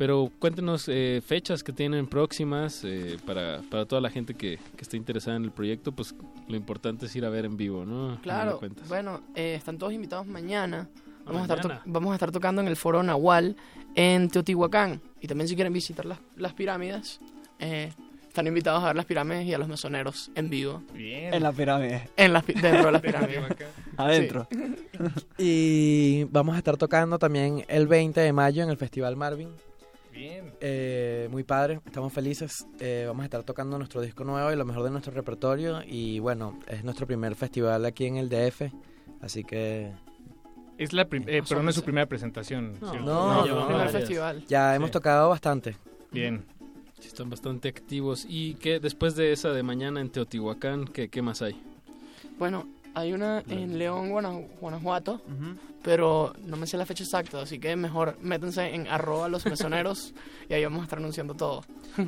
[0.00, 4.80] Pero cuéntenos eh, fechas que tienen próximas eh, para, para toda la gente que, que
[4.80, 5.92] esté interesada en el proyecto.
[5.92, 6.14] Pues
[6.48, 8.18] lo importante es ir a ver en vivo, ¿no?
[8.22, 10.88] Claro, bueno, eh, están todos invitados mañana.
[11.26, 13.56] Vamos, a estar vamos a estar tocando en el Foro Nahual
[13.94, 15.02] en Teotihuacán.
[15.20, 17.20] Y también si quieren visitar las, las pirámides,
[17.58, 17.92] eh,
[18.26, 20.82] están invitados a ver las pirámides y a los mesoneros en vivo.
[20.94, 21.34] Bien.
[21.34, 22.08] En la pirámide.
[22.16, 23.44] En las dentro de las pirámides.
[23.98, 24.48] Adentro.
[25.36, 29.50] Y vamos a estar tocando también el 20 de mayo en el Festival Marvin.
[30.20, 30.52] Bien.
[30.60, 32.66] Eh, muy padre, estamos felices.
[32.78, 35.80] Eh, vamos a estar tocando nuestro disco nuevo y lo mejor de nuestro repertorio.
[35.86, 38.70] Y bueno, es nuestro primer festival aquí en el DF.
[39.22, 39.92] Así que
[40.76, 42.74] Es la prim- eh, pero no es su primera presentación.
[42.82, 43.06] No, ¿cierto?
[43.06, 44.44] no, no, primer festival.
[44.46, 44.92] ya hemos Sí.
[44.92, 45.76] tocado bastante.
[46.12, 46.44] Bien.
[46.98, 48.26] Sí, están bastante activos.
[48.28, 51.58] ¿Y qué después de esa de mañana en Teotihuacán, qué, qué más hay?
[52.38, 55.20] Bueno, hay una en León, Guana- Guanajuato,
[55.82, 60.12] pero no me sé la fecha exacta, así que mejor métanse en arroba los mesoneros
[60.48, 61.62] y ahí vamos a estar anunciando todo.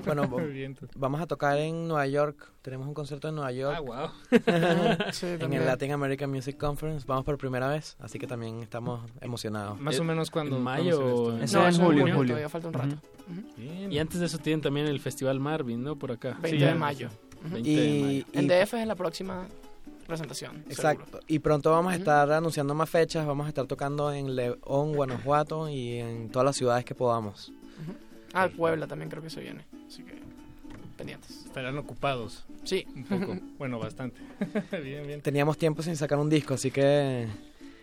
[0.04, 0.28] Bueno,
[0.96, 2.52] vamos a tocar en Nueva York.
[2.62, 3.76] Tenemos un concierto en Nueva York.
[3.78, 3.80] Ah,
[4.30, 5.12] wow.
[5.12, 5.62] Sí, en también.
[5.62, 7.04] el Latin American Music Conference.
[7.06, 9.80] Vamos por primera vez, así que también estamos emocionados.
[9.80, 10.56] Más o menos cuando.
[10.56, 11.36] ¿En mayo?
[11.38, 12.00] Ese No, eso en es julio.
[12.02, 12.28] junio, julio.
[12.34, 12.96] todavía falta un rato.
[13.90, 15.96] Y antes de eso tienen también el Festival Marvin, ¿no?
[15.96, 16.36] Por acá.
[16.42, 17.08] 20 Sí, de mayo.
[17.44, 18.24] 20 de Y- mayo.
[18.34, 19.46] En DF es la próxima
[20.12, 20.64] presentación.
[20.68, 21.04] Exacto.
[21.04, 21.24] seguro.
[21.26, 23.26] Y pronto vamos a estar anunciando más fechas.
[23.26, 27.50] Vamos a estar tocando en León, Guanajuato y en todas las ciudades que podamos.
[28.34, 30.14] Ah, Puebla también creo que se viene, así que
[30.96, 31.44] pendientes.
[31.46, 32.44] Estarán ocupados.
[32.64, 32.86] Sí.
[32.94, 33.36] Un poco.
[33.58, 34.20] bueno, bastante.
[34.82, 35.20] bien, bien.
[35.22, 37.26] Teníamos tiempo sin sacar un disco, así que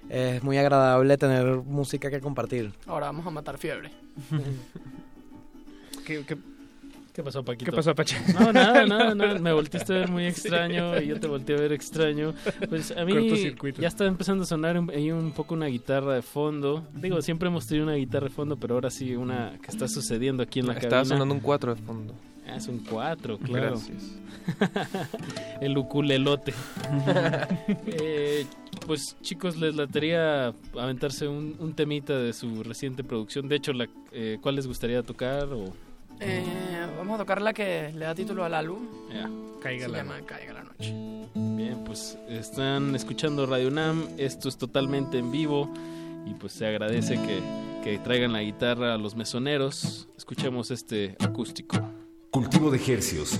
[0.09, 2.73] es muy agradable tener música que compartir.
[2.85, 3.91] Ahora vamos a matar fiebre.
[6.05, 6.37] ¿Qué, qué,
[7.19, 7.69] ¿Qué pasó, Paquito?
[7.71, 8.15] qué pasó, Apache?
[8.33, 9.39] No, nada, nada, nada.
[9.41, 12.33] Me volteaste a ver muy extraño y yo te volteé a ver extraño.
[12.69, 13.13] Pues a mí
[13.77, 16.87] ya está empezando a sonar un- ahí un poco una guitarra de fondo.
[16.93, 20.43] Digo, siempre hemos tenido una guitarra de fondo, pero ahora sí una que está sucediendo
[20.43, 21.15] aquí en la Estaba cabina.
[21.15, 22.13] sonando un 4 de fondo.
[22.47, 23.67] Ah, es un 4, claro.
[23.71, 24.15] Gracias.
[25.61, 26.53] El uculelote.
[27.87, 28.45] Eh,
[28.87, 33.49] pues chicos, les latería aventarse un, un temita de su reciente producción.
[33.49, 35.49] De hecho, la, eh, ¿cuál les gustaría tocar?
[35.51, 35.73] O...
[36.19, 36.43] Eh,
[36.97, 38.87] vamos a tocar la que le da título al álbum.
[39.13, 39.29] Ya.
[39.61, 40.93] Caiga Se la llama Caiga la noche.
[41.33, 45.71] Bien, pues están escuchando Radio Nam, esto es totalmente en vivo
[46.25, 47.41] y pues se agradece que,
[47.83, 50.07] que traigan la guitarra a los mesoneros.
[50.17, 51.77] Escuchemos este acústico.
[52.31, 53.39] Cultivo de ejercios.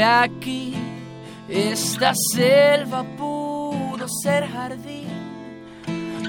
[0.00, 0.74] De aquí,
[1.46, 5.10] esta selva pudo ser jardín.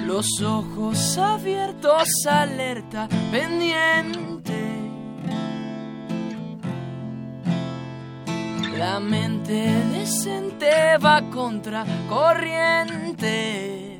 [0.05, 4.59] Los ojos abiertos, alerta, pendiente.
[8.77, 13.99] La mente decente va contra corriente.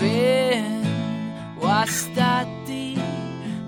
[0.00, 2.94] Vengo hasta ti,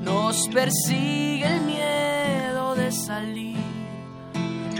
[0.00, 2.25] nos persigue el miedo
[2.76, 3.56] de salir.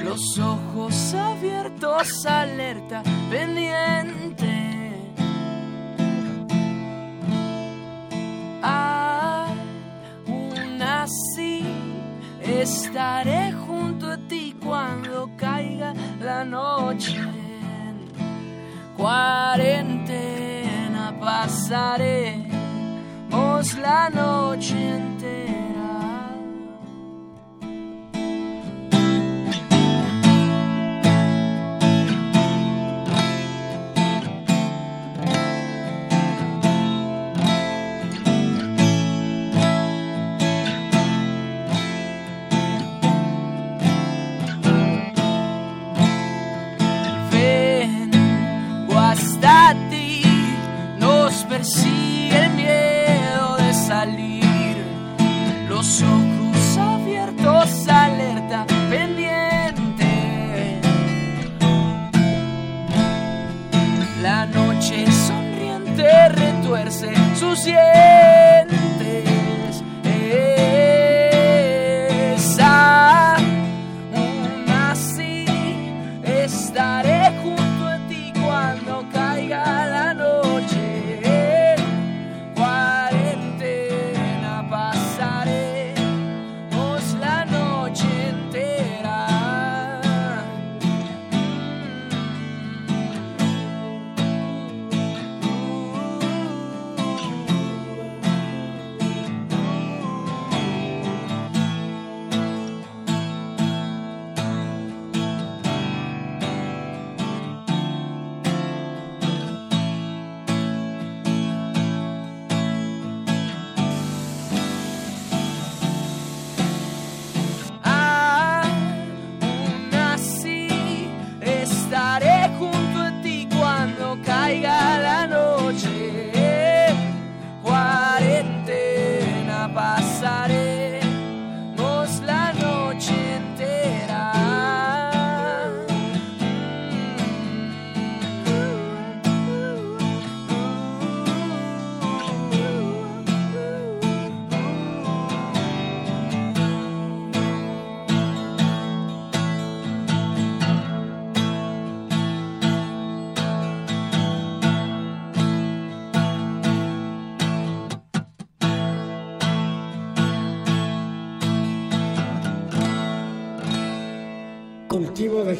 [0.04, 4.92] Los ojos abiertos, alerta, pendiente.
[8.62, 9.60] Aún
[10.80, 11.64] así,
[12.42, 17.18] estaré junto a ti cuando caiga la noche.
[18.96, 20.24] Cuarentena
[21.18, 22.46] pasaremos
[23.78, 25.55] la noche entera.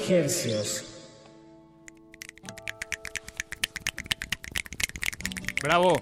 [0.09, 0.85] Hercios.
[5.63, 6.01] Bravo.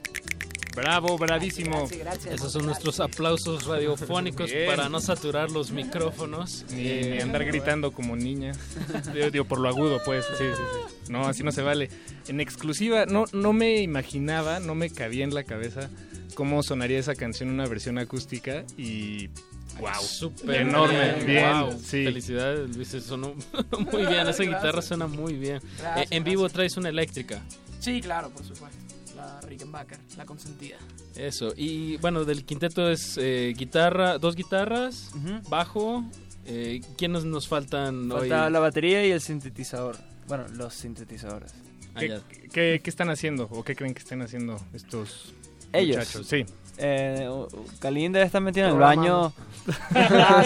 [0.74, 1.89] Bravo, bravísimo.
[2.28, 4.66] Esos son nuestros aplausos radiofónicos Bien.
[4.66, 6.64] para no saturar los micrófonos.
[6.72, 8.52] Ni, Eh, ni andar gritando como niña.
[9.14, 10.24] Digo, digo, por lo agudo, pues.
[10.36, 10.62] Sí, sí,
[11.05, 11.12] sí.
[11.12, 11.90] No, así no se vale.
[12.26, 15.90] En exclusiva, no, no me imaginaba, no me cabía en la cabeza
[16.35, 19.31] cómo sonaría esa canción en una versión acústica y.
[19.80, 20.02] ¡Wow!
[20.02, 21.24] Súper enorme.
[21.24, 21.72] Bien, Wow.
[21.80, 22.05] sí.
[22.05, 22.88] Felicidades, Luis.
[22.88, 23.34] Sonó
[23.92, 24.26] muy bien.
[24.28, 25.60] Esa guitarra suena muy bien.
[25.78, 27.42] Gracias, Eh, en vivo traes una eléctrica.
[27.80, 28.78] Sí, claro, por supuesto.
[29.16, 30.76] La Rickenbacker, la consentida.
[31.14, 31.52] Eso.
[31.56, 35.10] Y bueno, del quinteto es eh, guitarra, dos guitarras,
[35.48, 36.05] bajo.
[36.46, 38.28] Eh, ¿Quiénes nos faltan hoy?
[38.28, 39.96] Falta la batería y el sintetizador.
[40.28, 41.52] Bueno, los sintetizadores.
[41.98, 42.20] ¿Qué,
[42.52, 45.32] qué, qué están haciendo o qué creen que están haciendo estos
[45.72, 45.96] Ellos.
[45.98, 46.26] muchachos?
[46.26, 46.44] Sí.
[46.78, 47.28] Eh,
[47.80, 49.32] Kalin debe estar metido en el baño.
[49.96, 50.44] Ah,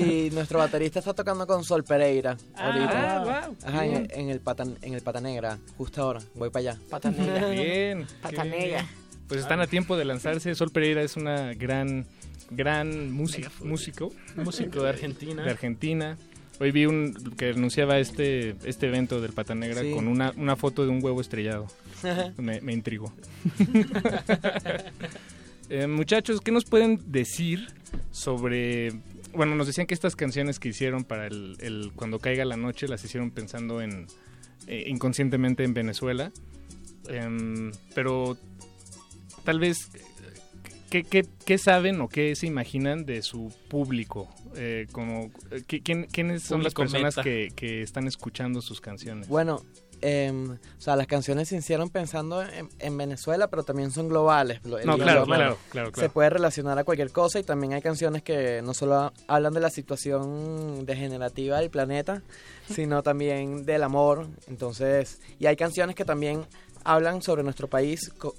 [0.00, 3.16] y nuestro baterista está tocando con Sol Pereira ahorita.
[3.16, 3.56] Ah, wow.
[3.66, 6.20] Ajá, en, en el pata, en el Pata Negra, justo ahora.
[6.34, 6.80] Voy para allá.
[6.90, 7.48] Pata Negra.
[7.50, 8.06] Bien.
[8.22, 8.86] Pata negra.
[9.28, 10.54] Pues están a tiempo de lanzarse.
[10.54, 12.06] Sol Pereira es una gran,
[12.50, 15.42] gran músico, músico, Músico de Argentina.
[15.44, 16.16] de Argentina.
[16.60, 19.92] Hoy vi un que anunciaba este este evento del Pata Negra Sí.
[19.92, 21.66] con una, una foto de un huevo estrellado.
[22.36, 23.12] me, me intrigó.
[25.70, 27.68] Eh, muchachos, ¿qué nos pueden decir
[28.10, 28.90] sobre...
[29.34, 32.88] Bueno, nos decían que estas canciones que hicieron para el, el Cuando caiga la noche
[32.88, 34.06] las hicieron pensando en
[34.66, 36.32] eh, inconscientemente en Venezuela.
[37.08, 38.38] Em, pero
[39.44, 39.90] tal vez,
[40.88, 44.26] ¿qué, qué, qué saben o qué se imaginan de su público?
[44.56, 49.28] Eh, como, eh, ¿qui- quién- ¿Quiénes son las personas que, que están escuchando sus canciones?
[49.28, 49.62] Bueno,
[50.00, 54.60] em, o sea, las canciones se hicieron pensando en, en Venezuela, pero también son globales.
[54.86, 58.62] No, claro, claro, claro, Se puede relacionar a cualquier cosa y también hay canciones que
[58.62, 62.22] no solo hablan de la situación degenerativa del planeta,
[62.68, 64.26] sino también del amor.
[64.46, 66.46] Entonces, y hay canciones que también
[66.84, 68.34] hablan sobre nuestro país co-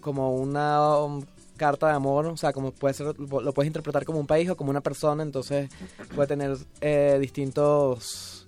[0.00, 1.22] como una um,
[1.56, 4.56] carta de amor, o sea, como puede ser, lo puedes interpretar como un país o
[4.56, 5.68] como una persona, entonces
[6.14, 8.39] puede tener eh, distintos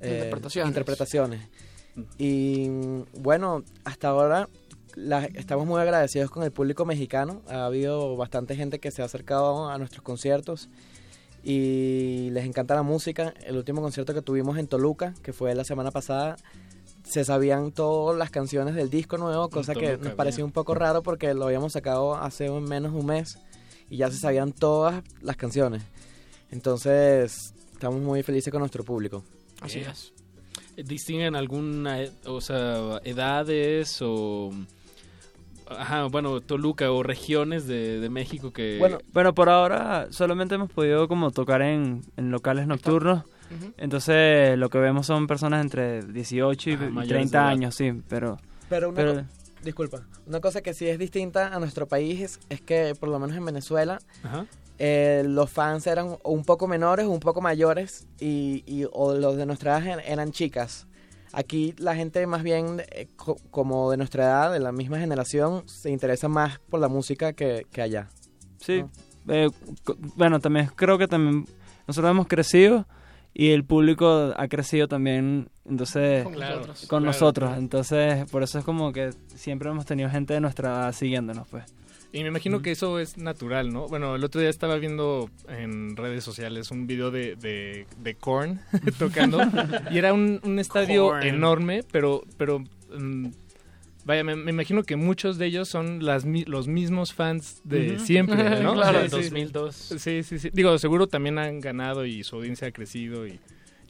[0.00, 0.68] eh, Interpretaciones.
[0.70, 1.40] interpretaciones.
[2.16, 2.68] Y
[3.18, 4.48] bueno, hasta ahora
[4.94, 7.42] la- estamos muy agradecidos con el público mexicano.
[7.48, 10.68] Ha habido bastante gente que se ha acercado a nuestros conciertos
[11.42, 13.34] y les encanta la música.
[13.44, 16.36] El último concierto que tuvimos en Toluca, que fue la semana pasada,
[17.04, 20.46] se sabían todas las canciones del disco nuevo, cosa que nos pareció bien.
[20.46, 23.38] un poco raro porque lo habíamos sacado hace menos de un mes
[23.88, 25.82] y ya se sabían todas las canciones.
[26.50, 29.24] Entonces, estamos muy felices con nuestro público.
[29.60, 30.12] Así es.
[30.76, 34.50] ¿Distinguen alguna, e- o sea, edades o...
[35.70, 38.78] Ajá, bueno, Toluca o regiones de, de México que...
[38.78, 43.24] Bueno, bueno, por ahora solamente hemos podido como tocar en, en locales nocturnos.
[43.76, 47.48] Entonces lo que vemos son personas entre 18 y mayores 30 de edad.
[47.48, 48.38] años, sí, pero...
[48.68, 49.24] Pero una pero-
[49.62, 53.18] disculpa, una cosa que sí es distinta a nuestro país es, es que por lo
[53.18, 54.46] menos en Venezuela Ajá.
[54.78, 59.36] Eh, los fans eran un poco menores o un poco mayores y, y- o los
[59.36, 60.86] de nuestra edad er- eran chicas.
[61.32, 65.68] Aquí la gente más bien eh, co- como de nuestra edad, de la misma generación,
[65.68, 68.08] se interesa más por la música que, que allá.
[68.60, 68.84] Sí,
[69.28, 69.48] eh,
[70.16, 71.46] bueno, también creo que también
[71.86, 72.86] nosotros hemos crecido
[73.34, 76.78] y el público ha crecido también, entonces, Con Claro, nosotros.
[76.80, 77.48] con claro, nosotros.
[77.50, 77.60] claro.
[77.62, 81.64] Entonces, por eso es como que siempre hemos tenido gente de nuestra edad siguiéndonos, pues.
[82.12, 83.86] Y me imagino que eso es natural, ¿no?
[83.86, 88.60] Bueno, el otro día estaba viendo en redes sociales un video de, de, de Korn
[88.98, 89.40] tocando
[89.90, 91.22] y era un, un estadio Korn.
[91.24, 92.60] enorme, pero, pero
[92.98, 93.26] mm,
[94.06, 97.98] vaya, me, me imagino que muchos de ellos son las, mi- los mismos fans de
[97.98, 98.72] siempre, ¿no?
[98.78, 99.10] Claro, Sí, sí.
[99.16, 99.74] 2002.
[99.98, 100.48] Sí, sí, sí.
[100.50, 103.38] Digo, seguro también han ganado y su audiencia ha crecido y,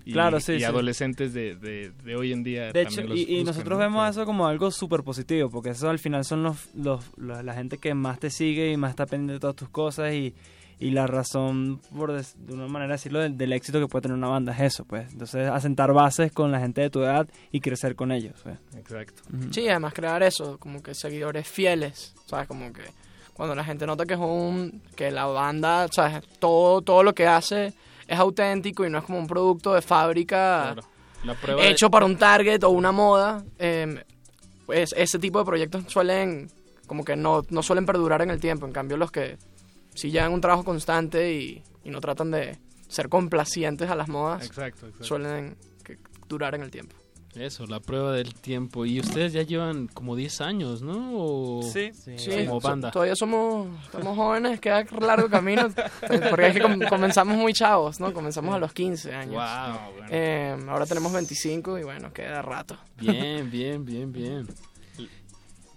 [0.08, 0.64] y, Claro, sí, y sí.
[0.64, 3.84] adolescentes de, de, de hoy en día De hecho, los y, y buscan, nosotros ¿no?
[3.84, 7.52] vemos eso como algo súper positivo, porque eso al final son los, los, la, la
[7.54, 10.34] gente que más te sigue y más está pendiente de todas tus cosas y,
[10.80, 14.16] y la razón, por des- de una manera decirlo, del, del éxito que puede tener
[14.16, 15.12] una banda es eso, pues.
[15.12, 18.58] Entonces, asentar bases con la gente de tu edad y crecer con ellos, pues.
[18.76, 19.22] Exacto.
[19.30, 19.52] Ujú.
[19.52, 22.48] Sí, además crear eso, como que seguidores fieles, ¿sabes?
[22.48, 22.82] Como que
[23.34, 26.22] cuando la gente nota que es un, que la banda, ¿sabes?
[26.38, 27.74] Todo, todo lo que hace
[28.08, 31.56] es auténtico y no es como un producto de fábrica Claro.
[31.56, 34.02] De- hecho para un target o una moda, eh,
[34.66, 36.48] pues ese tipo de proyectos suelen,
[36.86, 39.36] como que no, no suelen perdurar en el tiempo, en cambio los que
[39.94, 42.58] sí llevan un trabajo constante y, y no tratan de
[42.88, 45.04] ser complacientes a las modas, Exacto, exacto.
[45.04, 45.98] suelen que-
[46.28, 46.94] durar en el tiempo.
[47.38, 48.84] Eso, la prueba del tiempo.
[48.84, 51.12] Y ustedes ya llevan como 10 años, ¿no?
[51.14, 51.90] O- Sí,
[52.46, 52.90] Como so- banda.
[52.90, 55.68] todavía somos, estamos jóvenes, queda largo camino,
[56.30, 58.12] porque es que com- comenzamos muy chavos, ¿no?
[58.12, 59.34] Comenzamos a los 15 años.
[59.34, 60.04] Wow.
[60.10, 62.76] Eh, ahora tenemos 25 y bueno, queda rato.
[63.00, 64.46] Bien, bien, bien, bien.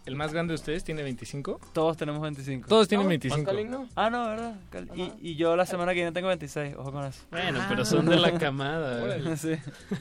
[0.03, 1.59] ¿El más grande de ustedes tiene 25?
[1.73, 2.67] Todos tenemos 25.
[2.67, 3.43] Todos tienen 25.
[3.45, 3.87] Calín no?
[3.95, 4.55] Ah, no, ¿verdad?
[4.71, 7.21] Cal- Y, y yo la semana que viene tengo 26, ojo con eso.
[7.29, 9.03] Bueno, pero son de la camada.
[9.03, 9.37] Órale.
[9.41, 9.53] Sí.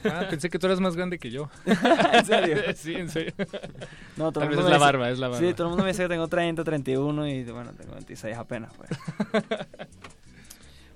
[0.05, 1.49] Ah, pensé que tú eras más grande que yo.
[1.65, 2.57] ¿En serio?
[2.75, 3.33] sí, en serio.
[4.17, 5.47] No, todo Tal el vez mundo es me la dice- barba, es la barba.
[5.47, 8.73] Sí, todo el mundo me dice que tengo 30, 31 y bueno, tengo 26 apenas.
[8.75, 8.89] Pues.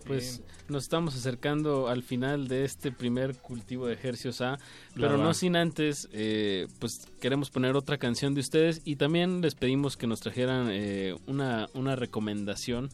[0.05, 4.59] Pues nos estamos acercando al final de este primer cultivo de ejercicios A,
[4.95, 9.55] pero no sin antes, eh, pues queremos poner otra canción de ustedes y también les
[9.55, 12.89] pedimos que nos trajeran eh, una, una recomendación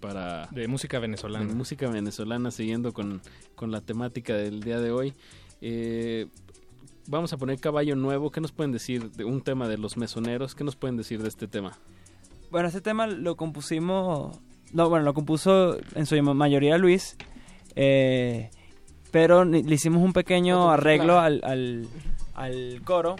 [0.00, 1.46] para De música venezolana.
[1.46, 3.20] de música venezolana, siguiendo con,
[3.54, 5.14] con la temática del día de hoy.
[5.60, 6.26] Eh,
[7.06, 8.30] vamos a poner Caballo Nuevo.
[8.30, 10.54] ¿Qué nos pueden decir de un tema de los mesoneros?
[10.54, 11.78] ¿Qué nos pueden decir de este tema?
[12.50, 14.38] Bueno, este tema lo compusimos.
[14.72, 17.16] No, bueno, lo compuso en su mayoría Luis.
[17.74, 18.50] eh,
[19.10, 21.88] pero le hicimos un pequeño arreglo al, al,
[22.34, 23.16] al coro,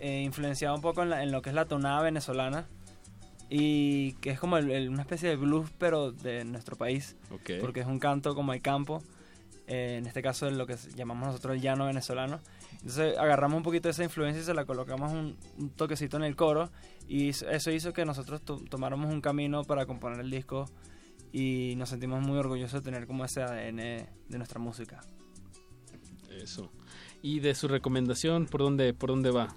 [0.00, 2.66] eh, influenciado un poco en, la- en lo que es la tonada venezolana.
[3.48, 7.16] Y que es como el- el- una especie de blues, pero de nuestro país.
[7.60, 9.02] Porque es un canto como el campo.
[9.72, 12.40] eh, en este caso, lo que llamamos nosotros el llano venezolano.
[12.80, 16.24] Entonces agarramos un poquito de esa influencia y se la colocamos un, un toquecito en
[16.24, 16.70] el coro
[17.08, 20.64] y eso- hizo que nosotros to- tomáramos un camino para componer el disco
[21.32, 23.76] y nos sentimos muy orgullosos de tener como ese ADN
[24.28, 25.00] de nuestra música.
[26.30, 26.70] Eso.
[27.22, 29.54] Y de su recomendación, ¿por dónde, por dónde va?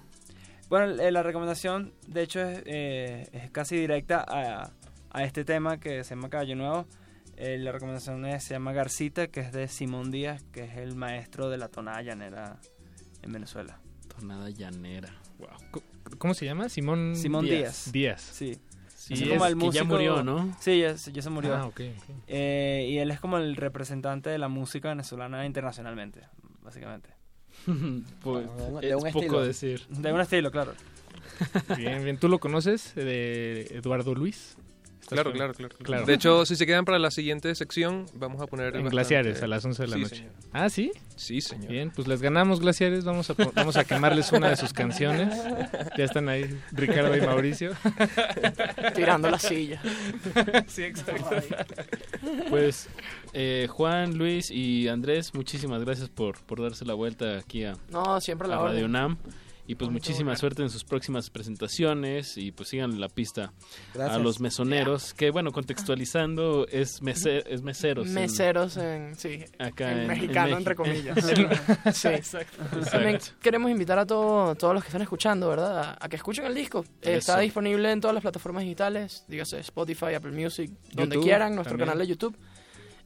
[0.68, 4.70] Bueno, la recomendación de hecho es, eh, es casi directa a,
[5.10, 6.86] a este tema que se llama Caballo Nuevo.
[7.36, 10.94] Eh, la recomendación es- se llama Garcita, que es de Simón Díaz, que es el
[10.94, 12.60] maestro de la tonada llanera
[13.24, 13.78] en Venezuela.
[14.08, 15.10] Tornada llanera.
[15.38, 15.82] Wow.
[16.18, 16.68] ¿Cómo se llama?
[16.68, 17.90] Simón, Simón Díaz.
[17.92, 18.20] Díaz.
[18.20, 18.58] Sí.
[18.96, 20.56] Sí, Es como el que ya músico- murió, ¿no?
[20.60, 21.54] Sí, ya, ya se murió.
[21.54, 22.10] Ah, ok, ok.
[22.26, 26.20] Eh, y él es como el representante de la música venezolana internacionalmente,
[26.62, 27.10] básicamente.
[28.22, 29.40] pues, de un- es un poco estilo.
[29.42, 29.86] decir.
[29.88, 30.72] De un estilo, claro.
[31.76, 32.18] Bien, bien.
[32.18, 32.92] ¿Tú lo conoces?
[32.96, 34.56] eh, De Eduardo Luis.
[35.04, 36.06] ¿Estás Claro, claro, claro, claro.
[36.06, 38.68] De hecho, si se quedan para la siguiente sección, vamos a poner...
[38.68, 40.16] En bastante- Glaciares, a las 11 de la Sí, noche.
[40.16, 40.32] señor.
[40.52, 40.92] Ah, ¿sí?
[41.16, 41.68] Sí, señor.
[41.70, 43.04] Bien, pues les ganamos Glaciares.
[43.04, 45.34] Vamos a, vamos a quemarles una de sus canciones.
[45.98, 47.72] Ya están ahí Ricardo y Mauricio.
[48.94, 49.80] Tirando la silla.
[50.66, 51.36] sí, exacto.
[52.48, 52.88] Pues
[53.34, 58.20] eh, Juan, Luis y Andrés, muchísimas gracias por, por darse la vuelta aquí a, No,
[58.20, 58.84] siempre a la a Radio orden.
[58.86, 59.18] UNAM.
[59.66, 63.52] Y pues muchísima suerte en sus próximas presentaciones y pues sigan la pista
[63.94, 64.16] Gracias.
[64.16, 68.08] a los mesoneros, que bueno, contextualizando es, mese- es meseros.
[68.08, 71.16] en- Meseros en, sí, Acá en en- en mexicano, entre comillas.
[71.94, 72.08] sí.
[72.08, 72.62] Exacto.
[72.90, 75.78] También queremos invitar a todo- todos los que están escuchando, ¿verdad?
[75.78, 76.84] A, a que escuchen el disco.
[77.00, 81.72] Eh, Está disponible en todas las plataformas digitales, dígase Spotify, Apple Music, donde quieran, nuestro
[81.72, 81.88] también.
[81.88, 82.36] canal de YouTube.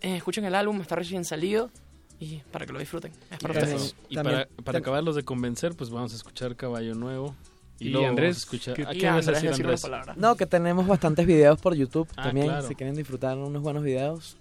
[0.00, 1.70] Eh, escuchen el álbum, está recién salido
[2.20, 3.12] y para que lo disfruten.
[3.30, 3.74] Es para Eso.
[3.76, 3.96] ustedes.
[4.08, 7.34] Y También- para, para acabarlos de convencer, pues vamos a escuchar Caballo Nuevo.
[7.80, 8.74] Y luego Andrés, vamos a escuchar.
[8.74, 9.82] ¿qué- ¿A Y vas a Andrés, decir, Andrés?
[9.82, 10.14] palabra.
[10.16, 12.66] No, que tenemos bastantes videos por YouTube Ah, también, claro.
[12.66, 14.36] si quieren disfrutar unos buenos videos.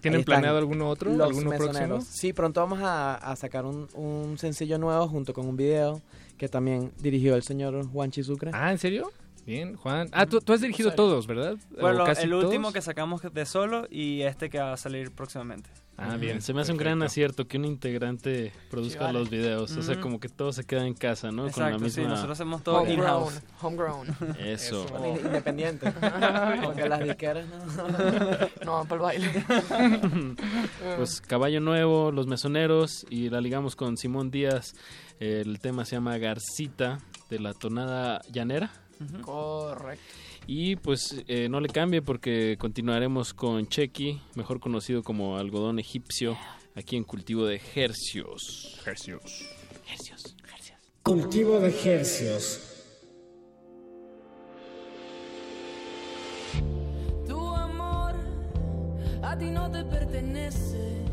[0.00, 1.12] ¿Tienen planeado alguno otro?
[1.12, 1.88] Los ¿Alguno mesoneros.
[1.88, 2.00] próximo?
[2.16, 6.00] Sí, pronto vamos a, a sacar un, un sencillo nuevo junto con un video
[6.38, 8.52] que también dirigió el señor Juan Chisucre.
[8.54, 9.10] Ah, ¿en serio?
[9.44, 10.08] Bien, Juan.
[10.12, 11.56] Ah, tú, tú has dirigido todos, ¿verdad?
[11.76, 12.74] ¿O Bueno, casi el último todos?
[12.74, 15.68] que sacamos de solo y este que va a salir próximamente.
[15.98, 16.42] Ah, bien.
[16.42, 19.18] Se me hace un gran acierto que un integrante produzca Sí, vale.
[19.18, 19.74] los videos.
[19.76, 21.50] O sea, como que todo se queda en casa, ¿no?
[21.50, 22.08] Con la Exacto, sí, misma.
[22.14, 22.98] nosotros hacemos todo Homegrown.
[23.00, 23.40] in-house.
[23.62, 24.06] Homegrown.
[24.38, 24.86] Eso.
[25.24, 25.90] Independiente.
[26.64, 27.86] Porque las disqueras no.
[28.64, 29.44] no van para el baile.
[30.96, 34.72] Pues Caballo Nuevo, Los Mesoneros y la ligamos con Simón Díaz.
[35.18, 36.98] El tema se llama Garcita
[37.30, 38.70] de la tonada llanera.
[39.22, 40.04] Correcto.
[40.46, 46.38] Y pues eh, no le cambie porque continuaremos con Chequi, mejor conocido como algodón egipcio,
[46.76, 48.80] aquí en cultivo de hercios.
[48.86, 49.48] Hercios.
[49.90, 50.36] Hercios.
[51.02, 52.60] Cultivo de ejercios.
[57.26, 58.14] Tu amor
[59.22, 61.04] a ti no te pertenece.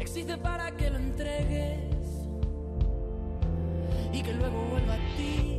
[0.00, 2.04] Existe para que lo entregues
[4.12, 5.53] y que luego vuelva a ti.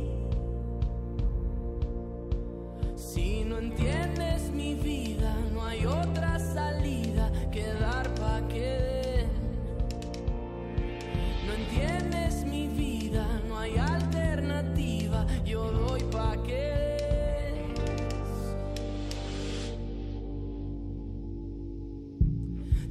[2.96, 9.26] Si no entiendes mi vida, no hay otra salida que dar pa' que.
[11.46, 17.74] No entiendes mi vida, no hay alternativa, yo doy pa' que.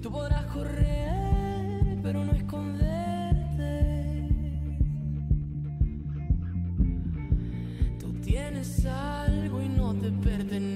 [0.03, 4.29] Tú podrás correr, pero no esconderte.
[7.99, 9.14] Tú tienes algo.
[10.11, 10.74] Better than.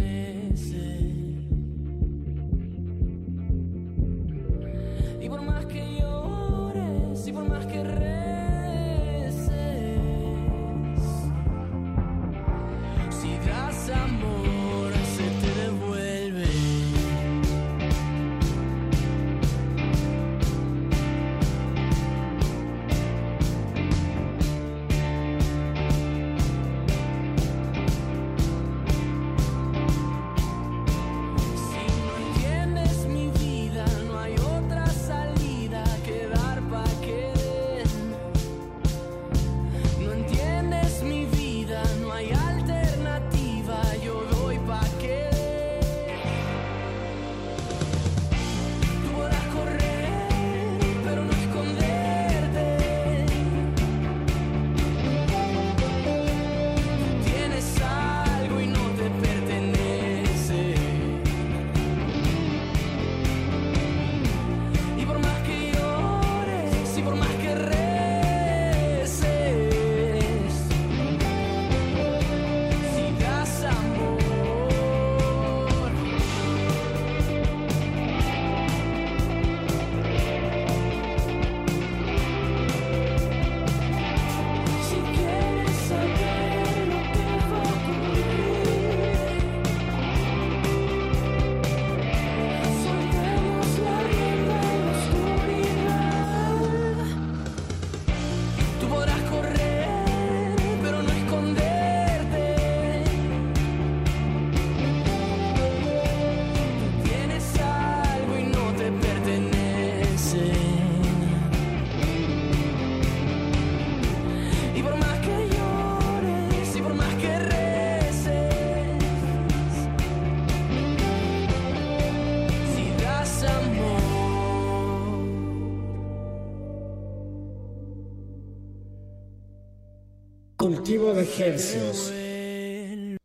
[131.40, 132.12] Ejercicios.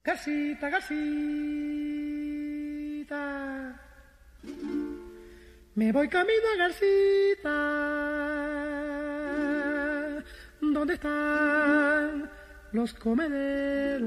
[0.05, 0.95] Garcita, Garcita.
[5.75, 7.51] Me voy camino a Garcita.
[10.61, 12.31] ¿Dónde están
[12.71, 14.07] los comederos?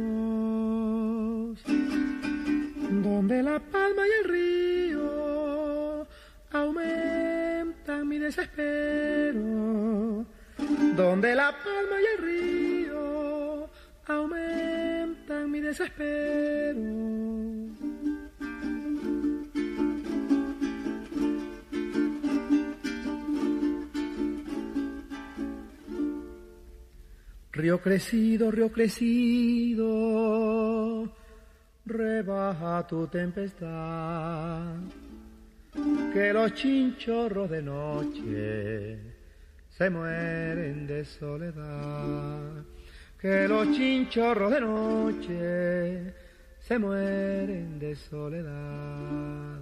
[3.03, 6.07] Donde la palma y el río
[6.51, 9.41] aumentan mi desespero.
[10.95, 11.76] Donde la palma
[27.51, 29.83] Río crecido, río crecido,
[31.85, 34.75] rebaja tu tempestad,
[36.13, 38.99] que los chinchorros de noche
[39.69, 42.63] se mueren de soledad,
[43.19, 46.13] que los chinchorros de noche
[46.59, 49.61] se mueren de soledad.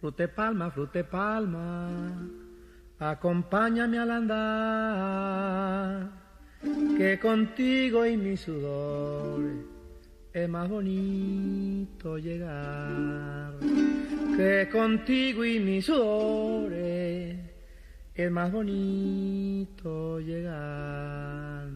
[0.00, 1.88] Frute palma, frute palma,
[3.00, 6.10] acompáñame al andar,
[6.96, 9.75] que contigo y mi sudor
[10.36, 13.54] es más bonito llegar,
[14.36, 21.68] que contigo y mi sudor es más bonito llegar.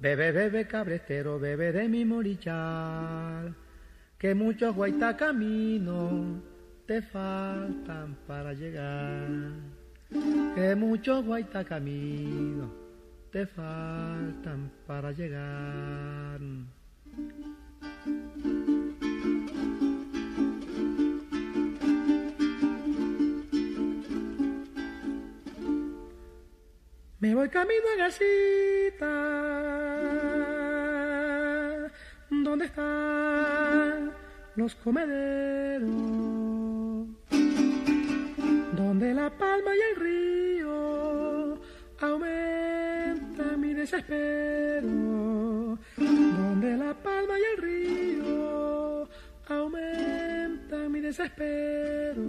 [0.00, 3.54] Bebe, bebe, cabretero, bebe de mi morichal,
[4.18, 6.49] que muchos guaita camino
[6.90, 9.28] te faltan para llegar,
[10.56, 12.68] que muchos guaita camino
[13.30, 16.40] te faltan para llegar.
[27.20, 29.12] Me voy camino a Garcita.
[32.30, 34.10] ¿Dónde están
[34.56, 36.29] los comederos?
[39.00, 41.58] Donde la palma y el río
[42.00, 45.78] aumentan mi desespero.
[45.96, 49.08] Donde la palma y el río
[49.48, 52.20] aumentan mi desespero.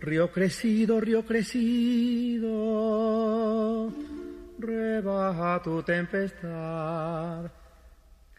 [0.00, 2.50] Río crecido, río crecido,
[4.66, 7.50] baja tu tempestad,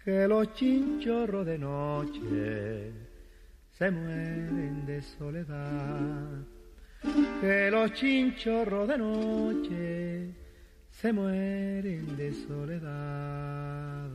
[0.03, 2.91] que los chinchorros de noche
[3.77, 6.43] se mueren de soledad,
[7.41, 10.29] que los chinchorros de noche
[10.89, 14.09] se mueren de soledad.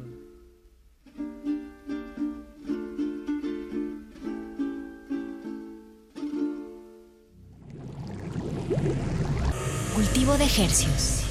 [9.95, 11.30] Cultivo de ejercios.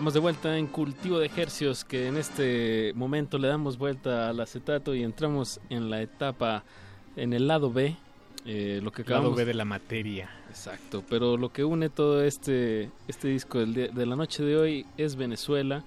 [0.00, 4.40] Estamos de vuelta en Cultivo de Ejercios, que en este momento le damos vuelta al
[4.40, 6.64] acetato y entramos en la etapa,
[7.16, 7.94] en el lado B.
[8.46, 10.30] eh, lo que Lado acabamos B de la materia.
[10.48, 15.16] Exacto, pero lo que une todo este, este disco de la noche de hoy es
[15.16, 15.84] Venezuela,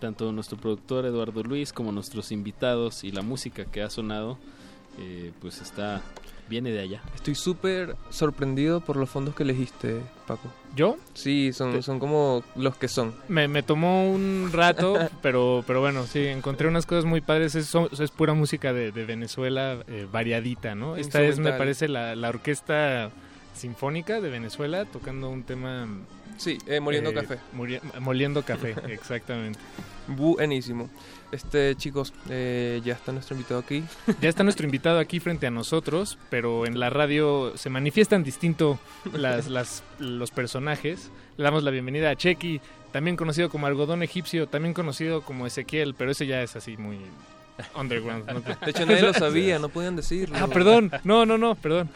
[0.00, 4.36] tanto nuestro productor Eduardo Luis como nuestros invitados y la música que ha sonado,
[4.98, 6.02] eh, pues está,
[6.48, 7.02] viene de allá.
[7.14, 10.52] Estoy súper sorprendido por los fondos que elegiste, Paco.
[10.74, 10.96] ¿Yo?
[11.14, 13.14] Sí, son, son como los que son.
[13.28, 17.54] Me, me tomó un rato, pero, pero bueno, sí, encontré unas cosas muy padres.
[17.54, 20.96] Es, son- es pura música de, de Venezuela eh, variadita, ¿no?
[20.96, 23.10] Esta es, me parece, la, la orquesta
[23.54, 25.88] sinfónica de Venezuela tocando un tema...
[26.36, 27.38] Sí, eh, Moliendo Café.
[27.54, 29.58] muri- moliendo café, exactamente.
[30.06, 30.90] Buenísimo.
[31.32, 33.82] Este, chicos, eh, ya está nuestro invitado aquí.
[34.20, 38.78] Ya está nuestro invitado aquí frente a nosotros, pero en la radio se manifiestan distinto
[39.12, 41.10] las, las, los personajes.
[41.36, 42.60] Le damos la bienvenida a Chequi,
[42.92, 46.98] también conocido como Algodón Egipcio, también conocido como Ezequiel, pero ese ya es así muy
[47.74, 48.26] underground.
[48.30, 48.40] ¿no?
[48.64, 50.36] De hecho, nadie lo sabía, no podían decirlo.
[50.40, 50.92] Ah, perdón.
[51.04, 51.90] No, no, no, perdón.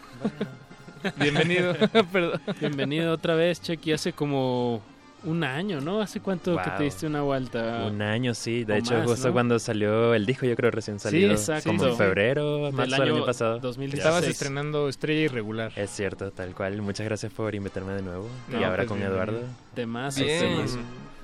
[1.17, 1.75] Bienvenido.
[2.13, 2.41] Perdón.
[2.61, 4.83] Bienvenido otra vez, Chequi, hace como
[5.25, 6.01] un año, ¿no?
[6.01, 7.87] ¿Hace cuánto que te diste una vuelta?
[7.87, 8.65] Un año, sí.
[8.65, 9.33] De O hecho, más, justo ¿no?
[9.35, 11.31] cuando salió el disco, yo creo recién salido.
[11.33, 11.69] exacto.
[11.71, 11.97] Como en Sí.
[11.99, 13.59] febrero, Del marzo del año año pasado.
[13.61, 13.99] 2016.
[14.07, 15.73] Estabas estrenando Estrella Irregular.
[15.77, 16.81] Es cierto, tal cual.
[16.83, 18.29] Muchas gracias por invitarme de nuevo.
[18.51, 19.03] y ahora pues, con.
[19.03, 19.41] Eduardo.
[19.75, 20.41] De más, Bien.
[20.41, 20.79] de más.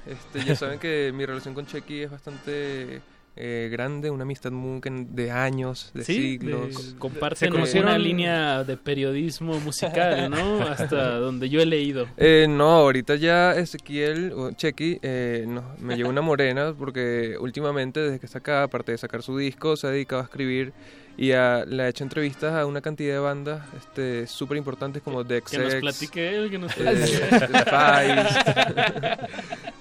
[0.06, 3.00] Este, ya saben que mi relación con Chequi es bastante
[3.38, 6.94] eh, grande, una amistad muy de años, de Sí, siglos.
[6.94, 10.62] de- comparten conocieron- una línea de periodismo musical, ¿no?
[10.68, 12.06] Hasta donde yo he leído.
[12.16, 18.00] Eh, no, ahorita ya Ezequiel, o Chequi, eh, no, me llevó una morena porque últimamente,
[18.00, 20.72] desde que está acá, aparte de sacar su disco, se ha dedicado a escribir
[21.18, 25.24] y a- le ha hecho entrevistas a una cantidad de bandas este, súper importantes como
[25.26, 27.18] The Que nos platique él, que nos eh, platique.
[27.38, 29.18] The Fives,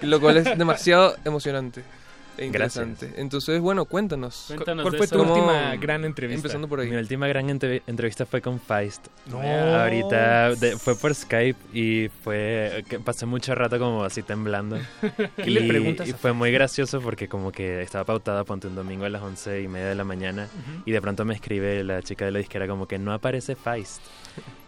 [0.02, 1.82] lo cual es demasiado emocionante
[2.38, 2.86] e Gracias.
[2.86, 3.20] interesante.
[3.20, 4.44] Entonces, bueno, cuéntanos.
[4.48, 6.38] cu- Cuéntanos ¿Cuál fue tu última cómo- gran entrevista?
[6.38, 6.90] Empezando por ahí.
[6.90, 9.06] Mi última gran entre- entrevista fue con Feist.
[9.26, 9.40] No.
[9.40, 14.78] Ahorita de- fue por Skype y fue que pasé mucho rato como así temblando.
[15.36, 18.74] ¿Qué y, le preguntas y fue muy gracioso porque como que estaba pautada, ponte un
[18.74, 20.82] domingo a las once y media de la mañana Ujú.
[20.86, 24.00] y de pronto me escribe la chica de la disquera como que no aparece Feist.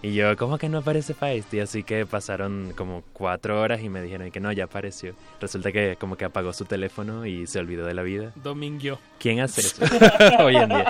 [0.00, 1.52] Y yo, ¿cómo que no aparece Feist?
[1.54, 5.12] Y así que pasaron como cuatro horas y me dijeron que no, ya apareció.
[5.40, 8.32] Resulta que como que apagó su teléfono y se olvidó de la vida.
[8.36, 9.00] Domingo.
[9.18, 9.82] ¿Quién hace eso
[10.38, 10.88] hoy en día?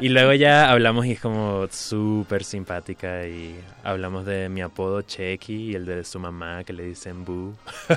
[0.00, 5.70] Y luego ya hablamos y es como súper simpática y hablamos de mi apodo Chequi
[5.70, 7.54] y el de su mamá que le dicen Boo.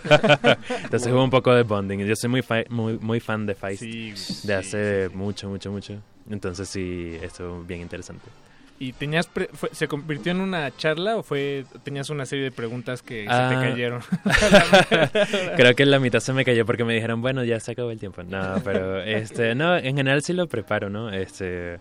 [0.84, 2.00] Entonces hubo un poco de bonding.
[2.06, 5.72] Yo soy muy, fa- muy, muy fan de Feist Sí, de sí, hace mucho, mucho,
[5.72, 6.00] mucho.
[6.30, 8.28] Entonces sí, estuvo bien interesante.
[8.78, 12.52] ¿Y tenías pre- fue- se convirtió en una charla o fue tenías una serie de
[12.52, 13.48] preguntas que se Ah.
[13.50, 14.02] te cayeron?
[15.56, 18.00] Creo que la mitad se me cayó porque me dijeron, bueno, ya se acabó el
[18.00, 18.24] tiempo.
[18.24, 21.10] No, pero este, no, en general sí lo preparo, ¿no?
[21.10, 21.80] Este,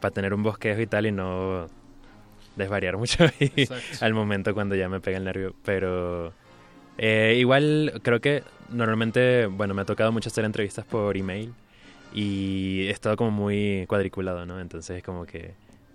[0.00, 1.66] para tener un bosquejo y tal y no
[2.56, 3.24] desvariar mucho
[4.00, 5.54] al momento cuando ya me pega el nervio.
[5.64, 6.32] Pero
[6.98, 11.52] eh, igual creo que normalmente, bueno, me ha tocado mucho hacer entrevistas por email
[12.12, 14.60] y es todo como muy cuadriculado, ¿no?
[14.60, 15.54] Entonces como que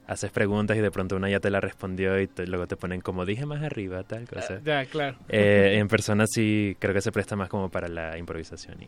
[0.09, 2.99] haces preguntas y de pronto una ya te la respondió y te- luego te ponen
[3.01, 4.59] como dije más arriba, tal cosa.
[4.65, 5.17] ya, claro.
[5.29, 8.87] Eh, en persona sí creo que se presta más como para la improvisación y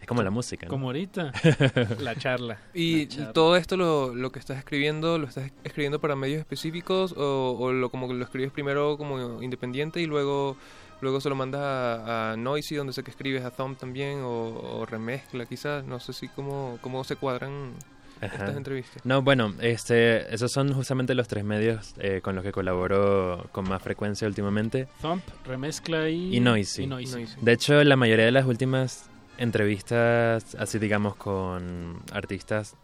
[0.00, 0.66] es como la música.
[0.66, 0.70] ¿no?
[0.70, 1.32] Como ahorita.
[2.00, 2.58] La charla.
[2.74, 3.32] Y La charla.
[3.32, 7.72] todo esto lo, lo que estás escribiendo, ¿lo estás escribiendo para medios específicos o, o
[7.72, 10.56] lo como que lo escribes primero como independiente y luego
[11.00, 14.78] luego se lo mandas a, a Noisy donde sé que escribes a Thumb también o,
[14.80, 15.84] o remezcla quizás?
[15.84, 17.72] No sé si cómo, cómo se cuadran
[18.20, 18.36] Ajá.
[18.36, 19.04] estas entrevistas.
[19.06, 23.68] No, bueno, este, esos son justamente los tres medios eh, con los que colaboro con
[23.68, 24.88] más frecuencia últimamente.
[25.00, 26.36] Thump, remezcla y...
[26.36, 26.82] Y Noisy.
[26.82, 27.14] y Noisy.
[27.14, 27.36] Noisy.
[27.40, 29.08] De hecho, la mayoría de las últimas
[29.38, 32.76] entrevistas, así digamos, con artistas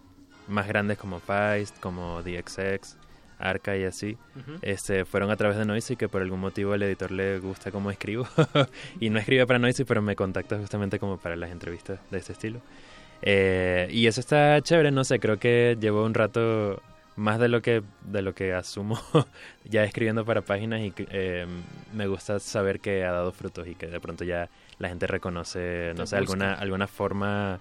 [0.49, 2.97] más grandes como Feist, como DXX,
[3.39, 4.59] Arca y así, Ujú.
[4.63, 7.91] este, fueron a través de Noisy, que por algún motivo el editor le gusta cómo
[7.91, 8.27] escribo.
[9.01, 12.33] y no escribe para Noisy, pero me contacta justamente como para las entrevistas de este
[12.33, 12.61] estilo.
[13.27, 16.83] Eh, y eso está chévere, no sé, creo que llevo un rato
[17.17, 19.01] más de lo que de lo que asumo
[19.65, 21.47] ya escribiendo para páginas y eh,
[21.93, 25.95] me gusta saber que ha dado frutos y que de pronto ya la gente reconoce,
[25.97, 26.55] no Te sé, alguna busca.
[26.57, 27.61] alguna forma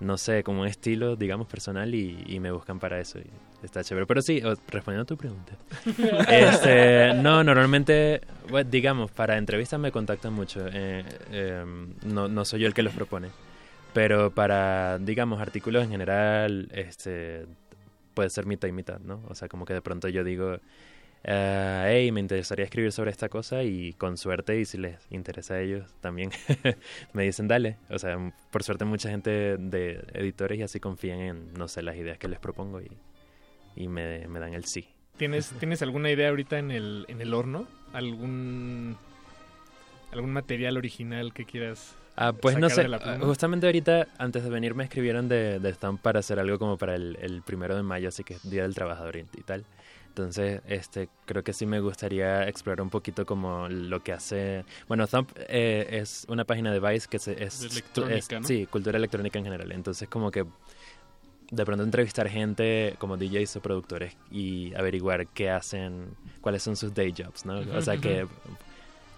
[0.00, 3.18] no sé, como un estilo, digamos, personal y, y me buscan para eso.
[3.20, 3.26] Y
[3.64, 4.06] está chévere.
[4.06, 5.56] Pero sí, respondiendo a tu pregunta.
[6.28, 8.20] este, no, normalmente,
[8.66, 10.66] digamos, para entrevistas me contactan mucho.
[10.72, 11.64] eh, eh,
[12.04, 13.28] no, no soy yo el que los propone.
[13.94, 17.46] Pero para, digamos, artículos en general, este,
[18.12, 19.22] puede ser mitad y mitad, ¿no?
[19.28, 20.58] O sea, como que de pronto yo digo,
[21.22, 25.54] eh, hey, me interesaría escribir sobre esta cosa y con suerte, y si les interesa
[25.54, 26.30] a ellos también,
[27.12, 27.78] me dicen, dale.
[27.88, 28.18] O sea,
[28.50, 32.28] por suerte mucha gente de editores y así confían en, no sé, las ideas que
[32.28, 32.90] les propongo y,
[33.76, 34.88] y me, me dan el sí.
[35.16, 37.68] ¿Tienes, ¿Tienes alguna idea ahorita en el, en el horno?
[37.92, 38.96] ¿Algún,
[40.12, 42.82] ¿Algún material original que quieras Ah, pues no sé,
[43.26, 46.94] justamente ahorita, antes de venir, me escribieron de, de Stamp para hacer algo como para
[46.94, 49.64] el, el primero de mayo, así que es Día del Trabajador y, y tal.
[50.08, 54.64] Entonces, este, creo que sí me gustaría explorar un poquito como lo que hace...
[54.86, 57.62] Bueno, Thump eh, es una página de Vice que se, es...
[57.64, 58.46] Electrónica, es- ¿no?
[58.46, 59.72] Sí, cultura electrónica en general.
[59.72, 60.44] Entonces, como que
[61.50, 66.94] de pronto entrevistar gente como DJs o productores y averiguar qué hacen, cuáles son sus
[66.94, 67.58] day jobs, ¿no?
[67.76, 68.26] O sea, que.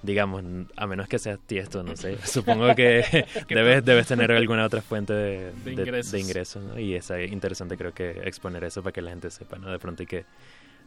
[0.06, 0.42] Digamos,
[0.76, 5.12] a menos que seas tiesto, no sé, supongo que debes, debes tener alguna otra fuente
[5.12, 6.12] de, De ingresos.
[6.12, 6.78] de ingresos, ¿no?
[6.78, 9.70] Y es interesante creo que exponer eso para que la gente sepa, ¿no?
[9.70, 10.24] De pronto y que,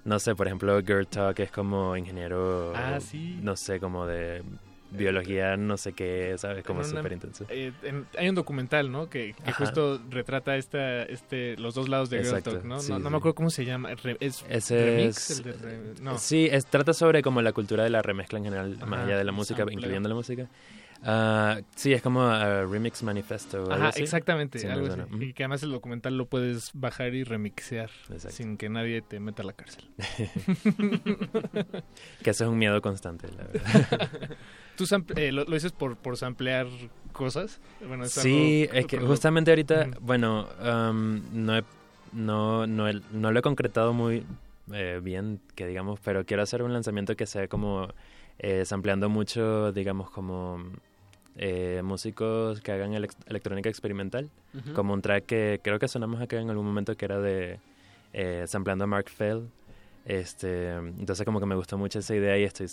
[0.05, 3.37] no sé, por ejemplo, Girl Talk es como ingeniero, Ah, sí.
[3.43, 4.41] no sé, como de
[4.91, 6.63] biología, no sé qué, ¿sabes?
[6.63, 7.45] Como súper intenso.
[7.49, 7.71] eh,
[8.17, 9.09] hay un documental, ¿no?
[9.09, 12.79] Que, justo retrata esta, este, los dos lados de Girl Talk, ¿no?
[12.79, 13.91] sí, no, me acuerdo cómo se llama.
[14.19, 15.29] ¿Es Ese remix?
[15.29, 16.17] es- El de re- no.
[16.17, 19.23] Sí, es, trata sobre como la cultura de la remezcla en general, más allá de
[19.23, 20.47] la música, incluyendo la música.
[21.01, 23.57] Ah, sí, es como ah, Remix Manifesto.
[23.59, 24.03] algo Ajá, así.
[24.03, 24.59] exactamente.
[24.59, 24.99] Sí, algo así.
[25.21, 28.35] Y que además el documental lo puedes bajar y remixear Exacto.
[28.35, 29.85] sin que nadie te meta a la cárcel.
[32.23, 34.09] que eso es un miedo constante, la verdad.
[34.75, 34.85] ¿Tú
[35.15, 36.67] eh, lo, lo dices por, por samplear
[37.11, 37.59] cosas?
[37.85, 41.63] Bueno, es Sí, algo- es que justamente ahorita, bueno, um, no, he-
[42.13, 44.25] no, no, he- no lo he concretado muy
[44.71, 47.87] eh, bien, que digamos, pero quiero hacer un lanzamiento que sea como
[48.37, 50.63] eh, sampleando mucho, digamos, como
[51.41, 54.73] eh, músicos que hagan elec- electrónica experimental, Ujú.
[54.73, 57.59] como un track que creo que sonamos acá en algún momento que era de
[58.13, 59.47] eh, sampleando a Mark Fell.
[60.05, 62.67] Este, entonces como que me gustó mucho esa idea y estoy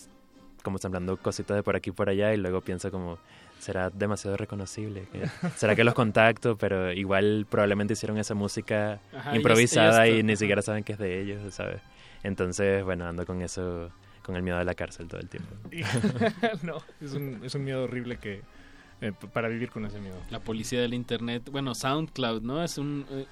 [0.62, 3.18] como samplando cositas de por aquí y por allá y luego pienso como
[3.60, 5.06] será demasiado reconocible.
[5.56, 6.56] ¿Será que los contacto?
[6.56, 11.20] Pero igual probablemente hicieron esa música Ajá, improvisada y ni siquiera saben que es de
[11.20, 11.80] ellos, ¿sabes?
[12.24, 13.90] Entonces, bueno, ando con eso,
[14.24, 15.54] con el miedo de la cárcel todo el tiempo.
[16.62, 18.40] no, es un, es un miedo horrible que
[19.00, 20.16] eh, para vivir con ese miedo.
[20.30, 22.62] La policía del internet, bueno, SoundCloud, ¿no?
[22.62, 23.26] Es un, eh,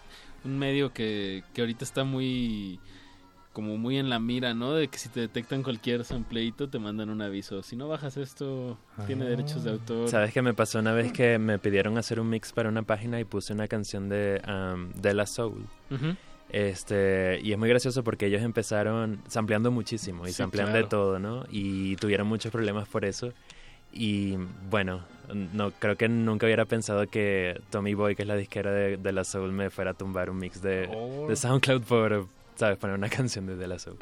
[0.45, 2.79] un medio que, que ahorita está muy
[3.53, 4.73] como muy en la mira, ¿no?
[4.73, 7.63] De que si te detectan cualquier sampleito te mandan un aviso.
[7.63, 8.77] Si no bajas esto,
[9.07, 10.09] tiene derechos de autor.
[10.09, 13.21] ¿Sabes qué me pasó una vez que me pidieron hacer un mix para una página
[13.21, 15.67] y puse una canción de um, De La Soul?
[16.51, 20.83] Este, y es muy gracioso porque ellos empezaron sampleando muchísimo y Sí, samplean claro.
[20.83, 21.45] de todo, ¿no?
[21.51, 23.33] Y tuvieron muchos problemas por eso.
[23.93, 24.35] Y
[24.69, 28.97] bueno, no creo que nunca hubiera pensado que Tommy Boy, que es la disquera de,
[28.97, 31.27] de La Soul, me fuera a tumbar un mix de, Oh.
[31.29, 32.27] de SoundCloud por,
[32.57, 32.79] ¿sabes?
[32.79, 33.97] Poner una canción de De La Soul.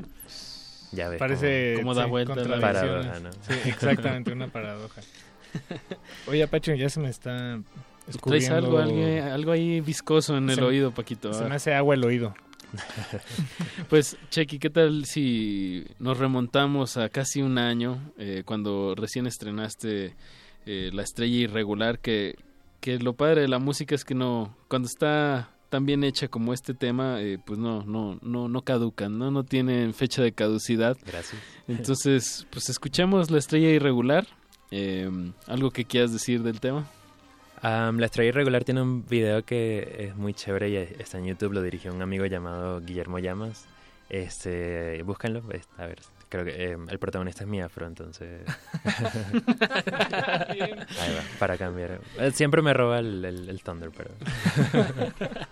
[0.92, 1.18] Ya ves.
[1.18, 2.60] Parece Cómo da sí, vuelta la.
[2.60, 3.32] Paradoja, ¿no?
[3.32, 5.00] Sí, exactamente, una paradoja.
[6.26, 8.56] Oye, Apache, ya se me está Traes escurriendo...
[8.56, 11.32] algo, algo, algo ahí viscoso en el oído, Paquito.
[11.32, 12.34] Se me hace agua el oído.
[13.88, 20.14] Pues, Chequi, ¿qué tal si nos remontamos a casi un año, eh, cuando recién estrenaste
[20.66, 22.36] eh, La Estrella Irregular, que,
[22.80, 26.52] que lo padre de la música es que no, cuando está tan bien hecha como
[26.52, 29.30] este tema, eh, pues no, no, no, no caducan, ¿no?
[29.30, 30.96] No tienen fecha de caducidad.
[31.06, 31.40] Gracias.
[31.66, 34.26] Entonces, pues escuchamos La Estrella Irregular.
[34.70, 35.10] Eh,
[35.46, 36.86] ¿Algo que quieras decir del tema?
[37.62, 41.52] Am, la estrella irregular tiene un video que es muy chévere y está en YouTube,
[41.52, 43.66] lo dirigió un amigo llamado Guillermo Llamas.
[44.08, 45.42] Este, búscanlo,
[45.78, 46.00] a ver,
[46.32, 48.40] creo que eh, el protagonista es mi afro, entonces...
[50.48, 50.60] Ahí
[51.14, 52.00] va, para cambiar.
[52.18, 54.10] Eh, Siempre me roba el, el- el Thunder, pero...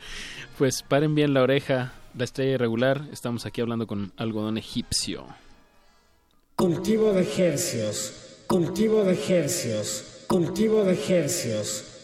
[0.58, 3.02] Pues paren bien la oreja, La Estrella Irregular.
[3.12, 5.26] Estamos aquí hablando con algodón egipcio.
[6.56, 8.42] Cultivo de hercios.
[8.46, 10.24] Cultivo de hercios.
[10.26, 11.99] Cultivo de hercios.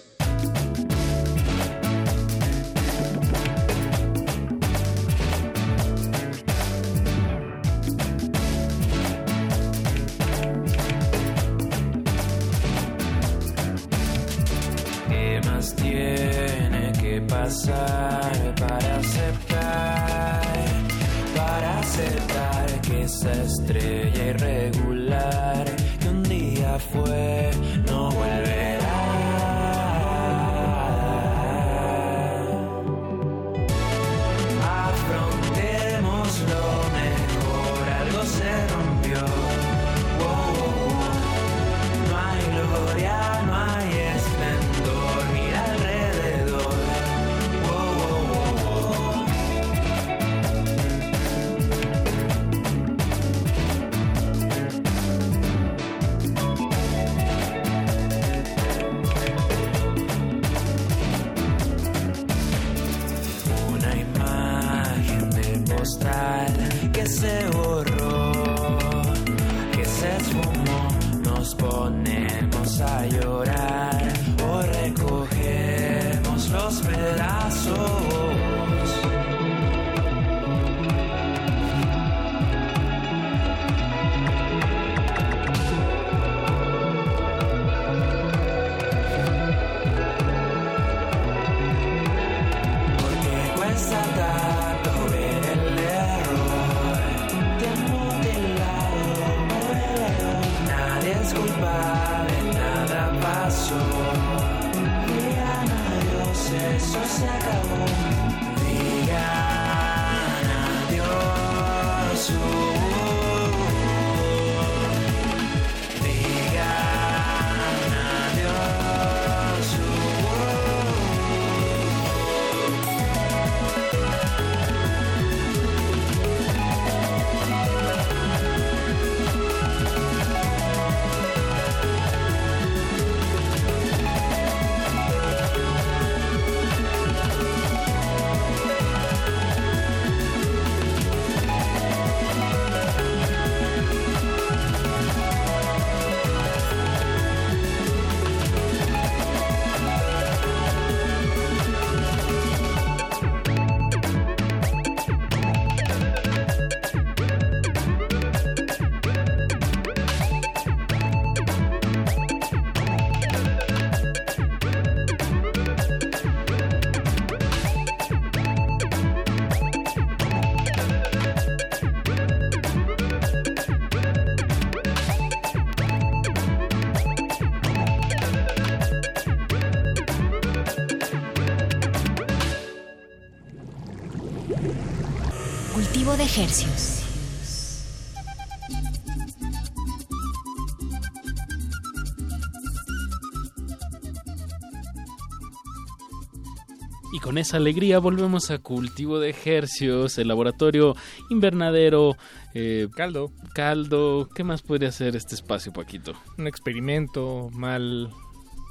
[197.37, 200.97] Con esa alegría volvemos a cultivo de ejercios, el laboratorio
[201.29, 202.17] invernadero.
[202.55, 203.31] eh, caldo.
[203.55, 204.27] Caldo.
[204.35, 206.15] ¿Qué más podría hacer este espacio, Paquito?
[206.39, 208.09] Un experimento mal...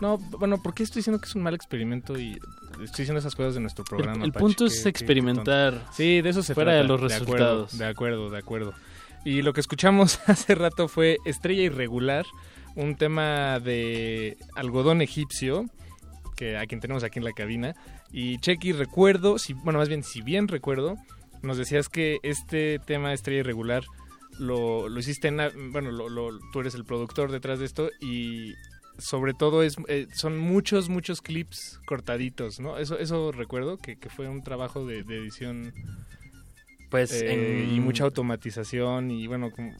[0.01, 2.39] No, bueno, ¿por qué estoy diciendo que es un mal experimento y
[2.81, 4.25] estoy diciendo esas cosas de nuestro programa?
[4.25, 6.81] el punto es experimentar sí, de eso se fuera trata.
[6.81, 7.77] de los acuerdo, resultados.
[7.77, 8.73] De acuerdo, de acuerdo.
[9.25, 12.25] Y lo que escuchamos hace rato fue Estrella Irregular,
[12.75, 15.67] un tema de algodón egipcio,
[16.35, 17.75] que a quien tenemos aquí en la cabina.
[18.11, 20.95] Y Chequi, recuerdo, si, bueno, más bien, si bien recuerdo,
[21.41, 23.83] nos decías que este tema Estrella Irregular
[24.39, 25.37] lo, lo hiciste en...
[25.71, 28.53] Bueno, lo- lo- tú eres el productor detrás de esto y
[28.97, 32.77] sobre todo es eh, son muchos, muchos clips cortaditos, ¿no?
[32.77, 35.73] Eso, eso recuerdo, que, fue un trabajo de edición
[36.95, 39.73] Pues eh, en- y mucha automatización y bueno, como,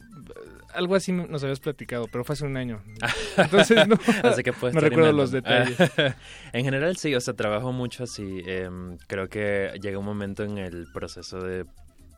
[0.74, 2.82] algo así nos habías platicado, pero fue hace un año.
[3.38, 5.76] Entonces no, Así que no recuerdo los detalles.
[6.52, 8.42] en general sí, o sea, trabajo mucho así.
[8.46, 11.64] em, creo que llega un momento en el proceso de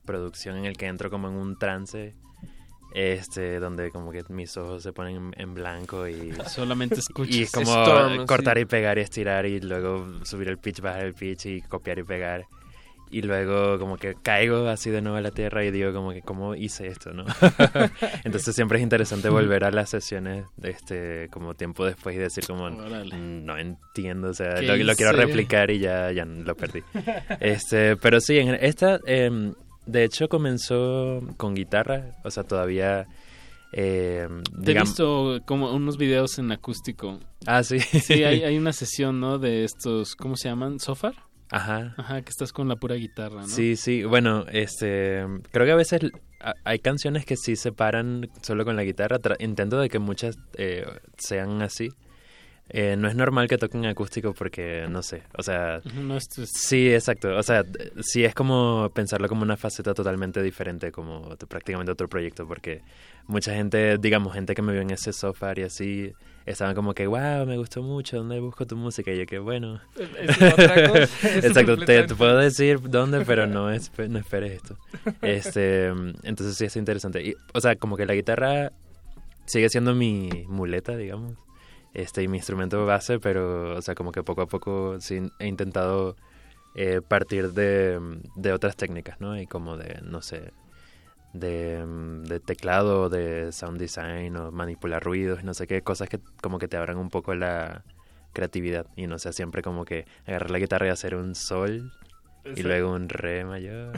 [0.05, 2.17] producción en el que entro como en un trance.
[2.95, 7.37] Este, donde como que mis ojos se ponen en, blanco y Solamente escuchas.
[7.37, 8.63] Y como Storm, cortar sí.
[8.63, 12.03] y pegar y estirar y luego subir el pitch, bajar el pitch y copiar y
[12.05, 12.47] pegar.
[13.11, 16.23] Y luego como que caigo así de nuevo a la tierra y digo como que
[16.23, 17.25] cómo hice esto, ¿no?
[18.25, 22.69] Entonces siempre es interesante volver a las sesiones este como tiempo después y decir como
[22.71, 26.83] "Mm, no entiendo, o sea, ¿Qué lo, lo quiero replicar y ya, ya lo perdí.
[27.41, 29.55] Este, pero sí, en esta em,
[29.87, 33.07] de hecho comenzó con guitarra, o sea, todavía
[33.73, 37.19] em, Te he visto como unos videos en acústico.
[37.47, 37.81] Ah, sí.
[37.81, 39.39] Sí, hay, hay una sesión, ¿no?
[39.39, 40.79] De estos, ¿cómo se llaman?
[40.81, 41.15] ¿Sofar?
[41.51, 41.95] Ajá.
[41.97, 43.47] Ajá, que estás con la pura guitarra, ¿no?
[43.49, 44.05] Sí, sí.
[44.05, 46.01] Bueno, este, creo que a veces
[46.65, 49.19] hay canciones que sí se paran solo con la guitarra.
[49.19, 51.89] Tra- intento de que muchas eh, sean así.
[52.71, 55.81] Eh, no es normal que toquen acústico porque, no sé, o sea...
[55.95, 57.35] No es- es- Sí, exacto.
[57.37, 57.65] O sea,
[58.03, 62.83] sí es como pensarlo como una faceta totalmente diferente, como prácticamente otro proyecto, porque
[63.27, 66.13] mucha gente, digamos, gente que me vio en ese software y así,
[66.45, 69.11] estaban como que, wow, me gustó mucho, ¿dónde busco tu música?
[69.13, 69.81] Y yo que, bueno...
[70.21, 71.03] Es otra cosa,
[71.39, 74.77] es exacto, te, te puedo decir dónde, pero no, es, no esperes esto.
[75.23, 75.87] Este,
[76.23, 77.23] entonces sí es interesante.
[77.25, 78.73] Y, o sea, como que la guitarra
[79.47, 81.33] sigue siendo mi muleta, digamos,
[81.95, 85.47] este, y mi instrumento base, pero, o sea, como que poco a poco sí he
[85.47, 86.17] intentado
[86.75, 87.99] eh, partir de,
[88.37, 89.39] de otras técnicas, ¿no?
[89.41, 90.53] Y como de, no sé,
[91.33, 91.85] de,
[92.25, 96.69] de teclado, de sound design o manipular ruidos, no sé qué, cosas que como que
[96.69, 97.83] te abran un poco la
[98.33, 101.91] creatividad y no sea siempre como que agarrar la guitarra y hacer un sol
[102.45, 103.97] y luego un re mayor.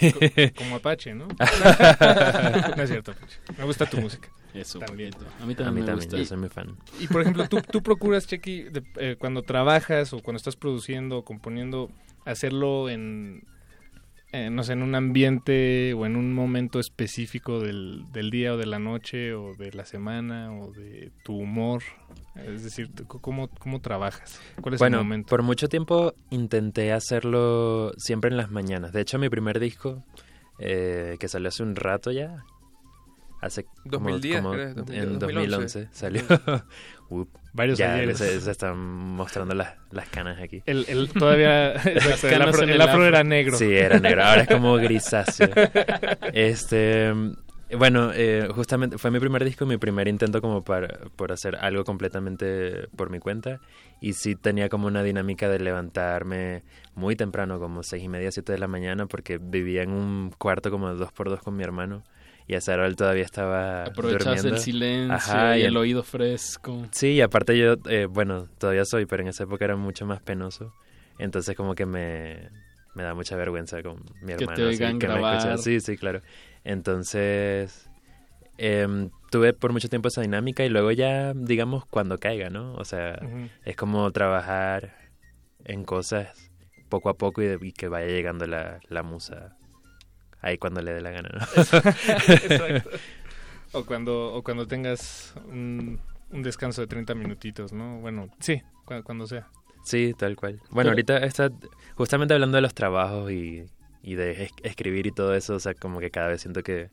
[0.00, 1.26] Y- Como Apache, ¿no?
[2.76, 3.38] no es cierto, Apache.
[3.58, 4.28] Me gusta tu música.
[4.54, 5.12] Eso, también.
[5.40, 6.16] A mí también A mí me también, gusta.
[6.18, 6.76] yo soy muy fan.
[7.00, 11.18] Y por ejemplo, tú, tú procuras, Chequi, de- eh, cuando trabajas o cuando estás produciendo
[11.18, 11.90] o componiendo,
[12.24, 13.44] hacerlo en,
[14.32, 18.56] eh, no sé, en un ambiente o en un momento específico del, del día o
[18.56, 21.82] de la noche o de la semana o de tu humor.
[22.36, 24.40] Es decir, ¿cómo, cómo trabajas?
[24.60, 25.28] ¿Cuál es bueno, el momento?
[25.28, 28.92] por mucho tiempo intenté hacerlo siempre en las mañanas.
[28.92, 30.04] De hecho, mi primer disco,
[30.58, 32.44] eh, que salió hace un rato ya,
[33.40, 36.22] hace como, 2010, como creo, 2010, en 2011 salió.
[37.10, 40.62] Up, Varios ya se, se están mostrando las, las canas aquí.
[40.66, 43.56] El- el- todavía- Las el afro- en el afro era negro.
[43.56, 44.22] Sí, era negro.
[44.22, 45.48] Ahora es como grisáceo.
[46.32, 47.12] Este,
[47.76, 51.84] bueno, eh, justamente fue mi primer disco, mi primer intento como para, por hacer algo
[51.84, 53.60] completamente por mi cuenta.
[54.00, 56.62] Y sí tenía como una dinámica de levantarme
[56.94, 60.70] muy temprano, como seis y media, siete de la mañana, porque vivía en un cuarto
[60.70, 62.04] como de dos por dos con mi hermano.
[62.50, 64.56] Y a él todavía estaba Aprovechabas durmiendo.
[64.56, 66.84] el silencio Ajá, y el oído fresco.
[66.90, 70.20] Sí, y aparte yo, eh, bueno, todavía soy, pero en esa época era mucho más
[70.20, 70.72] penoso.
[71.18, 72.48] Entonces como que me,
[72.96, 74.56] me da mucha vergüenza con mi Que hermano.
[74.56, 75.58] te así, oigan que me.
[75.58, 76.22] Sí, sí, claro.
[76.64, 77.88] Entonces
[78.58, 82.74] em, tuve por mucho tiempo esa dinámica y luego ya, digamos, cuando caiga, ¿no?
[82.74, 83.16] O sea,
[83.64, 84.92] es como trabajar
[85.64, 86.50] en cosas
[86.88, 89.56] poco a poco y, de- y que vaya llegando la, la musa
[90.42, 91.38] ahí cuando le dé la gana, ¿no?
[92.16, 92.90] Exacto.
[93.72, 96.00] O cuando, o cuando tengas un,
[96.30, 98.00] un descanso de 30 minutitos, ¿no?
[98.00, 99.48] Bueno, sí, cu- cuando sea.
[99.84, 100.54] Sí, tal cual.
[100.70, 101.50] Bueno, Pero- ahorita está
[101.94, 103.64] justamente hablando de los trabajos y,
[104.02, 106.90] y de es- escribir y todo eso, o sea, como que cada vez siento que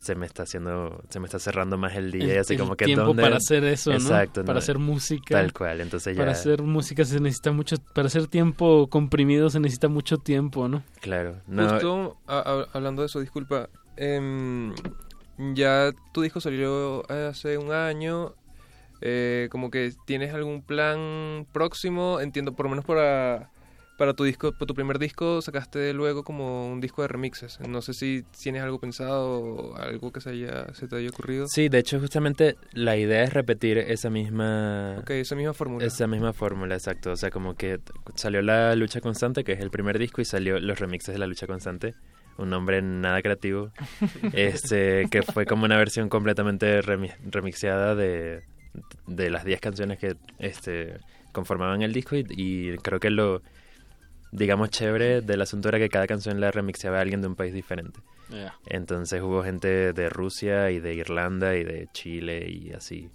[0.00, 2.58] se me está haciendo, se me está cerrando más el día El- y así el
[2.60, 3.22] como que tiempo ¿dónde?
[3.22, 3.96] para hacer eso, ¿no?
[3.96, 4.58] Exacto, Para ¿no?
[4.58, 5.34] hacer música.
[5.34, 6.22] Tal cual, entonces ya...
[6.22, 10.82] Para hacer música se necesita mucho, para hacer tiempo comprimido se necesita mucho tiempo, ¿no?
[11.00, 13.68] Claro, no, Justo a- a- hablando de eso, disculpa.
[13.96, 14.72] em,
[15.54, 18.34] ya tu disco salió hace un año.
[19.02, 22.20] eh, como que tienes algún plan próximo.
[22.20, 23.50] Entiendo, por lo menos para,
[24.00, 27.60] para tu disco, para tu primer disco, sacaste luego como un disco de remixes.
[27.60, 31.46] No sé si tienes algo pensado o algo que se, haya, se te haya ocurrido.
[31.48, 34.96] Sí, de hecho justamente la idea es repetir esa misma...
[35.00, 35.84] Ok, esa misma fórmula.
[35.84, 37.12] Esa misma fórmula, exacto.
[37.12, 37.78] O sea, como que
[38.14, 41.26] salió La Lucha Constante, que es el primer disco, y salió los remixes de La
[41.26, 41.94] Lucha Constante.
[42.38, 43.70] Un nombre nada creativo.
[44.32, 48.44] este Que fue como una versión completamente remi- remixeada de,
[49.06, 50.94] de las 10 canciones que este
[51.32, 52.16] conformaban el disco.
[52.16, 53.42] Y, y creo que lo,
[54.32, 57.52] digamos, chévere del asunto era que cada canción la remixeaba a alguien de un país
[57.54, 58.00] diferente.
[58.66, 63.10] Entonces hubo gente de Rusia y de Irlanda y de Chile y así,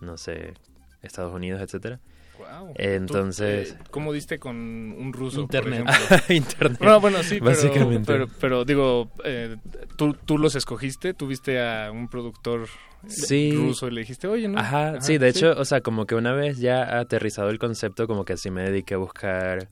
[0.00, 0.54] no sé,
[1.02, 2.00] Estados Unidos, etcétera.
[2.36, 2.72] Guau.
[2.76, 5.40] Entonces, eh, ¿Cómo diste con un ruso?
[5.40, 5.84] Internet.
[5.84, 6.32] Por?
[6.36, 6.78] Internet.
[6.84, 8.12] No, bueno, sí, pero, Básicamente.
[8.12, 9.56] pero, pero digo, eh,
[9.96, 12.66] ¿tú, tú los escogiste, tuviste a un productor
[13.06, 13.52] Sí.
[13.54, 14.58] ruso y le dijiste, oye, ¿no?
[14.58, 18.24] Ajá, sí, de hecho, o sea, como que una vez ya aterrizado el concepto, como
[18.24, 19.68] que así me dediqué a buscar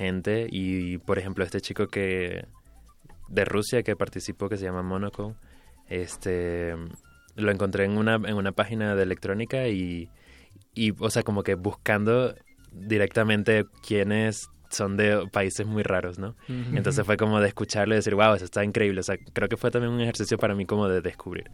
[0.00, 2.46] gente y, por ejemplo, este chico que
[3.28, 5.36] de Rusia que participó, que se llama Monaco,
[5.88, 6.74] este,
[7.36, 10.08] lo encontré en una, en una página de electrónica y,
[10.74, 12.34] y, o sea, como que buscando
[12.72, 16.36] directamente quiénes son de países muy raros, ¿no?
[16.48, 19.00] Entonces fue como de escucharlo y decir, wow, eso está increíble.
[19.00, 21.50] O sea, creo que fue también un ejercicio para mí como de descubrir.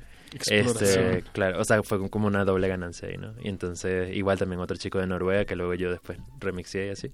[0.47, 3.33] Este, claro, o sea, fue como una doble ganancia ahí, ¿no?
[3.41, 7.11] Y entonces, igual también otro chico de Noruega que luego yo después remixé y así.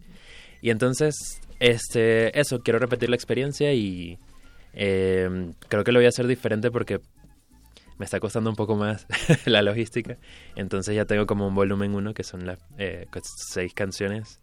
[0.63, 4.19] Y entonces, este, eso, quiero repetir la experiencia y
[4.73, 5.29] eh,
[5.69, 7.01] creo que lo voy a hacer diferente porque
[7.99, 9.07] me está costando un poco más
[9.45, 10.17] la logística.
[10.57, 14.41] Entonces ya tengo como un volumen uno que son las eh, seis canciones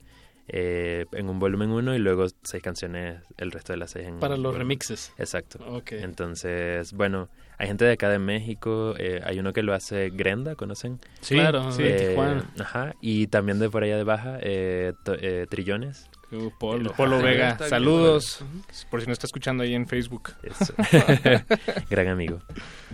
[0.50, 4.20] eh, en un volumen uno y luego seis canciones, el resto de las seis en
[4.20, 5.14] Para los remixes.
[5.18, 5.60] Exacto.
[5.92, 7.30] Entonces, bueno,
[7.60, 11.00] hay gente de acá de México, eh, hay uno que lo hace Grenda, ¿conocen?
[11.22, 11.84] Sí, Claro, sí.
[11.84, 12.46] de Tijuana.
[12.60, 16.10] Ajá, y también de por allá de Baja, eh, to- eh, Trillones.
[16.32, 16.94] Uh, Polo.
[17.22, 18.46] Vega, bien, saludos.
[18.92, 20.30] Por si no está escuchando ahí en Facebook.
[20.44, 20.74] Eso.
[21.90, 22.40] Gran amigo.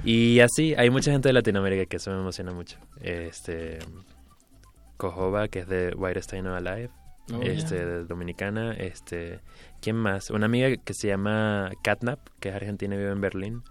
[0.05, 2.77] Y así, hay mucha gente de Latinoamérica que eso me emociona mucho.
[3.01, 3.79] Este
[4.97, 6.89] Cojoba, que es de White Stein Alive,
[7.33, 9.39] Oh, este, Dominicana, este,
[9.81, 10.29] ¿quién más?
[10.29, 13.63] Una amiga que se llama Catnap, que es argentina y vive en Berlín.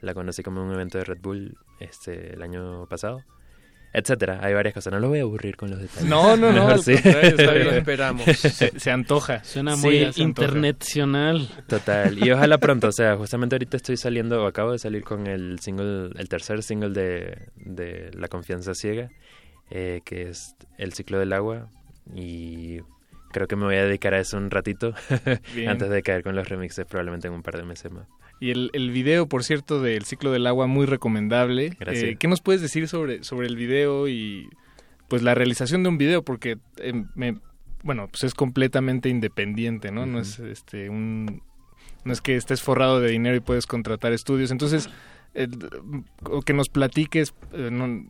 [0.00, 3.22] La conocí como en un evento de Red Bull este el año pasado.
[3.90, 4.92] Etcétera, hay varias cosas.
[4.92, 6.08] No lo voy a aburrir con los detalles.
[6.08, 6.92] No, no, no, Mejor sí.
[7.02, 8.24] lo esperamos.
[8.26, 9.42] Se- se antoja.
[9.44, 11.48] Suena Sí, muy internacional.
[11.66, 15.26] Total, y ojalá pronto, o sea, justamente ahorita estoy saliendo, o acabo de salir con
[15.26, 19.08] el single, el tercer single de, de La Confianza Ciega,
[19.70, 21.68] eh, que es El Ciclo del Agua,
[22.14, 22.80] y
[23.32, 24.92] creo que me voy a dedicar a eso un ratito,
[25.66, 28.06] antes de caer con los remixes, probablemente en un par de meses más.
[28.40, 31.76] Y el, el video, por cierto, del ciclo del agua, muy recomendable.
[31.78, 32.04] Gracias.
[32.04, 34.48] Eh, ¿Qué nos puedes decir sobre, sobre el video y
[35.08, 36.22] pues la realización de un video?
[36.22, 37.38] Porque eh, me,
[37.82, 40.06] bueno, pues es completamente independiente, ¿no?
[40.06, 41.42] No es este un
[42.04, 44.50] no es que estés forrado de dinero y puedes contratar estudios.
[44.50, 44.88] Entonces,
[46.24, 48.06] o que nos platiques eh, no,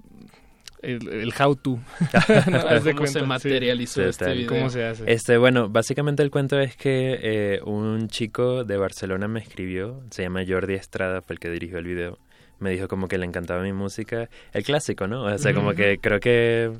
[0.83, 1.71] el, el how to.
[2.51, 2.63] ¿no?
[2.63, 3.27] ¿Cómo se cuenta, sí.
[3.27, 4.49] materializó este video?
[4.49, 5.11] ¿Cómo se hace?
[5.11, 10.23] Este, bueno, básicamente el cuento es que eh, un chico de Barcelona me escribió, se
[10.23, 12.19] llama Jordi Estrada, fue el que dirigió el video.
[12.61, 15.23] Me dijo como que le encantaba mi música, el clásico, ¿no?
[15.25, 16.73] O sea, como que creo que,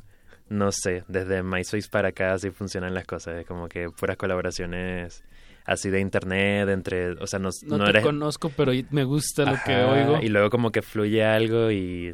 [0.49, 5.23] no sé, desde MySpace para acá así funcionan las cosas, es como que puras colaboraciones
[5.65, 8.03] así de internet, entre, o sea, no, No, no te eres...
[8.03, 10.19] conozco, pero me gusta lo que Ajá, oigo.
[10.21, 12.13] Y luego como que fluye algo y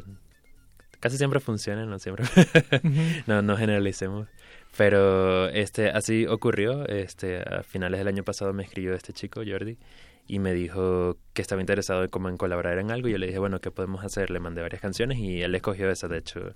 [1.05, 2.25] casi siempre funciona, no siempre.
[3.27, 4.27] no, no generalicemos.
[4.75, 9.77] Pero este así ocurrió, este a finales del año pasado me escribió este chico, Jordi,
[10.25, 13.27] y me dijo que estaba interesado en como en colaborar en algo y yo le
[13.27, 14.31] dije, bueno, ¿qué podemos hacer?
[14.31, 16.55] Le mandé varias canciones y él escogió esa, de hecho.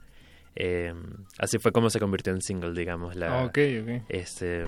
[0.56, 0.96] Eh,
[1.38, 4.04] así fue como se convirtió en single, digamos, la ok, ok.
[4.10, 4.66] este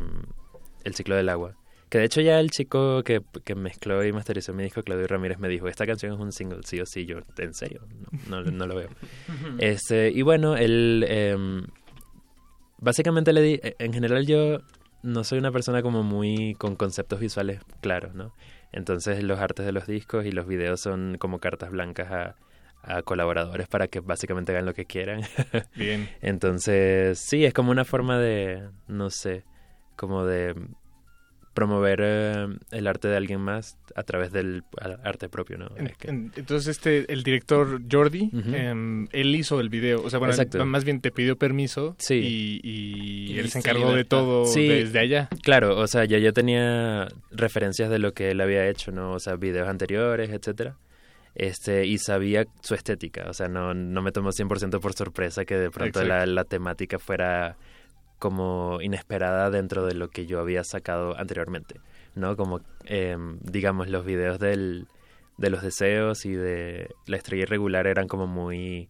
[0.83, 1.55] el ciclo del agua.
[1.91, 5.39] Que de hecho ya el chico que, que mezcló y masterizó mi disco, Claudio Ramírez,
[5.39, 7.85] me dijo, esta canción es un single, sí o sí, yo, en serio,
[8.29, 8.87] no, no, no lo veo.
[9.59, 11.67] este Y bueno, él, em,
[12.77, 14.59] básicamente le di, e, en general yo
[15.03, 18.33] no soy una persona como muy con conceptos visuales claros, ¿no?
[18.71, 22.35] Entonces los artes de los discos y los videos son como cartas blancas a,
[22.83, 25.23] a colaboradores para que básicamente hagan lo que quieran.
[25.75, 26.09] Bien.
[26.21, 29.43] Entonces, sí, es como una forma de, no sé,
[29.97, 30.55] como de
[31.53, 34.63] promover eh, el arte de alguien más a través del
[35.03, 35.67] arte propio, ¿no?
[35.75, 40.09] En- Es que- en- Entonces este el director Jordi em, él hizo el video o
[40.09, 40.65] sea bueno Exacto.
[40.65, 42.15] más bien te pidió permiso Sí.
[42.15, 46.17] y, y Y él se encargó de todo Sí, desde allá Claro, o sea, yo
[46.19, 49.11] ya tenía referencias de lo que él había hecho, ¿no?
[49.13, 50.77] O sea, videos anteriores, etcétera.
[51.33, 55.55] Este, y sabía su estética, o sea, no, no me tomó 100% por sorpresa que
[55.55, 57.55] de pronto la, la temática fuera
[58.21, 61.81] como inesperada dentro de lo que yo había sacado anteriormente,
[62.13, 62.37] ¿no?
[62.37, 64.85] Como, em, digamos, los videos del,
[65.39, 68.89] de los deseos y de la estrella irregular eran como muy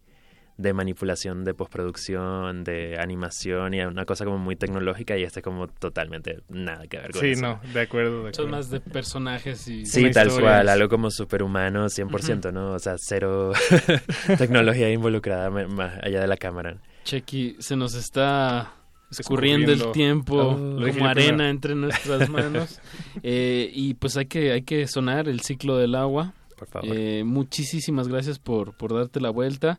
[0.58, 5.66] de manipulación de postproducción, de animación y una cosa como muy tecnológica y este como
[5.66, 7.40] totalmente nada que ver con sí eso.
[7.40, 8.48] no de acuerdo de Son acuerdo.
[8.58, 9.86] más de personajes y...
[9.86, 12.72] Sí, tal historia cual, algo como superhumano 100%, ¿no?
[12.72, 13.52] O sea, cero
[14.38, 16.76] tecnología involucrada más allá de la cámara.
[17.04, 18.74] Chequi, se nos está
[19.18, 20.76] escurriendo el tiempo Oh.
[20.76, 21.48] Dije como arena primero.
[21.50, 22.80] entre nuestras manos.
[23.22, 26.34] Eh, y pues hay que, hay que sonar el ciclo del agua.
[26.58, 26.96] Por favor.
[26.96, 29.78] Eh, muchísimas gracias por, por darte la vuelta.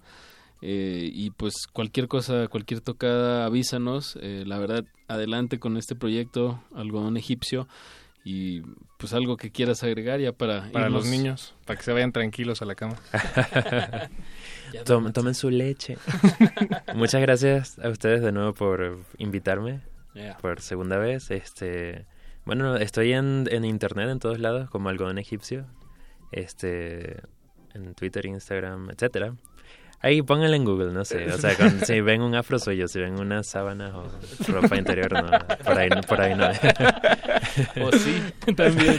[0.61, 4.17] Eh, y pues cualquier cosa, cualquier tocada, avísanos.
[4.21, 7.67] Eh, la verdad, adelante con este proyecto, algodón egipcio.
[8.25, 8.61] Y
[8.97, 12.61] pues algo que quieras agregar ya para para los niños para que se vayan tranquilos
[12.61, 12.95] a la cama
[15.13, 15.97] tomen su leche.
[16.95, 19.81] Muchas gracias a ustedes de nuevo por invitarme
[20.15, 20.37] Yeah.
[20.37, 21.31] por segunda vez.
[21.31, 22.05] Este,
[22.45, 25.65] bueno, estoy en, en internet en todos lados como algodón egipcio.
[26.31, 27.19] Este,
[27.73, 29.33] en Twitter, Instagram, etcétera.
[30.03, 31.25] Ahí pónganle en Google, no sé.
[31.31, 34.03] O sea, con- si ven un afro soy yo, si ven una sábana o
[34.51, 35.29] ropa interior, no,
[35.63, 36.47] por ahí, por ahí no.
[37.85, 38.21] O sí,
[38.55, 38.97] también.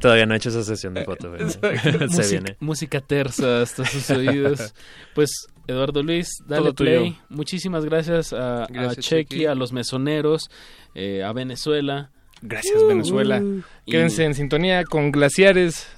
[0.00, 1.30] Todavía no he hecho esa sesión de fotos.
[1.60, 1.98] pero Exacto.
[1.98, 2.56] Se Música- viene.
[2.60, 4.72] Música tersa hasta sus oídos.
[5.14, 5.30] Pues,
[5.66, 6.90] Eduardo Luis, dale Todo tuyo.
[7.00, 7.18] play.
[7.28, 9.46] Muchísimas gracias a, a Chequi, Chequi.
[9.46, 10.50] a los mesoneros,
[10.94, 12.10] eh, a Venezuela.
[12.42, 13.42] gracias Venezuela
[13.86, 15.88] Y- quédense en sintonía con glaciares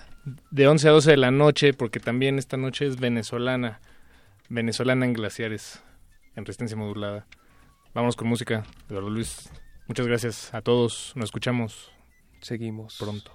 [0.51, 3.81] de 11 a 12 de la noche porque también esta noche es venezolana
[4.49, 5.83] venezolana en glaciares
[6.35, 7.27] en resistencia modulada
[7.95, 9.51] vamos con música Eduardo Luis
[9.89, 11.13] Muchas gracias a todos.
[11.15, 11.93] Nos escuchamos.
[12.41, 12.97] Seguimos.
[12.99, 13.33] Pronto.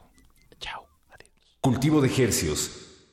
[1.62, 3.08] Cultivo de Hercios.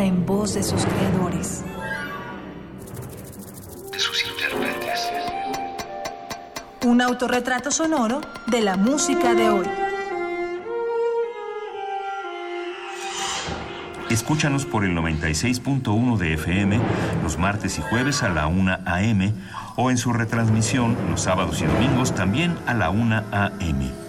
[0.00, 1.62] En voz de sus creadores.
[3.92, 5.12] De sus intérpretes.
[6.84, 9.66] Un autorretrato sonoro de la música de hoy.
[14.10, 16.80] Escúchanos por el 96.1 de FM
[17.22, 19.32] los martes y jueves a la 1 a.m.
[19.76, 24.01] o en su retransmisión los sábados y domingos también a la 1 a.m.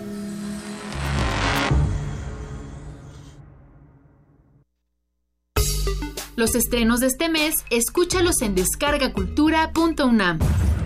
[6.43, 10.39] Los estrenos de este mes, escúchalos en descargacultura.unam.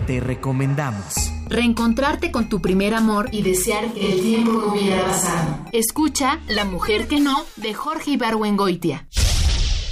[0.06, 1.32] Te recomendamos.
[1.48, 5.64] Reencontrarte con tu primer amor y desear que el tiempo no hubiera pasado.
[5.72, 9.08] Escucha La mujer que no, de Jorge Ibargüengoitia.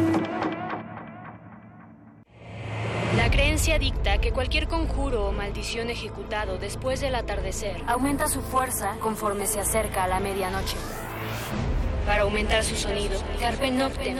[3.61, 9.45] creencia dicta que cualquier conjuro o maldición ejecutado después del atardecer aumenta su fuerza conforme
[9.45, 10.75] se acerca a la medianoche.
[12.07, 14.17] Para aumentar su sonido, Carpe Noctem.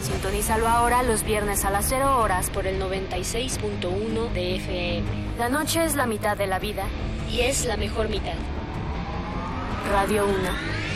[0.00, 5.06] Sintonízalo ahora los viernes a las 0 horas por el 96.1 de FM.
[5.38, 6.84] La noche es la mitad de la vida
[7.30, 8.36] y es la mejor mitad.
[9.92, 10.95] Radio 1.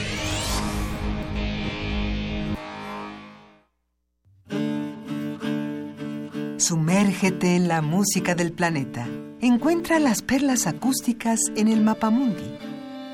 [6.60, 9.08] Sumérgete en la música del planeta.
[9.40, 12.58] Encuentra las perlas acústicas en el Mapamundi.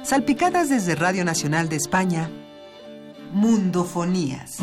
[0.03, 2.29] Salpicadas desde Radio Nacional de España,
[3.33, 4.57] Mundofonías.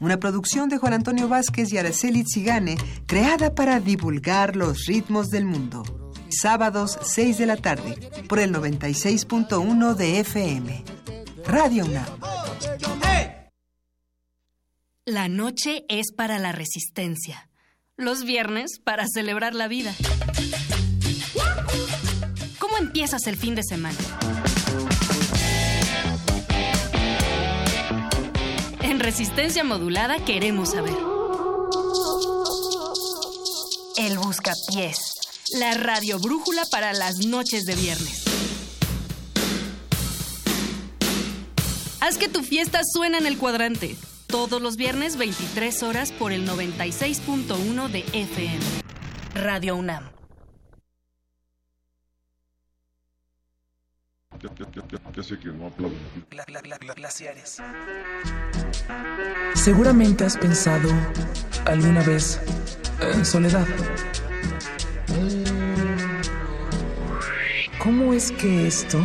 [0.00, 2.76] Una producción de Juan Antonio Vázquez y Araceli Zigane,
[3.06, 5.84] creada para divulgar los ritmos del mundo.
[6.30, 7.96] Sábados, 6 de la tarde,
[8.28, 10.84] por el 96.1 de FM.
[11.46, 13.09] Radio UNAM.
[15.10, 17.48] La noche es para la resistencia.
[17.96, 19.92] Los viernes para celebrar la vida.
[22.60, 23.98] ¿Cómo empiezas el fin de semana?
[28.82, 30.94] En resistencia modulada queremos saber.
[33.96, 34.96] El Buscapiés.
[35.58, 38.22] La radio brújula para las noches de viernes.
[42.00, 43.96] Haz que tu fiesta suene en el cuadrante.
[44.30, 48.60] Todos los viernes 23 horas por el 96.1 de FM.
[49.34, 50.04] Radio UNAM.
[59.54, 60.88] Seguramente has pensado
[61.64, 62.40] alguna vez
[63.00, 63.66] en soledad.
[67.82, 69.04] ¿Cómo es que esto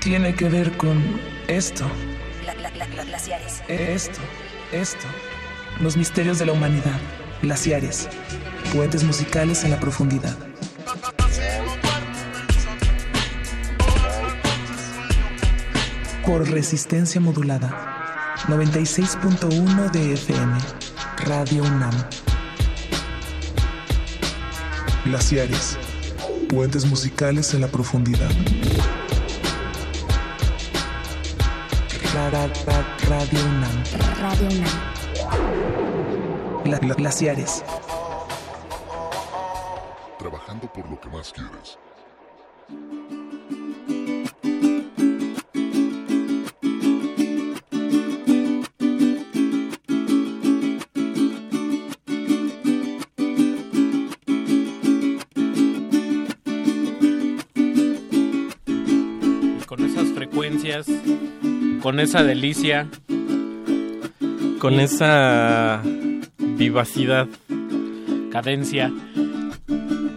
[0.00, 1.00] tiene que ver con
[1.46, 1.88] esto?
[2.74, 3.62] Glaciares.
[3.68, 4.20] Esto,
[4.72, 5.06] esto.
[5.80, 6.98] Los misterios de la humanidad.
[7.42, 8.08] Glaciares.
[8.74, 10.36] Puentes musicales en la profundidad.
[16.24, 18.36] Por resistencia modulada.
[18.48, 20.58] 96.1 de FM.
[21.26, 21.94] Radio UNAM.
[25.04, 25.78] Glaciares.
[26.48, 28.30] Puentes musicales en la profundidad.
[32.30, 33.82] Radio UNAM.
[34.20, 34.78] Radio UNAM.
[36.64, 37.64] Gla- gla- glaciares.
[40.20, 41.78] Trabajando por lo que más quieres.
[59.66, 60.86] Con esas frecuencias,
[61.82, 62.86] con esa delicia.
[64.60, 65.82] Con esa
[66.38, 67.26] vivacidad.
[68.30, 68.92] Cadencia.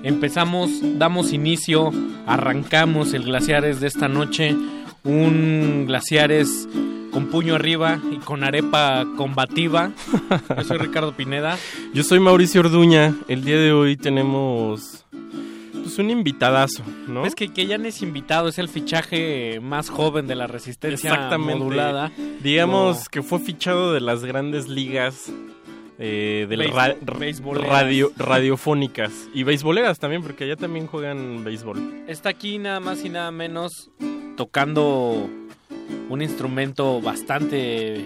[0.03, 0.69] Empezamos,
[0.99, 1.91] damos inicio,
[2.27, 4.55] arrancamos el Glaciares de esta noche.
[5.03, 6.69] Un Glaciares
[7.11, 9.91] con puño arriba y con arepa combativa.
[10.55, 11.57] Yo soy Ricardo Pineda.
[11.93, 13.15] Yo soy Mauricio Orduña.
[13.27, 15.04] El día de hoy tenemos
[15.85, 17.25] pues un invitadazo, ¿no?
[17.27, 21.11] Es que, que ya no es invitado, es el fichaje más joven de la resistencia
[21.11, 21.55] Exactamente.
[21.59, 22.11] modulada.
[22.41, 23.03] Digamos No.
[23.11, 25.31] que fue fichado de las grandes ligas
[25.99, 26.95] eh, Béis- ra-
[27.69, 32.03] radio, radiofónicas y beisboleras también, porque allá también juegan béisbol.
[32.07, 33.91] Está aquí nada más y nada menos
[34.35, 35.29] tocando
[36.09, 38.05] un instrumento bastante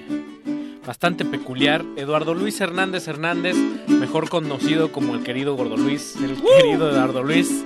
[0.90, 1.86] bastante peculiar.
[1.98, 3.56] Eduardo Luis Hernández Hernández,
[3.88, 7.64] mejor conocido como el querido Gordo Luis, el querido Eduardo Luis.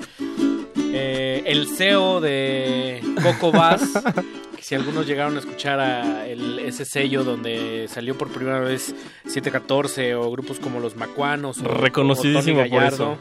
[0.76, 3.94] Eh, el CEO de Coco Bass,
[4.58, 8.94] que si algunos llegaron a escuchar a el- ese sello donde salió por primera vez
[9.24, 13.18] 714 o grupos como Los Macuanos o, Reconocidísimo o Tony por Gallardo, eso.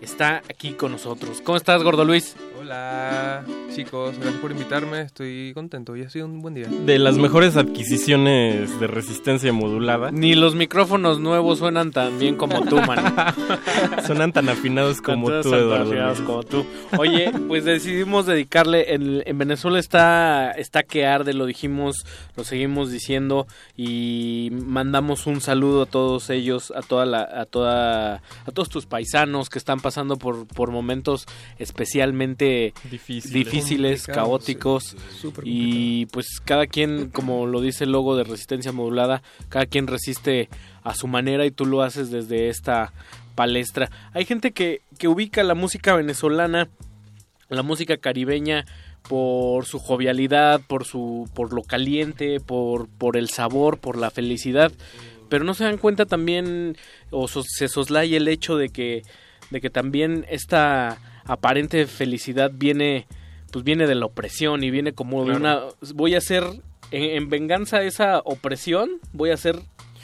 [0.00, 1.40] está aquí con nosotros.
[1.42, 2.36] ¿Cómo estás, Gordo Luis?
[2.58, 5.02] Hola, chicos, gracias por invitarme.
[5.02, 5.92] Estoy contento.
[5.92, 6.66] Hoy ha sido un buen día.
[6.68, 10.10] De las mejores adquisiciones de resistencia modulada.
[10.10, 13.14] Ni los micrófonos nuevos suenan tan bien como tú, man.
[14.06, 15.84] Suenan tan afinados como Tan tú, Eduardo.
[15.90, 16.64] afinados como tú.
[16.98, 18.94] Oye, pues decidimos dedicarle.
[18.94, 22.06] En, en Venezuela está, está que arde, lo dijimos,
[22.36, 23.46] lo seguimos diciendo
[23.76, 28.86] y mandamos un saludo a todos ellos, a toda la, a toda, a todos tus
[28.86, 31.26] paisanos que están pasando por, por momentos
[31.58, 32.45] especialmente
[32.90, 34.06] Difíciles.
[34.14, 34.84] caóticos
[35.20, 35.28] sí.
[35.44, 40.48] Y pues cada quien, como lo dice el logo de resistencia modulada, cada quien resiste
[40.82, 42.92] a su manera y tú lo haces desde esta
[43.34, 43.90] palestra.
[44.12, 46.68] Hay gente que, que ubica la música venezolana,
[47.48, 48.64] la música caribeña
[49.08, 54.72] por su jovialidad, por su por lo caliente, por por el sabor, por la felicidad,
[55.28, 56.76] pero no se dan cuenta también
[57.10, 59.02] o so- se soslaya el hecho de que
[59.52, 63.06] de que también esta aparente felicidad viene
[63.52, 65.60] pues viene de la opresión y viene como de una
[65.94, 66.44] voy a ser
[66.90, 69.56] en, en venganza a esa opresión, voy a ser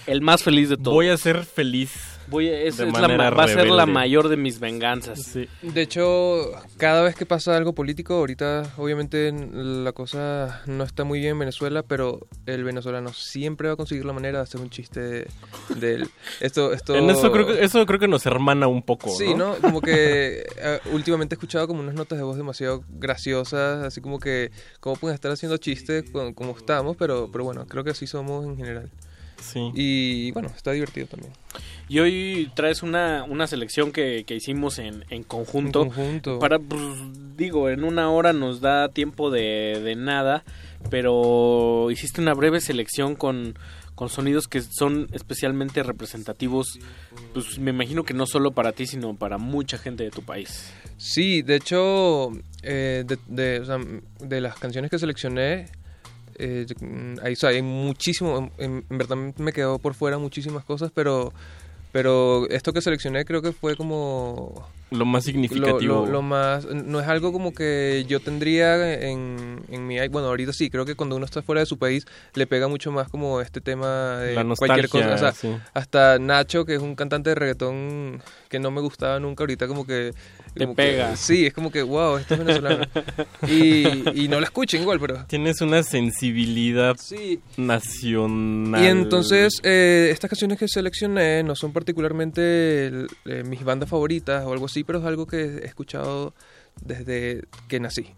[0.07, 0.95] el más feliz de todos.
[0.95, 2.12] Voy a ser feliz.
[2.33, 5.35] Voy a- es- es la va a ser la mayor de mis venganzas.
[5.63, 11.21] De hecho, cada vez que pasa algo político, ahorita obviamente la cosa no está muy
[11.21, 14.71] bien en Venezuela, pero el venezolano siempre va a conseguir la manera de hacer un
[14.71, 15.27] chiste de,
[15.77, 16.09] de él.
[16.41, 16.97] Esto, esto...
[16.97, 19.55] En eso creo, que, eso creo que nos hermana un poco, Sí, ¿no?
[19.57, 24.19] Como que eh, últimamente he escuchado como unas notas de voz demasiado graciosas, así como
[24.19, 24.51] que
[24.81, 28.47] cómo pueden estar haciendo chistes con- como estamos, pero, pero bueno, creo que así somos
[28.47, 28.91] en general.
[29.43, 29.71] Sí.
[29.75, 31.33] Y bueno, está divertido también.
[31.89, 35.83] Y hoy traes una, una selección que, que hicimos en, en conjunto.
[35.83, 36.39] En conjunto.
[36.39, 36.83] Para, pues,
[37.37, 40.45] digo, en una hora nos da tiempo de, de nada,
[40.91, 43.59] pero hiciste una breve selección con,
[43.95, 46.79] con sonidos que son especialmente representativos,
[47.35, 50.73] pues me imagino que no solo para ti, sino para mucha gente de tu país.
[50.97, 52.31] Sí, de hecho,
[52.63, 53.79] eh, de, de, o sea,
[54.21, 55.67] de las canciones que seleccioné,
[56.39, 61.33] eh, mm, hay, muchísimo, en, en verdad me quedó por fuera muchísimas cosas, pero,
[61.93, 66.05] pero esto que seleccioné creo que fue como lo más significativo.
[66.05, 70.53] lo- lo más no es algo como que yo tendría en, en mi bueno ahorita
[70.53, 73.41] sí creo que cuando uno está fuera de su país le pega mucho más como
[73.41, 75.55] este tema de La cualquier cosa o sea, sí.
[75.75, 79.87] hasta Nacho que es un cantante de reggaetón que no me gustaba nunca ahorita como
[79.87, 80.13] que
[80.55, 81.17] Te como que- pega.
[81.17, 82.85] sí es como que wow esto es venezolano
[83.49, 87.41] y, y no lo escuchen igual pero Tienes una sensibilidad Sí.
[87.57, 88.83] nacional.
[88.83, 94.53] Y entonces, eh, estas canciones que seleccioné no son particularmente eh, mis bandas favoritas o
[94.53, 96.35] algo así, pero es algo que he escuchado
[96.81, 98.15] desde que nací.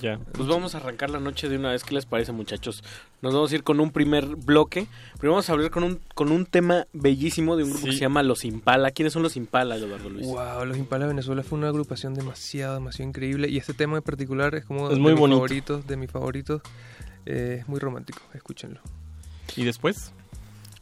[0.00, 0.18] Ya.
[0.32, 1.82] Pues vamos a arrancar la noche de una vez.
[1.82, 2.84] ¿Qué les parece, muchachos?
[3.20, 4.86] Nos vamos a ir con un primer bloque.
[5.14, 7.90] Primero vamos a hablar con un, con un tema bellísimo de un grupo Sí.
[7.90, 8.92] que se llama Los Impala.
[8.92, 10.24] ¿Quiénes son los Impala, Eduardo Luis?
[10.26, 13.48] Wow, Los Impala de Venezuela fue una agrupación demasiado, demasiado increíble.
[13.48, 15.36] Y este tema en particular es como Es de muy mis bonito.
[15.38, 16.62] favoritos, de mis favoritos.
[17.26, 18.80] Eh, es muy romántico, escúchenlo.
[19.56, 20.12] ¿Y después?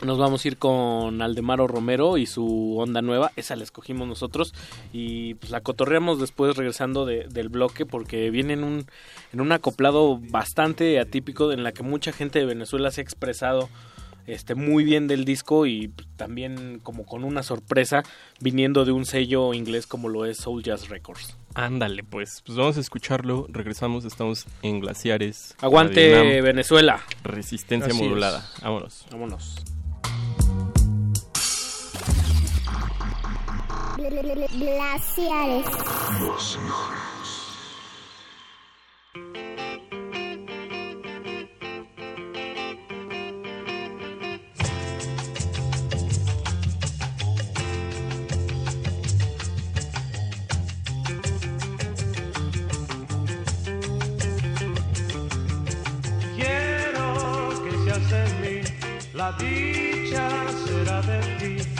[0.03, 3.31] Nos vamos a ir con Aldemaro Romero y su onda nueva.
[3.37, 4.53] Esa la escogimos nosotros.
[4.93, 8.87] Y pues la cotorreamos después regresando de- del bloque porque viene en un,
[9.33, 13.69] en un acoplado bastante atípico en la que mucha gente de Venezuela se ha expresado
[14.27, 18.03] este, muy bien del disco y también como con una sorpresa
[18.41, 21.37] viniendo de un sello inglés como lo es Soul Jazz Records.
[21.55, 22.43] Ándale, pues.
[22.45, 23.47] Pues vamos a escucharlo.
[23.49, 25.55] Regresamos, estamos en Glaciares.
[25.61, 26.41] Aguante.
[26.43, 27.01] Venezuela.
[27.23, 28.09] Resistencia Así es.
[28.09, 28.45] modulada.
[28.61, 29.07] Vámonos.
[29.13, 29.55] Vámonos.
[33.97, 35.67] Glaciares.
[56.35, 57.07] Quiero
[57.63, 58.57] que seas en mí,
[59.15, 60.29] la dicha
[60.67, 61.74] será de ti,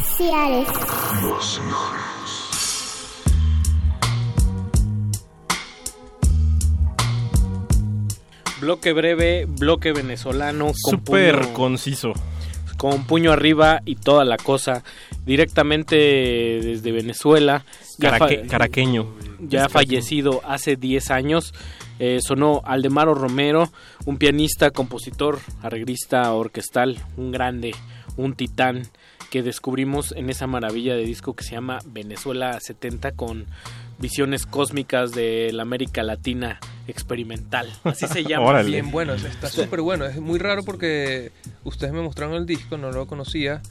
[0.00, 0.68] Glaciares.
[8.60, 10.66] Bloque breve, bloque venezolano.
[10.82, 12.12] con Súper puño- conciso.
[12.78, 14.82] Con puño arriba y toda la cosa.
[15.24, 17.64] Directamente desde Venezuela.
[17.98, 19.06] Ya Caraque- fa- caraqueño.
[19.40, 21.52] Ya fallecido hace 10 años.
[21.98, 23.70] eh, sonó Aldemaro Romero,
[24.04, 27.74] un pianista, compositor, arreglista orquestal, un grande,
[28.18, 28.82] un titán
[29.30, 33.46] que descubrimos en esa maravilla de disco que se llama Venezuela 70 con
[33.98, 37.72] visiones cósmicas de la América Latina experimental.
[37.84, 38.62] Así se llama.
[38.62, 40.04] Bien bueno, está súper bueno.
[40.06, 41.32] Es muy raro porque
[41.64, 43.62] ustedes me mostraron el disco, no lo conocía.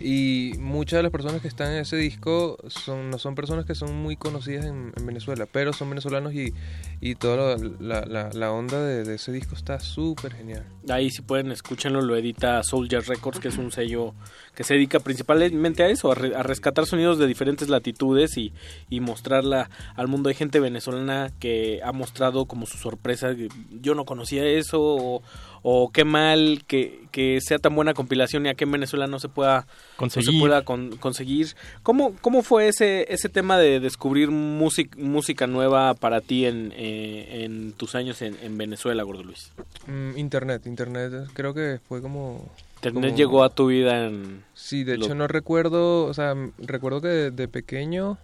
[0.00, 3.74] Y muchas de las personas que están en ese disco son, no son personas que
[3.74, 6.52] son muy conocidas en, en Venezuela, pero son venezolanos y,
[7.00, 10.64] y toda la, la- la- onda de, de ese disco está súper genial.
[10.88, 14.14] Ahí si pueden escúchenlo, lo edita Soldier Records, que es un sello
[14.54, 18.52] que se dedica principalmente a eso, a, re- a rescatar sonidos de diferentes latitudes y,
[18.90, 20.28] y mostrarla al mundo.
[20.28, 23.34] Hay gente venezolana que ha mostrado como su sorpresa,
[23.80, 25.22] yo no conocía eso, o,
[25.66, 29.30] o qué mal que, que sea tan buena compilación y aquí en Venezuela no se
[29.30, 30.40] pueda no se Conseguir.
[30.40, 31.48] pueda con- conseguir.
[31.82, 37.44] ¿Cómo, ¿Cómo fue ese, ese tema de descubrir música, música nueva para ti en, eh,
[37.44, 39.52] en tus años en, en Venezuela, Gordo Luis?
[39.86, 42.46] Mm, internet, internet eh, creo que fue como...
[42.76, 44.44] Internet como- llegó a tu vida en...
[44.52, 48.18] Sí, de lo- hecho no recuerdo, o sea, recuerdo que de, de pequeño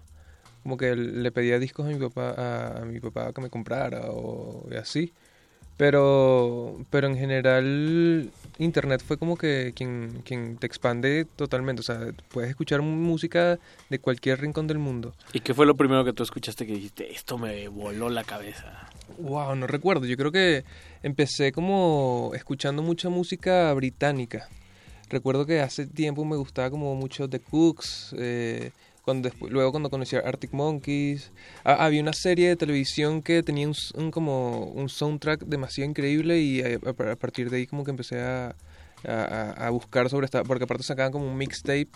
[0.62, 4.02] como que le pedía discos a mi papá a, a mi papá que me comprara
[4.10, 5.14] o y así.
[5.80, 12.12] Pero pero en general internet fue como que quien quien te expande totalmente, o sea,
[12.28, 13.58] puedes escuchar música
[13.88, 15.14] de cualquier rincón del mundo.
[15.32, 18.90] ¿Y qué fue lo primero que tú escuchaste que dijiste, esto me voló la cabeza?
[19.20, 20.04] Wow, no recuerdo.
[20.04, 20.64] Yo creo que
[21.02, 24.50] empecé como escuchando mucha música británica.
[25.08, 28.14] Recuerdo que hace tiempo me gustaba como mucho The Cooks.
[28.18, 28.72] eh,
[29.48, 31.30] luego cuando conocí a Arctic Monkeys.
[31.64, 36.62] Ah, había una serie de televisión que tenía un, como un soundtrack demasiado increíble y
[36.62, 36.78] a,
[37.12, 38.54] a- partir de ahí como que empecé a,
[39.06, 40.44] a- buscar sobre esta...
[40.44, 41.88] Porque aparte sacaban como un mixtape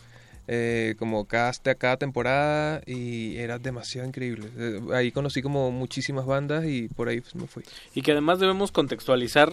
[0.47, 4.49] eh, como cada, cada temporada y era demasiado increíble.
[4.59, 7.65] Eh, ahí conocí como muchísimas bandas y por ahí pues, me fui.
[7.95, 9.53] Y que además debemos contextualizar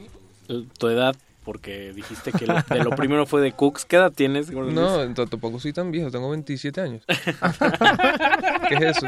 [0.49, 3.85] eh, tu edad, porque dijiste que lo, de lo primero fue de Cooks.
[3.85, 4.51] ¿Qué edad tienes?
[4.51, 7.03] No, tampoco soy tan viejo, tengo 27 años.
[8.69, 9.07] ¿Qué es eso?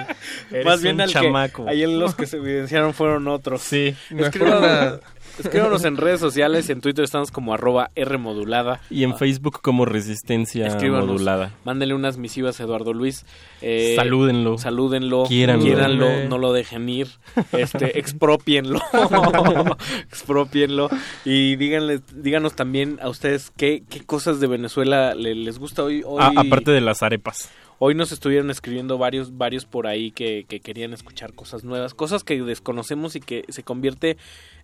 [0.65, 3.61] Más bien al que ahí los que se evidenciaron fueron otros.
[3.61, 3.95] Sí.
[4.10, 4.99] No es nada.
[5.39, 8.81] Escríbanos en redes sociales, en Twitter estamos como arroba Rmodulada.
[8.89, 11.51] Y en Facebook como Resistencia Escríbanos, Modulada.
[11.65, 13.26] Mándenle unas misivas a Eduardo Luis.
[13.61, 14.57] eh, Salúdenlo.
[14.57, 15.23] Salúdenlo.
[15.27, 15.65] Quiéranlo.
[15.65, 17.07] quiéranlo, no lo dejen ir.
[17.51, 18.80] Este, expropienlo.
[20.10, 20.89] expropienlo.
[21.26, 26.03] Y díganle, díganos también a ustedes qué, qué cosas de Venezuela le- les gusta hoy.
[26.05, 27.49] hoy Ah, aparte de las arepas.
[27.85, 32.23] Hoy nos estuvieron escribiendo varios, varios por ahí que, que querían escuchar cosas nuevas, cosas
[32.23, 34.15] que desconocemos y que se convierte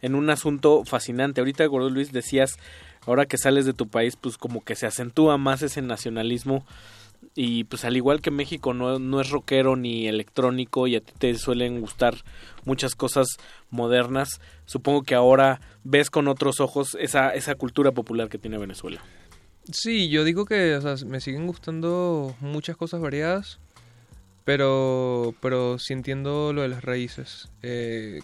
[0.01, 1.41] en un asunto fascinante.
[1.41, 2.57] Ahorita, Gordo Luis, decías,
[3.05, 6.65] ahora que sales de tu país, pues como que se acentúa más ese nacionalismo
[7.35, 11.11] y pues al igual que México no, no es rockero ni electrónico y a ti
[11.17, 12.15] te suelen gustar
[12.63, 13.27] muchas cosas
[13.69, 19.01] modernas, supongo que ahora ves con otros ojos esa, esa cultura popular que tiene Venezuela.
[19.71, 23.59] Sí, yo digo que o sea, me siguen gustando muchas cosas variadas,
[24.45, 27.49] pero, pero sí entiendo lo de las raíces.
[27.61, 28.21] Eh,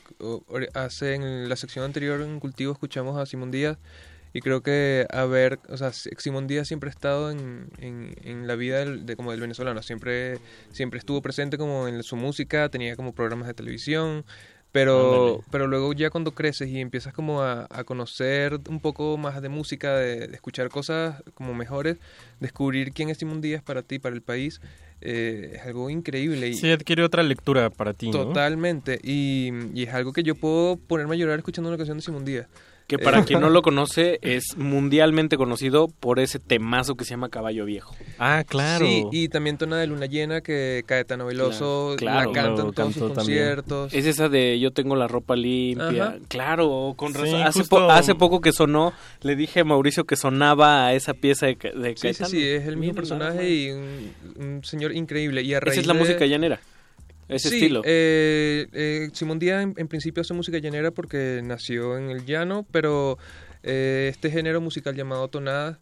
[0.73, 3.77] hace en la sección anterior en Cultivo escuchamos a Simón Díaz
[4.34, 8.15] y creo que a ver, o sea, Si- Simón Díaz siempre ha estado en, en,
[8.23, 10.39] en la vida del, de, como del venezolano, siempre,
[10.72, 14.26] siempre estuvo presente como en su música, tenía como programas de televisión,
[14.76, 19.41] pero, pero luego ya cuando creces y empiezas como a, a conocer un poco más
[19.41, 21.95] de música, de, de escuchar cosas como mejores,
[22.41, 24.60] descubrir quién es Simón Díaz para ti, para el país,
[24.99, 26.49] eh, es algo increíble.
[26.49, 28.26] Y Sí, adquiere otra lectura para ti, ¿no?
[28.26, 28.99] Totalmente.
[29.02, 32.26] Y, y es algo que yo puedo ponerme a llorar escuchando una canción de Simón
[32.26, 32.47] Díaz.
[32.88, 37.30] Que para quien no lo conoce, es mundialmente conocido por ese temazo que se llama
[37.30, 37.95] Caballo Viejo.
[38.20, 38.86] Ah, claro.
[38.86, 42.94] Sí, y también Tona de Luna Llena, que Caetano Veloso Claro, la canta en todos
[42.94, 43.40] sus cantó también.
[43.40, 43.94] conciertos.
[43.94, 46.03] Es esa de Yo tengo la ropa limpia.
[46.06, 46.16] Ajá.
[46.28, 47.41] Claro, con Sí, razón.
[47.41, 51.16] hace, justo- po- hace poco que sonó, le dije a Mauricio que sonaba a esa
[51.16, 52.30] pieza de, Ca- de Sí, sí, Caetano.
[52.30, 55.41] sí, es el mismo Mira, personaje y un, un señor increíble.
[55.41, 56.60] Y a raíz Esa es la de- música llanera.
[57.27, 57.81] Ese sí, estilo.
[57.85, 62.65] eh, eh, Simón Díaz en, en principio hace música llanera porque nació en el llano,
[62.72, 63.18] pero
[63.64, 65.80] eh, este género musical llamado tonada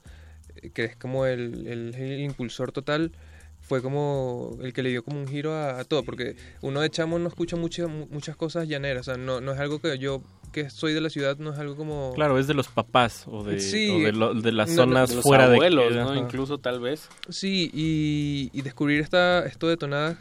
[0.74, 3.12] que es como el, el- el impulsor total,
[3.60, 6.90] fue como el que le dio como un giro a, a todo, porque uno de
[6.90, 10.22] chamo no escucha muchas muchas cosas llaneras, o sea, no, no es algo que yo,
[10.54, 12.14] que soy de la ciudad, no es algo como...
[12.14, 15.10] Claro, es de los papás o de, Sí, o de, lo- de las no, zonas
[15.10, 16.00] De los fuera abuelos, de...
[16.00, 16.12] ¿no?
[16.12, 16.20] Ajá.
[16.20, 17.10] Incluso tal vez.
[17.30, 20.18] Sí, y, y descubrir esta, esto de tonadas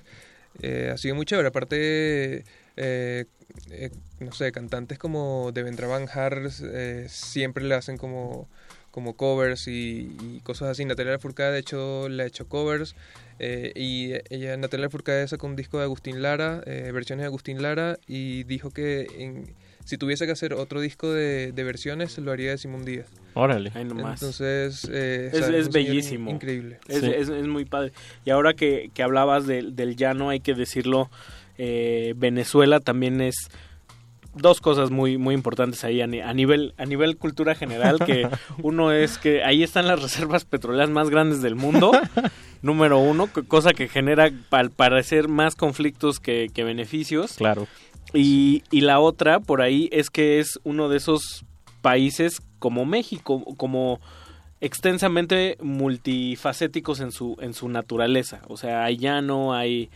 [0.61, 1.49] eh, ha sido muy chévere.
[1.49, 2.45] Aparte,
[2.77, 3.25] eh,
[3.71, 8.49] eh, no sé, cantantes como Devendra Banjar eh, siempre le hacen como,
[8.91, 10.85] como covers y, y cosas así.
[10.85, 12.95] Natalia Lafourcade, de hecho, le ha hecho covers.
[13.41, 18.45] y ella, Natalia Lafourcade sacó un disco de Agustín Lara, versiones de Agustín Lara, y
[18.45, 19.55] dijo que en-
[19.85, 23.07] si tuviese que hacer otro disco de, de versiones, lo haría de Simón Díaz.
[23.35, 23.71] Órale.
[23.85, 24.23] Nomás.
[24.23, 26.31] Entonces, eh, Es, bellísimo.
[26.31, 26.79] Increíble.
[26.89, 27.07] Es, Sí.
[27.15, 27.93] es- es muy padre.
[28.25, 31.11] Y ahora que, que hablabas del- del llano, hay que decirlo,
[31.59, 33.49] eh, Venezuela también es
[34.35, 38.27] dos cosas muy muy importantes ahí a, ni- a nivel a nivel cultura general que
[38.63, 41.93] uno es que ahí están las reservas petroleras más grandes del mundo
[42.63, 47.69] número uno co- cosa que genera al parecer más conflictos que, que beneficios Claro.
[48.13, 51.45] Y, y la otra por ahí es que es uno de esos
[51.81, 54.01] países como México, como
[54.61, 58.43] extensamente multifacéticos en su en su naturaleza.
[58.49, 59.91] O sea, hay llano, hay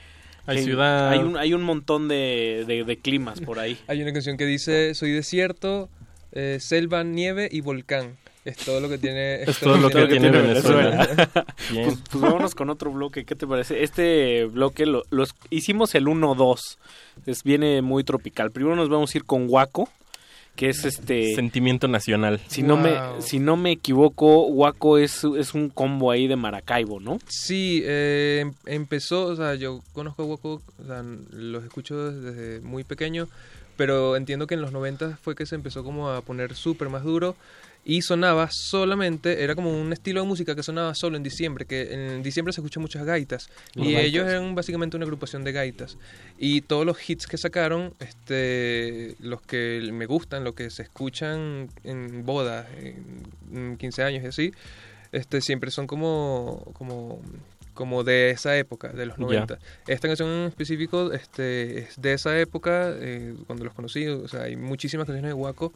[0.47, 1.11] Hay ciudad.
[1.11, 3.79] hay un hay un montón de, de, de climas por ahí.
[3.87, 5.89] Hay una canción que dice, soy desierto,
[6.33, 8.17] eh, selva, nieve y volcán.
[8.47, 9.43] Es todo lo que tiene...
[9.47, 11.07] Es todo lo que tiene Venezuela.
[11.71, 11.87] Bien.
[11.87, 13.83] Pues, pues vámonos con otro bloque, ¿qué te parece?
[13.83, 16.59] Este bloque lo, los hicimos el 1-2,
[17.27, 18.53] es, viene muy tropical.
[18.53, 19.89] Primero nos vamos a ir con Huaco,
[20.55, 21.35] que es este...
[21.35, 22.41] Sentimiento nacional.
[22.47, 27.01] Si no, me, si no me equivoco, Huaco es, es un combo ahí de Maracaibo,
[27.01, 27.19] ¿no?
[27.29, 31.03] Sí, eh, em- empezó, o sea, yo conozco a Waco, o sea,
[31.33, 33.29] los escucho desde muy pequeño,
[33.77, 37.03] pero entiendo que en los 90 fue que se empezó como a poner súper más
[37.05, 37.37] duro
[37.89, 41.95] y sonaba solamente, era como un estilo de música que sonaba solo en diciembre, que
[41.95, 44.05] en diciembre se escuchan muchas gaitas y gaitas.
[44.05, 45.97] ellos eran básicamente una agrupación de gaitas
[46.37, 51.71] y todos los hits que sacaron, este, los que me gustan, los que se escuchan
[51.85, 53.23] en bodas, en,
[53.55, 54.53] en 15 años y así,
[55.13, 57.23] este, siempre son como, como,
[57.73, 59.23] como de esa época, de los Ya.
[59.47, 59.59] 90.
[59.87, 64.43] Esta canción en específico este, es de esa época, eh, cuando los conocí, o sea,
[64.43, 65.73] hay muchísimas canciones de Waco,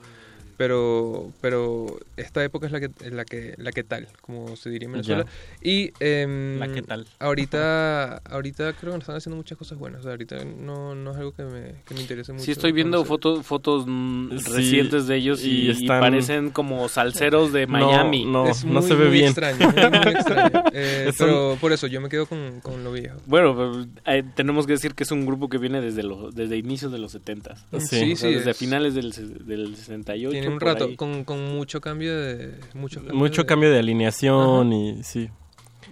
[0.65, 1.87] pero, pero
[2.19, 5.25] esta época es la que, la que, la que tal, como se diría en Venezuela.
[5.63, 7.07] Y em, La que tal.
[7.19, 11.17] Ahorita, ahorita creo que están haciendo muchas cosas buenas, o sea, ahorita no, no es
[11.17, 12.45] algo que me, que me interese mucho.
[12.45, 16.51] Sí, estoy viendo fotos fotos mm, Sí, recientes de ellos y, y y están- parecen
[16.51, 18.27] como salseros de No, Miami.
[18.27, 19.27] no, Es no muy, se ve muy bien.
[19.29, 20.65] extraño, muy, muy extraño.
[20.75, 23.17] Eh, Es un- pero por eso yo me quedo con, con lo viejo.
[23.25, 26.93] Bueno, eh, tenemos que decir que es un grupo que viene desde los desde inicios
[26.93, 29.11] de los 70 Sí, o sí, sea, desde es- finales del,
[29.47, 30.31] del 68.
[30.33, 30.97] Tiene un rato ahí.
[30.97, 32.55] con, con mucho cambio de...
[32.75, 35.29] Mucho cambio, Mucho de- cambio de alineación y sí.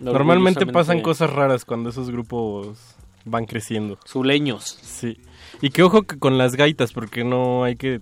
[0.00, 2.78] Normalmente pasan cosas raras cuando esos grupos
[3.24, 3.98] van creciendo.
[4.06, 4.64] Zuleños.
[4.82, 5.18] Sí.
[5.60, 8.00] Y que ojo que con las gaitas, porque no hay que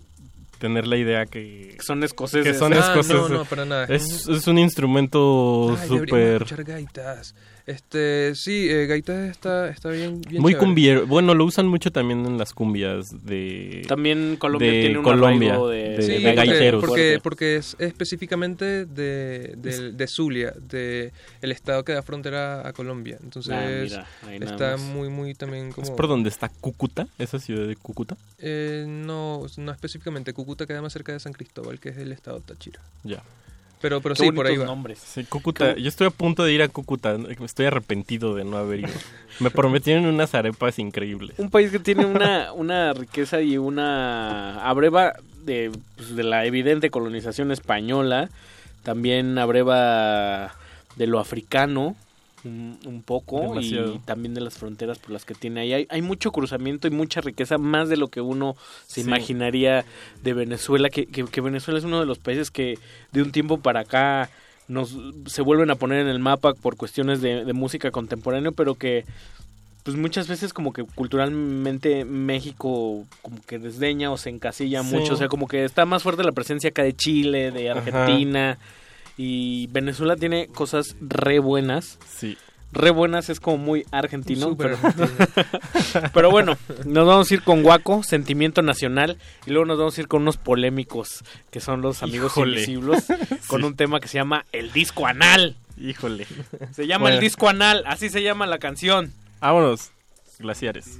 [0.58, 2.52] tener la idea que, Que son escoceses.
[2.52, 3.30] que son Ah, escoceses.
[3.30, 3.84] no, no, para nada.
[3.86, 6.42] Es, es un instrumento súper...
[6.42, 7.34] escuchar gaitas.
[7.66, 10.64] Este, sí, eh, gaitas está, está bien, bien Muy chévere.
[10.66, 11.06] cumbiero.
[11.08, 13.82] Bueno, lo usan mucho también en las cumbias de...
[13.88, 16.84] También Colombia de tiene un Colombia, arraigo de, de- Sí, de gaiteros.
[16.84, 21.12] Porque, porque es específicamente de, de, de Zulia, de
[21.42, 23.18] el estado que da frontera a Colombia.
[23.20, 24.80] Entonces Ah, mira, está más.
[24.82, 25.84] muy, muy también como...
[25.84, 27.08] ¿Es por donde está Cúcuta?
[27.18, 28.16] ¿Esa ciudad de Cúcuta?
[28.38, 30.32] Eh, no, no específicamente.
[30.32, 32.80] Cúcuta queda más cerca de San Cristóbal, que es el estado Táchira.
[33.02, 33.24] Ya.
[33.80, 34.64] Pero, pero Qué sí, por ahí va.
[34.64, 34.98] nombres.
[34.98, 35.76] Sí, Cúcuta.
[35.76, 37.16] Yo estoy a punto de ir a Cúcuta.
[37.44, 38.88] Estoy arrepentido de no haber ido.
[39.38, 41.38] Me prometieron unas arepas increíbles.
[41.38, 46.90] Un país que tiene una, una riqueza y una abreva de, pues, de la evidente
[46.90, 48.30] colonización española,
[48.82, 50.54] también abreva
[50.96, 51.96] de lo africano
[52.46, 53.94] un, un poco Demasiado.
[53.94, 55.72] y también de las fronteras por las que tiene ahí.
[55.72, 58.56] Hay, hay mucho cruzamiento y mucha riqueza, más de lo que uno
[58.86, 59.06] se Sí.
[59.08, 59.84] imaginaría
[60.22, 62.78] de Venezuela, que, que, que Venezuela es uno de los países que
[63.12, 64.30] de un tiempo para acá
[64.68, 68.74] nos se vuelven a poner en el mapa por cuestiones de, de música contemporánea, pero
[68.74, 69.04] que
[69.84, 74.94] pues muchas veces como que culturalmente México como que desdeña o se encasilla Sí.
[74.96, 78.06] mucho, o sea, como que está más fuerte la presencia acá de Chile, de Ajá.
[79.16, 81.98] Y Venezuela tiene cosas re buenas.
[82.18, 82.36] Sí.
[82.72, 87.62] Re buenas es como muy argentino, Súper pero, pero bueno, nos vamos a ir con
[87.62, 92.02] Guaco, Sentimiento Nacional, y luego nos vamos a ir con unos polémicos que son los
[92.02, 92.52] amigos Híjole.
[92.60, 93.06] invisibles,
[93.46, 93.66] con Sí.
[93.66, 95.56] un tema que se llama El Disco Anal.
[95.78, 96.26] Híjole.
[96.72, 97.14] Se llama Bueno.
[97.16, 99.12] El Disco Anal, así se llama la canción.
[99.40, 99.90] Vámonos.
[100.38, 100.98] Glaciares.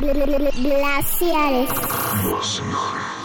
[0.00, 1.68] Glaciares.
[2.22, 3.23] Glaciares.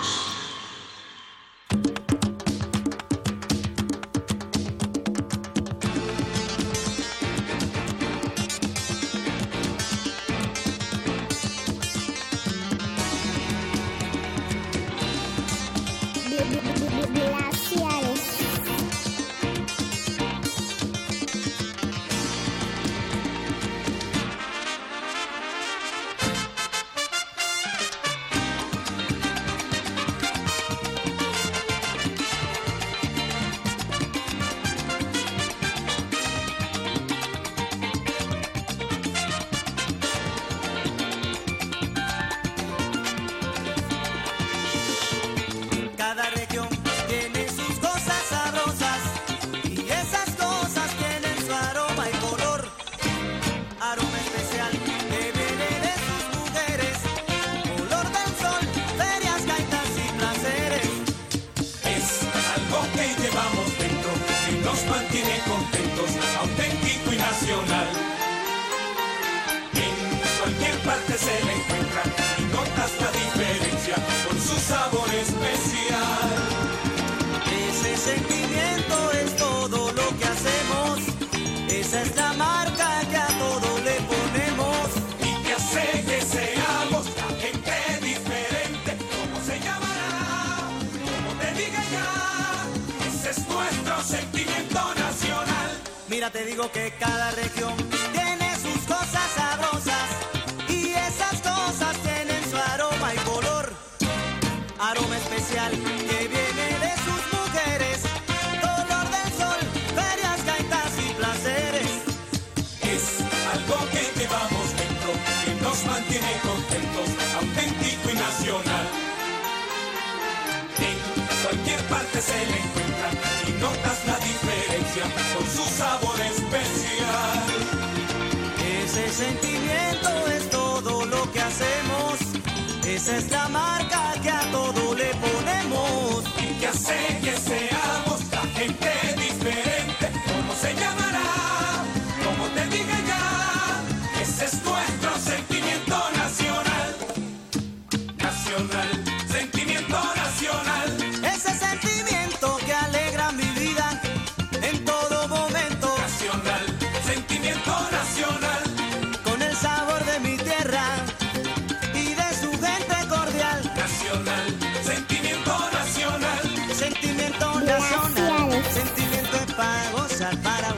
[164.84, 166.40] sentimiento nacional,
[166.74, 170.70] sentimiento nacional, sentimiento es para gozar, para.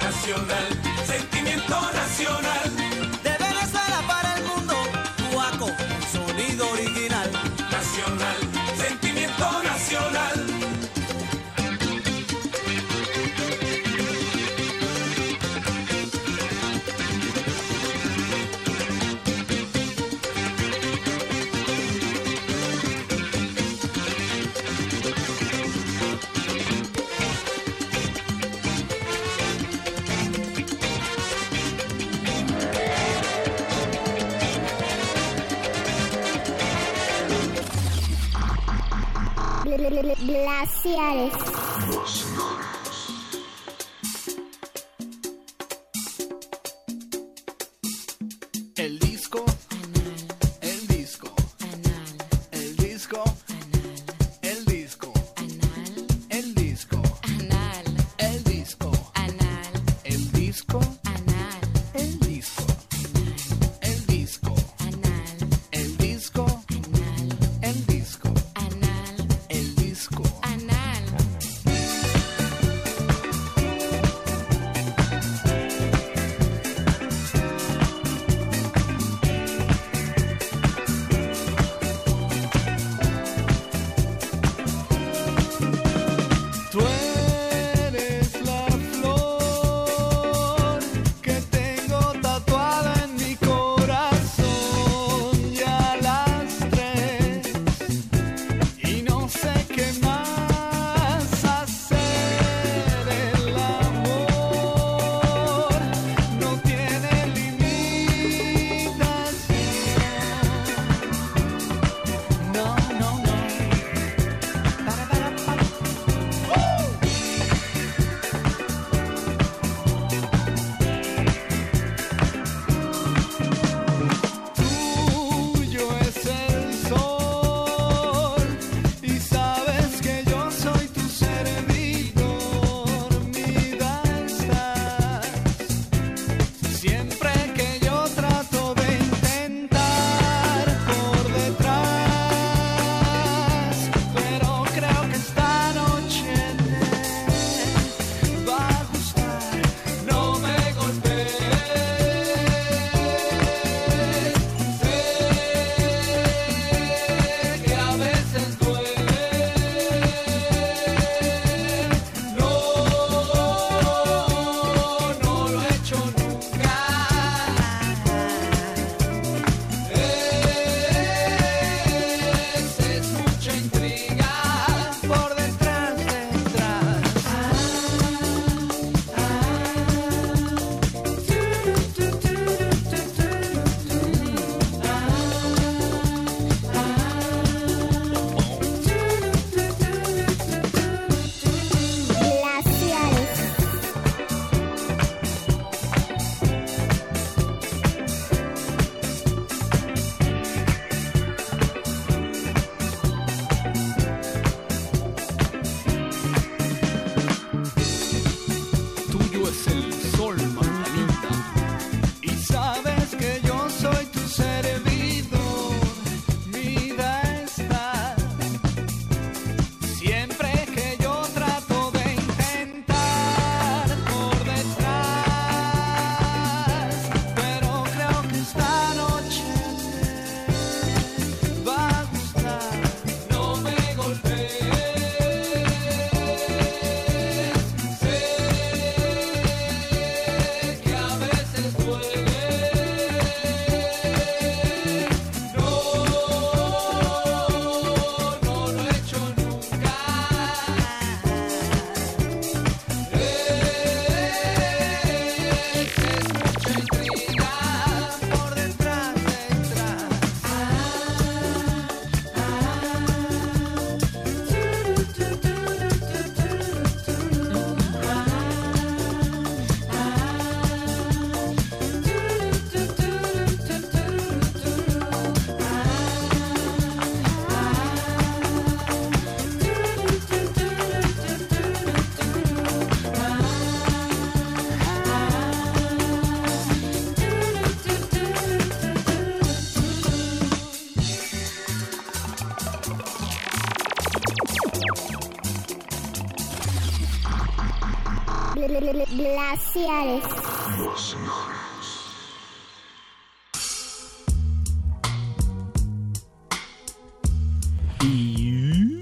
[0.00, 0.66] Nacional,
[1.06, 2.63] sentimiento nacional.
[40.84, 41.43] especiales.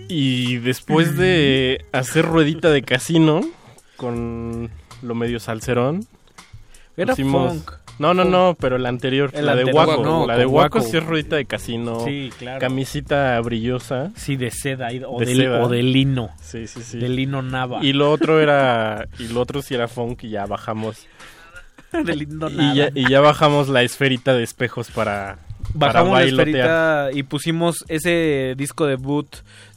[0.08, 3.40] Y después de hacer ruedita de casino
[3.96, 4.70] con
[5.02, 6.06] lo medio salserón,
[6.96, 7.81] Era pusimos- funk.
[7.98, 8.32] No, no, Funk.
[8.32, 10.02] no, pero la anterior, El la de Waco.
[10.02, 10.90] no, la de Waco Waco.
[10.90, 12.00] sí es ruedita de casino.
[12.04, 12.58] Sí, claro.
[12.60, 14.10] Camisita brillosa.
[14.16, 15.62] Sí, de seda y- o, De de, seda.
[15.62, 16.30] o de lino.
[16.40, 16.98] Sí, sí, sí.
[16.98, 17.84] De lino nava.
[17.84, 21.06] Y lo otro era y lo otro sí era funk y ya bajamos.
[21.92, 22.74] de lino Y nava.
[22.74, 25.38] ya, y ya bajamos la esferita de espejos para
[25.74, 29.28] Bajamos la esferita y pusimos ese disco debut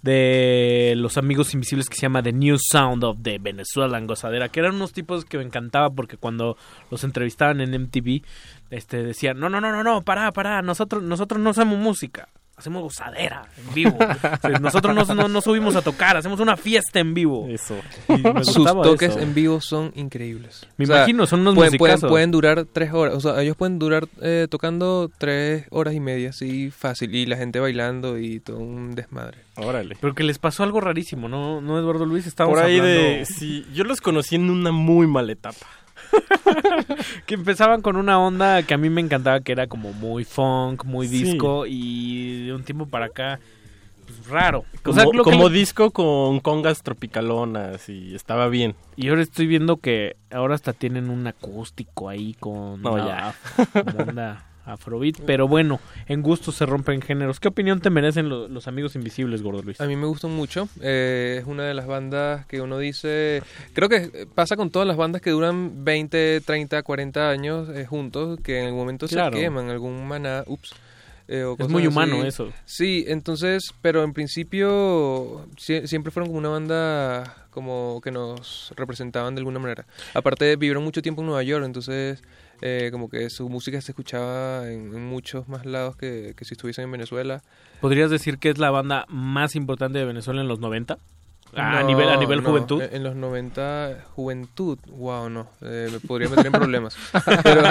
[0.02, 4.50] de los amigos invisibles que se llama The New Sound of the Venezuela en Gozadera,
[4.50, 6.58] que eran unos tipos que me encantaba porque cuando
[6.92, 8.22] los entrevistaban en MTV,
[8.70, 12.30] este decían, no, no, no, no, no, pará, pará, nosotros, nosotros no hacemos música.
[12.58, 13.98] Hacemos gozadera en vivo.
[14.00, 17.48] O sea, nosotros no, no- no subimos a tocar, hacemos una fiesta en vivo.
[17.50, 17.75] Eso.
[18.43, 20.66] Sus toques en vivo son increíbles.
[20.77, 23.14] Me O sea, imagino, son unos pueden, pueden, pueden durar tres horas.
[23.16, 27.14] O sea, ellos pueden durar eh, tocando tres horas y media, así fácil.
[27.14, 29.40] Y la gente bailando y todo un desmadre.
[29.58, 29.98] Órale.
[30.00, 31.59] Pero que les pasó algo rarísimo, ¿no?
[31.59, 32.25] ¿No, Eduardo Luis?
[32.25, 35.66] Estábamos Por ahí hablando- de sí, yo los conocí en una muy mala etapa.
[37.26, 40.84] que empezaban con una onda que a mí me encantaba, que era como muy funk,
[40.85, 41.24] muy Sí.
[41.24, 43.40] disco, y de un tiempo para acá,
[44.06, 44.60] pues, raro.
[44.60, 48.76] O Como, sea, lo que como disco con congas tropicalonas y estaba bien.
[48.95, 53.35] Y ahora estoy viendo que ahora hasta tienen un acústico ahí con No, una ya.
[54.08, 57.40] onda afrobeat, pero bueno, en gusto se rompen géneros.
[57.40, 59.80] ¿Qué opinión te merecen lo- los amigos invisibles, Gordo Luis?
[59.80, 60.68] A mí me gustan mucho.
[60.82, 63.42] eh, es una de las bandas que uno dice.
[63.74, 68.40] Creo que pasa con todas las bandas que duran 20, 30, 40 años eh, juntos,
[68.44, 69.38] que en algún momento Claro.
[69.38, 70.44] se queman, algún maná.
[70.48, 70.74] Ups.
[71.27, 72.53] eh, o Es muy humano eso.
[72.66, 79.34] Sí, entonces, pero en principio sie- siempre fueron como una banda como que nos representaban
[79.34, 79.85] de alguna manera.
[80.14, 82.22] Aparte vivieron mucho tiempo en Nueva York, entonces
[82.68, 86.56] eh, como que su música se escuchaba en, en muchos más lados que, que si
[86.56, 87.44] estuviesen en Venezuela.
[87.80, 90.98] ¿Podrías decir que es la banda más importante de Venezuela en los 90?
[91.54, 92.82] A No, nivel, a nivel no, juventud.
[92.82, 96.98] En, en los 90, juventud, wow, no, eh, me podría meter en problemas.
[97.44, 97.62] Pero,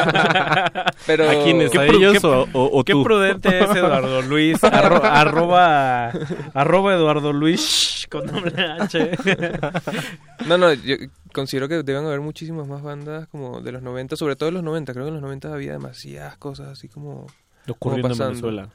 [1.07, 1.71] pero ¿A quiénes?
[1.71, 3.03] Qué ¿A ellos qué- o, o- o Qué tú?
[3.05, 4.59] prudente es Eduardo Luis.
[4.63, 6.11] arro- arroba,
[6.55, 9.11] arroba Eduardo Luis con doble H.
[10.47, 10.97] No, no, yo
[11.33, 14.63] considero que deben haber muchísimas más bandas como de los 90, sobre todo en los
[14.65, 14.93] 90.
[14.93, 17.27] Creo que en los 90 había demasiadas cosas así como...
[17.69, 18.31] Ocurriendo como en pasando.
[18.49, 18.69] Venezuela.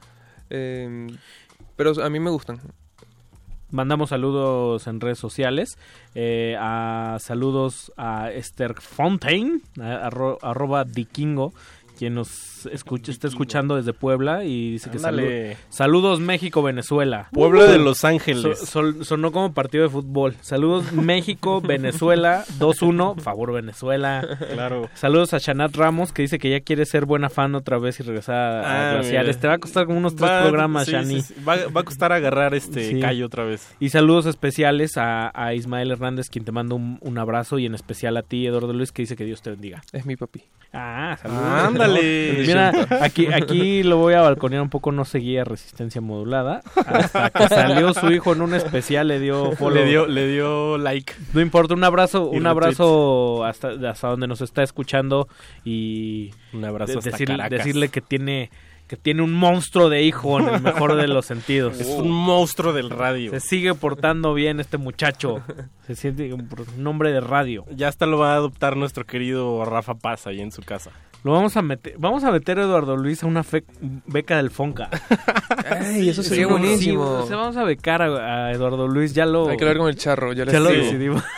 [0.50, 1.08] Eh,
[1.76, 2.60] pero a mí me gustan.
[3.72, 5.78] Mandamos saludos en redes sociales.
[6.16, 11.54] eh, a saludos a Esther Fontaine, a- arro- arroba Dikingo,
[11.98, 15.54] quien nos escucha, está escuchando desde Puebla y dice que Ándale.
[15.54, 17.30] salu- saludos México, Venezuela.
[17.32, 18.60] Puebla de Los Ángeles.
[18.60, 20.36] So- sol- sonó como partido de fútbol.
[20.42, 24.26] Saludos México, Venezuela, 2-1, favor Venezuela.
[24.54, 24.90] Claro.
[24.94, 28.04] Saludos a Shanat Ramos, que dice que ya quiere ser buena fan otra vez y
[28.04, 29.40] regresar a, a Ah, Glaciares.
[29.40, 31.22] Te va a costar como unos tres Va- programas, sí, Shani.
[31.22, 31.44] sí, sí.
[31.48, 33.00] Va, va a costar agarrar este Sí.
[33.00, 33.76] callo otra vez.
[33.80, 37.76] Y saludos especiales a, a Ismael Hernández, quien te manda un, un abrazo, y en
[37.76, 39.82] especial a ti, Eduardo Luis, que dice que Dios te bendiga.
[39.92, 40.44] Es mi papi.
[40.74, 41.44] Ah, saludos.
[41.44, 42.44] Ándale.
[42.50, 46.62] Mira, aquí, aquí lo voy a balconear un poco, no seguía resistencia modulada.
[46.76, 49.84] Hasta que salió su hijo en un especial, le dio follow.
[49.84, 51.14] Le dio, le dio like.
[51.34, 55.28] No importa, un abrazo, Y un abrazo hasta, hasta donde nos está escuchando
[55.64, 57.50] y Un abrazo de- hasta decir- Caracas.
[57.52, 58.50] decirle que tiene
[58.88, 61.80] que tiene un monstruo de hijo en el mejor de los sentidos.
[61.80, 63.30] Es un monstruo del radio.
[63.30, 65.44] Se sigue portando bien este muchacho.
[65.86, 67.66] Se siente un hombre de radio.
[67.70, 70.90] Ya hasta lo va a adoptar nuestro querido Rafa Paz ahí en su casa.
[71.24, 73.66] Lo vamos a meter, vamos a meter a Eduardo Luis a una fe-
[74.08, 74.90] beca del Fonca.
[75.70, 77.04] Ay, eso sería Sí, buenísimo.
[77.04, 79.90] o sea, vamos a becar a, a Eduardo Luis, ya lo Hay que hablar con
[79.90, 81.22] el charro, ya, lo decidimos.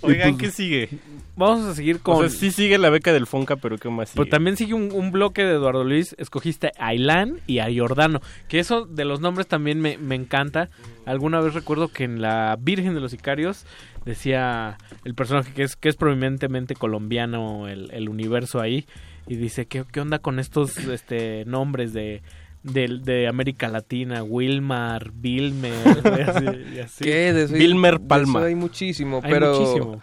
[0.00, 0.88] Oigan, pues, ¿qué sigue?
[1.34, 4.10] Vamos a seguir con O sea, sí sigue la beca del Fonca, pero ¿qué más
[4.10, 4.22] sigue?
[4.22, 6.14] Pero también sigue un, un bloque de Eduardo Luis.
[6.18, 8.20] Escogiste a Ailán y a Giordano.
[8.48, 10.68] Que eso de los nombres también me, me encanta.
[11.04, 13.66] Alguna vez recuerdo que en la Virgen de los Sicarios
[14.08, 18.86] decía el personaje que es, que es prominentemente colombiano, el, el universo ahí.
[19.26, 22.22] Y dice, ¿qué, qué onda con estos este, nombres de,
[22.62, 24.22] de, de América Latina?
[24.22, 25.72] Wilmar, Vilmer,
[26.18, 26.44] y así.
[26.74, 27.04] y así.
[27.04, 27.32] ¿Qué?
[27.32, 28.38] De eso hay- Vilmer de Palma.
[28.40, 29.52] eso hay muchísimo, Hay pero...
[29.58, 30.02] muchísimo.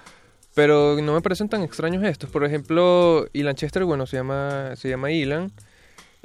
[0.54, 2.30] Pero no me parecen tan extraños estos.
[2.30, 5.52] Por ejemplo, Ilan Chester, bueno, se llama, se llama Ilan.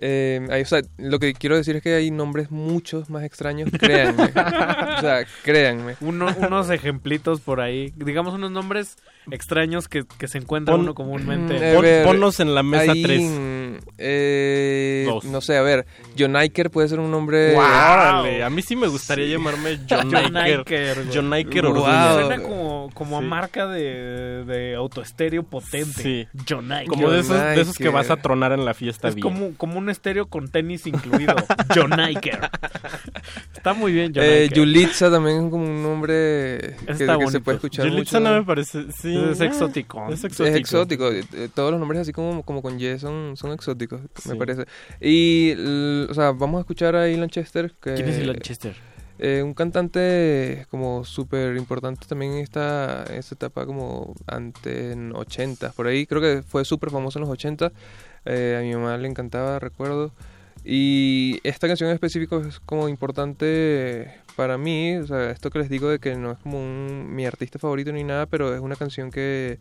[0.02, 3.68] Eh, hay- o sea, lo que quiero decir es que hay nombres muchos más extraños,
[3.78, 4.22] créanme.
[4.96, 5.96] o sea, créanme.
[6.00, 7.92] Uno- unos ejemplitos por ahí.
[7.96, 8.96] Digamos unos nombres
[9.30, 11.54] extraños que, que se encuentra Pon- uno comúnmente.
[11.70, 13.20] A Pon- ver, ponlos en la mesa hay, 3.
[13.22, 15.24] mm, eh, Dos.
[15.24, 15.86] No sé, a ver,
[16.18, 17.54] John Iker puede ser un nombre...
[17.56, 20.58] Órale, a mí sí me gustaría llamarme John John Iker.
[20.60, 21.04] Iker.
[21.12, 21.84] John Iker Wow.
[21.84, 26.02] Suena como como, a marca de, de autoestéreo potente.
[26.02, 26.28] Sí.
[26.48, 26.86] John Niker.
[26.88, 29.22] Como de esos, de esos que vas a tronar en la fiesta Es bien.
[29.22, 31.34] como, como un estéreo con tenis incluido.
[31.74, 32.40] John Niker.
[33.54, 34.56] Está muy bien, John Eh, Niker.
[34.58, 38.30] Yulitza también es como un nombre que, Está que se puede escuchar Yulitza mucho.
[38.30, 38.90] no me parece...
[38.92, 40.06] Sí, Es eh, exótico.
[40.08, 40.56] Es Es exótico.
[40.56, 41.12] exótico.
[41.12, 44.38] eh, eh, Todos los nombres así como, como con Y son, son exóticos, me Sí.
[44.38, 44.64] parece.
[45.00, 45.52] Y,
[46.08, 47.72] o sea, vamos a escuchar a Ilan Chester.
[47.82, 48.74] Que, ¿Quién es Ilan Chester?
[49.22, 55.14] eh, un cantante como súper importante también en esta, en esta etapa como ante en
[55.14, 56.06] 80 por ahí.
[56.06, 57.70] Creo que fue súper famoso en los 80.
[58.24, 60.12] Eh, a mi mamá le encantaba, recuerdo.
[60.64, 65.70] Y esta canción en específico es como importante para mí, o sea, esto que les
[65.70, 69.10] digo de que no es como mi artista favorito ni nada, pero es una canción
[69.10, 69.58] que,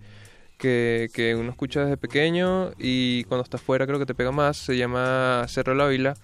[0.58, 4.78] que, uno escucha desde pequeño y cuando está fuera creo que te pega más, se
[4.78, 6.16] llama Cerro La Vila.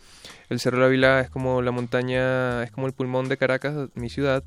[0.49, 4.09] El Cerro La Vila es como la montaña, es como el pulmón de Caracas, mi
[4.09, 4.43] ciudad.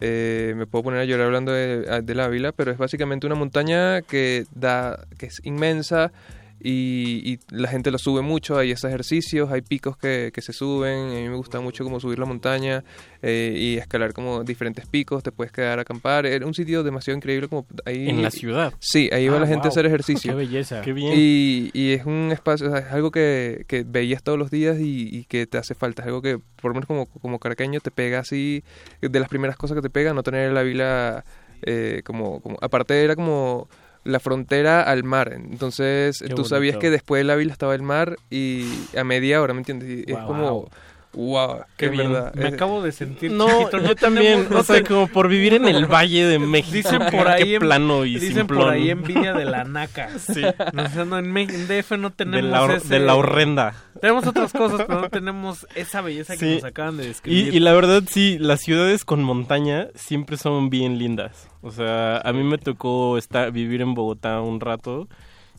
[0.00, 3.34] Eh, me puedo poner a llorar hablando de, de la Ávila, pero es básicamente una
[3.34, 6.12] montaña que da, que es inmensa
[6.60, 10.52] y, y la gente lo sube mucho, hay esos ejercicios, hay picos que, que se
[10.52, 12.82] suben, a mí me gusta mucho como subir la montaña
[13.22, 17.16] eh, y escalar como diferentes picos, te puedes quedar a acampar, era un sitio demasiado
[17.16, 18.08] increíble como ahí...
[18.08, 18.72] En la ciudad.
[18.80, 20.32] Sí, ahí va Ah, la gente a hacer ejercicio.
[20.32, 20.80] Qué belleza.
[20.82, 21.12] Qué bien.
[21.14, 24.78] Y, y es un espacio, o sea, es algo que, que veías todos los días
[24.80, 26.02] y, y que te hace falta.
[26.02, 28.64] Es algo que, por lo menos como, como caraqueño, te pega así.
[29.00, 31.24] De las primeras cosas que te pega, no tener la vila
[31.62, 32.56] eh, como, como.
[32.60, 33.68] Aparte, era como
[34.06, 35.32] la frontera al mar.
[35.34, 38.64] Entonces, Qué tú sabías que después de la vila estaba el mar y
[38.96, 40.04] a media hora, ¿me entiendes?
[40.08, 40.68] Y es como.
[41.12, 41.60] ¡Wow!
[41.78, 42.12] Qué bien.
[42.12, 42.34] verdad.
[42.34, 43.78] Me acabo de sentir No, chiquito.
[43.80, 46.74] yo también, tenemos- no o sea, como por vivir en el Valle de México.
[46.74, 48.64] Dicen por ahí, Qué en- plano y dicen simplón.
[48.64, 50.10] por ahí envidia de la naca.
[50.18, 50.42] Sí.
[50.74, 53.74] No, no, en, en DF no De tenemos la, hor- ese- de la horrenda.
[53.98, 57.54] Tenemos otras cosas, pero no tenemos esa belleza que nos acaban de Y, describir.
[57.54, 61.48] y la verdad, sí, las ciudades con montaña siempre son bien lindas.
[61.66, 65.08] O sea, a mí me tocó estar, vivir en Bogotá un rato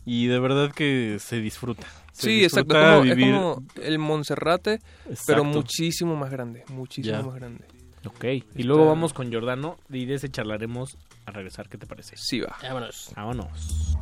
[0.06, 1.86] y de verdad que se disfruta.
[2.12, 2.74] Se Sí, exacto.
[2.74, 5.44] disfruta Es como, es vivir- como el Monserrate, pero Exacto.
[5.44, 6.64] muchísimo más grande.
[6.70, 7.22] Muchísimo Ya.
[7.22, 7.64] más grande.
[8.06, 8.24] Ok,
[8.56, 10.96] y luego vamos con Giordano y de ese charlaremos
[11.26, 11.68] a regresar.
[11.68, 12.16] ¿Qué te parece?
[12.16, 12.56] Sí, va.
[12.62, 13.12] Vámonos.
[13.14, 13.98] Vámonos.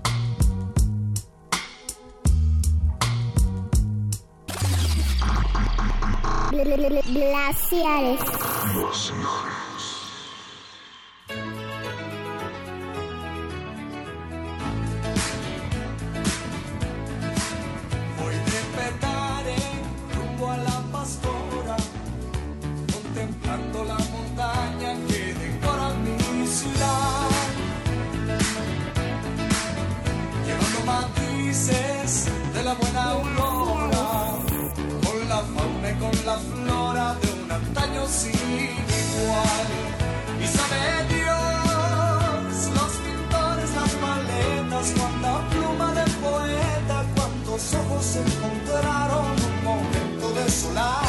[7.04, 8.20] Glaciares.
[8.74, 8.92] Voy
[22.92, 27.30] contemplando la montaña que decora mi ciudad.
[30.44, 34.08] Llevando matices de la buena aurora,
[35.04, 39.68] con la fauna y con la flora de un antaño sin igual.
[40.42, 40.80] Y sabe
[41.14, 49.35] Dios, los pintores, las maletas, cuánta pluma de poeta, cuántos ojos se encontraron
[50.48, 51.05] solar.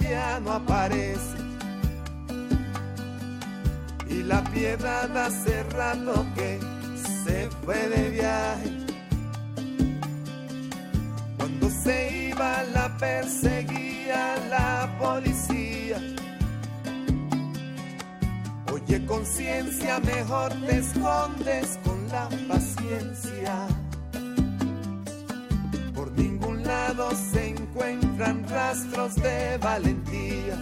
[0.00, 1.36] Ya no aparece.
[4.08, 6.58] Y la piedad hace rato que
[7.24, 8.70] se fue de viaje.
[11.36, 15.98] Cuando se iba la perseguía la policía.
[18.72, 23.68] Oye conciencia, mejor te escondes con la paciencia.
[25.94, 30.56] Por ningún lado se encuentran rastros de valentía.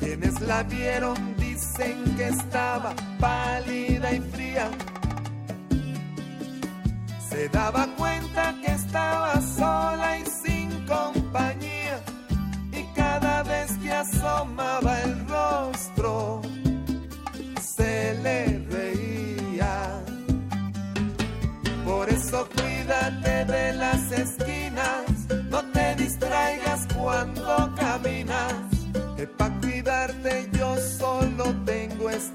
[0.00, 4.68] Quienes la vieron dicen que estaba pálida y fría.
[7.28, 9.29] Se daba cuenta que estaba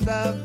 [0.06, 0.45] tengo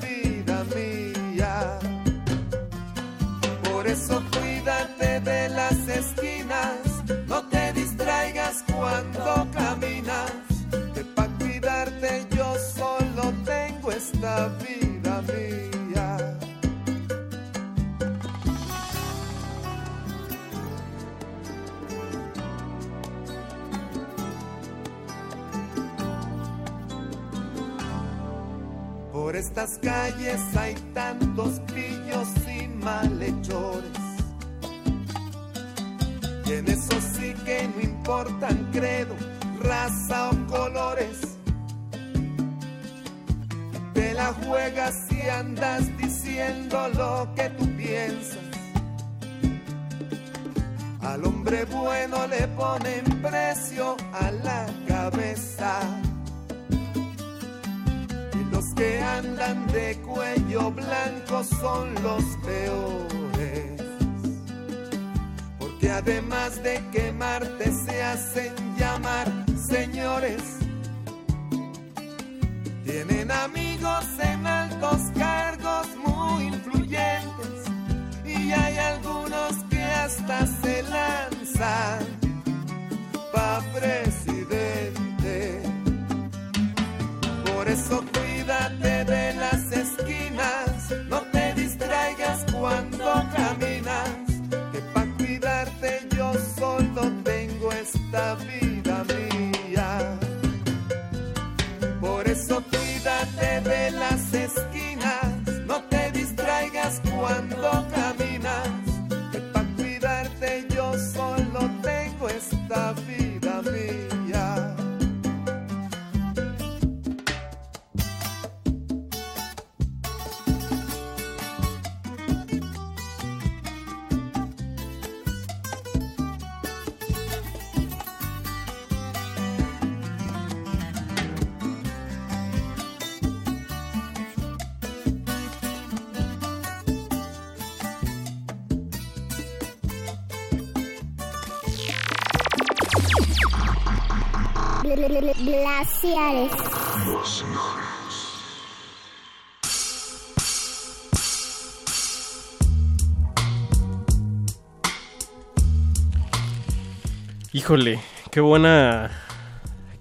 [157.52, 157.98] Híjole,
[158.30, 159.10] qué buena,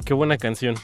[0.03, 0.75] qué buena canción.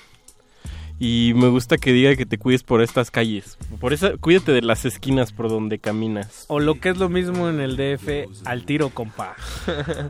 [0.97, 3.57] Y me gusta que diga que te cuides por estas calles.
[3.85, 6.45] Por esa, cuídate de las esquinas por donde caminas.
[6.47, 9.35] O lo que es lo mismo en el DF, al tiro, compa.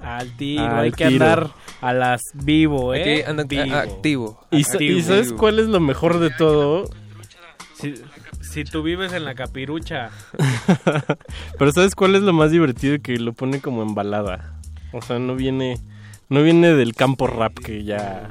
[0.02, 1.26] Al tiro, Al hay que tiro.
[1.26, 1.50] andar
[1.82, 3.00] a las vivo, ¿eh?
[3.00, 3.76] Hay que andar Vivo.
[3.76, 4.48] activo.
[4.50, 6.90] Y, sa- y sabes cuál es lo mejor de todo?
[7.74, 7.95] Si,
[8.40, 10.10] si tú vives en la capirucha,
[11.60, 12.98] Pero ¿sabes cuál es lo más divertido?
[13.04, 14.58] Que lo pone como en balada.
[14.94, 15.80] O sea, no viene,
[16.30, 18.30] no viene del campo rap que ya...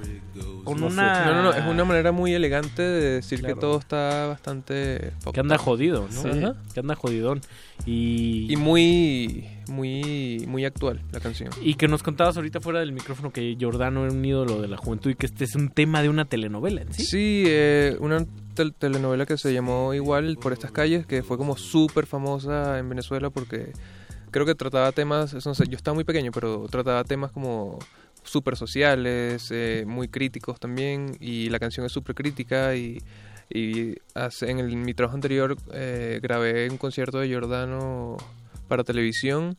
[0.65, 3.55] Con no una- No, no, no, es una manera muy elegante de decir Claro.
[3.55, 5.13] que todo está bastante...
[5.33, 6.23] que anda jodido, ¿no?
[6.23, 6.29] Sí.
[6.43, 7.41] Ajá, Que anda jodidón.
[7.87, 8.53] Y...
[8.53, 11.51] Y muy, muy, muy actual la canción.
[11.63, 14.77] Y que nos contabas ahorita fuera del micrófono que Giordano era un ídolo de la
[14.77, 17.05] juventud y que este es un tema de una telenovela en sí.
[17.05, 21.57] Sí, eh, una tel- telenovela que se llamó igual por estas calles, que fue como
[21.57, 23.73] súper famosa en Venezuela porque
[24.31, 27.79] creo que trataba temas, eso no sé, yo estaba muy pequeño, pero trataba temas como
[28.25, 33.01] súper sociales, eh, muy críticos también, y la canción es súper crítica y,
[33.51, 38.17] y hace- en el- mi trabajo anterior eh, grabé un concierto de Giordano
[38.69, 39.57] para televisión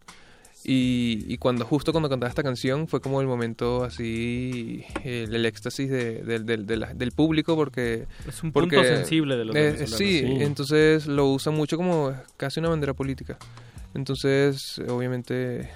[0.68, 5.46] Y, y cuando justo cuando cantaba esta canción fue como el momento así, el, el
[5.46, 8.08] éxtasis de- del- del- de la- del público porque...
[8.28, 10.26] Es un porque, punto sensible de los eh, sí, Sí.
[10.40, 13.38] entonces lo usan mucho como casi una bandera política.
[13.94, 15.70] Entonces, obviamente,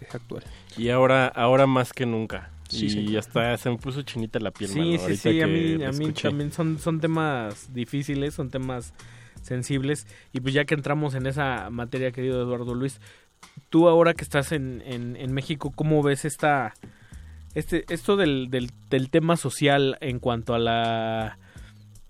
[0.00, 0.44] es actual.
[0.78, 2.50] Y ahora, ahora más que nunca.
[2.68, 3.16] Sí, y sí.
[3.16, 4.70] hasta se me puso chinita la piel.
[4.70, 8.92] Sí, mano, sí, sí, a mí, a mí también son, son temas difíciles, son temas
[9.42, 10.06] sensibles.
[10.32, 13.00] Y pues ya que entramos en esa materia, querido Eduardo Luis,
[13.70, 16.74] tú ahora que estás en, en, en México, ¿cómo ves esta
[17.54, 21.38] este esto del, del, del tema social en cuanto a la,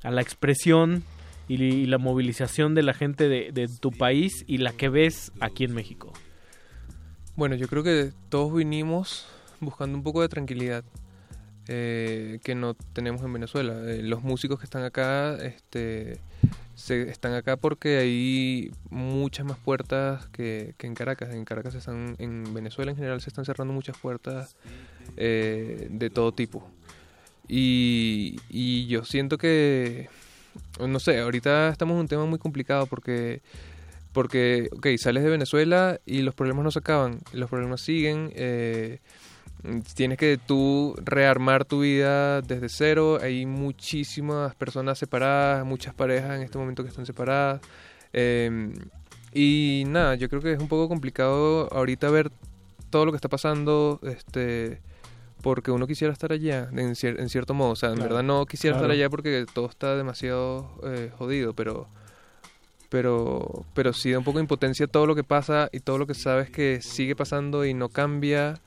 [0.02, 1.04] a la expresión
[1.46, 5.32] y, y la movilización de la gente de, de tu país y la que ves
[5.40, 6.12] aquí en México?
[7.38, 9.28] Bueno, yo creo que todos vinimos
[9.60, 10.82] buscando un poco de tranquilidad
[11.68, 13.74] eh, que no tenemos en Venezuela.
[13.86, 16.18] Eh, los músicos que están acá este,
[16.74, 21.32] se, están acá porque hay muchas más puertas que, que en Caracas.
[21.32, 24.56] En Caracas se están, en Venezuela en general se están cerrando muchas puertas
[25.16, 26.68] eh, de todo tipo.
[27.46, 30.08] Y, y yo siento que,
[30.80, 33.42] no sé, ahorita estamos en un tema muy complicado porque
[34.18, 38.98] porque, ok, sales de Venezuela y los problemas no se acaban, los problemas siguen, eh,
[39.94, 46.42] tienes que tú rearmar tu vida desde cero, hay muchísimas personas separadas, muchas parejas en
[46.42, 47.60] este momento que están separadas,
[48.12, 48.72] eh,
[49.32, 52.32] y nada, yo creo que es un poco complicado ahorita ver
[52.90, 54.80] todo lo que está pasando, este
[55.42, 58.24] porque uno quisiera estar allá, en, cier- en cierto modo, o sea, en Claro, verdad
[58.24, 61.86] no quisiera estar allá porque todo está demasiado eh, jodido, pero
[62.88, 66.06] pero pero sí da un poco de impotencia todo lo que pasa y todo lo
[66.06, 68.60] que sabes que sigue pasando y no cambia.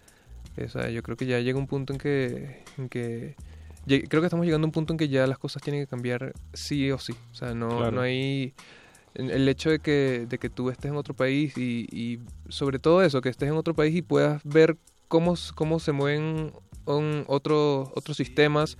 [0.63, 3.35] O sea, yo creo que ya llega un punto en que, en que
[3.87, 6.33] creo que estamos llegando a un punto en que ya las cosas tienen que cambiar
[6.53, 7.13] sí o sí.
[7.31, 7.91] O sea, no, Claro.
[7.91, 8.53] no hay
[9.15, 12.19] el hecho de que, de que tú estés en otro país y, y
[12.49, 14.77] sobre todo eso, que estés en otro país y puedas ver
[15.07, 16.53] cómo, cómo se mueven
[16.85, 18.77] otros otros sistemas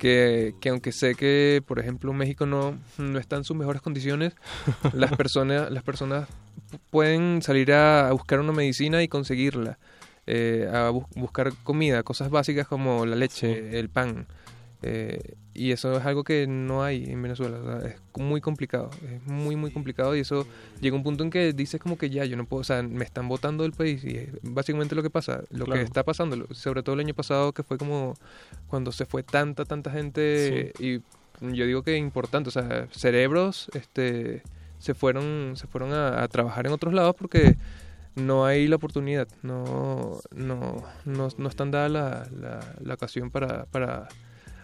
[0.00, 4.32] que, que aunque sé que, por ejemplo, México no, no está en sus mejores condiciones,
[4.92, 6.26] las personas, las personas
[6.72, 9.78] pu- pueden salir a, a buscar una medicina y conseguirla,
[10.26, 14.26] eh, a bu- buscar comida, cosas básicas como la leche, el pan.
[14.82, 18.88] Eh, y eso es algo que no hay en Venezuela, o sea, es muy complicado,
[19.12, 20.16] es muy, muy complicado.
[20.16, 20.46] Y eso
[20.80, 23.04] llega un punto en que dices como que ya, yo no puedo, o sea, me
[23.04, 25.80] están votando del país y es básicamente lo que pasa, lo Claro.
[25.80, 28.14] que está pasando, sobre todo el año pasado que fue como
[28.68, 31.00] cuando se fue tanta, tanta gente y
[31.42, 34.42] yo digo que importante, o sea, cerebros este,
[34.78, 37.56] se fueron, se fueron a, a trabajar en otros lados porque
[38.14, 43.64] no hay la oportunidad, no, no, no, no están dada la, la, la ocasión para,
[43.66, 44.08] para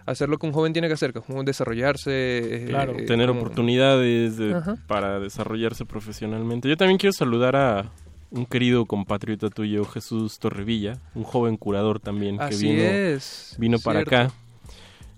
[0.07, 2.11] hacer lo que un joven tiene que hacer, que es como desarrollarse.
[2.11, 4.55] eh, eh, tener como- oportunidades de-
[4.87, 6.67] para desarrollarse profesionalmente.
[6.67, 7.91] Yo también quiero saludar a
[8.31, 13.77] un querido compatriota tuyo, Jesús Torrevilla, un joven curador también que Así vino, es, vino
[13.79, 14.15] para cierto.
[14.15, 14.33] acá.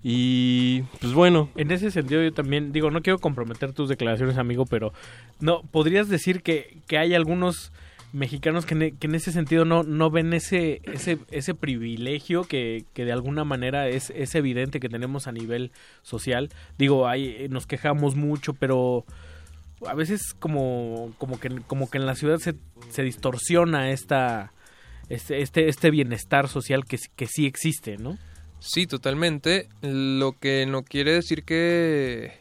[0.01, 4.66] Y pues bueno, En ese sentido yo también, digo, no quiero comprometer tus declaraciones, amigo,
[4.66, 4.93] pero
[5.42, 7.74] no, podrías decir que, que hay algunos
[8.14, 10.82] mexicanos que, ne- que en ese sentido no, ven ese,
[11.60, 15.72] privilegio que, de alguna manera es, evidente que tenemos a nivel
[16.02, 16.50] social.
[16.78, 19.06] Digo, hay, nos quejamos mucho, pero
[19.86, 24.54] a veces como, como, que, como que en la ciudad se, distorsiona esta,
[25.10, 28.18] este, este, este bienestar social que sí existe, ¿no?
[28.60, 29.70] Sí, totalmente.
[29.82, 32.34] Lo que no quiere decir que,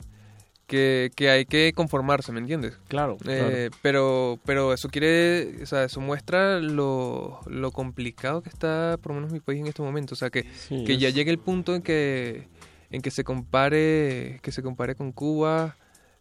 [0.69, 2.79] que, que hay que conformarse, ¿me entiendes?
[2.87, 8.97] Claro, Eh, Pero, pero eso quiere, o sea, eso muestra lo, lo complicado que está,
[9.03, 10.15] por lo menos mi país en este momento.
[10.15, 12.47] O sea, que, Sí, que ya llegue el punto en que,
[12.91, 15.77] en que se compare, que se compare con Cuba,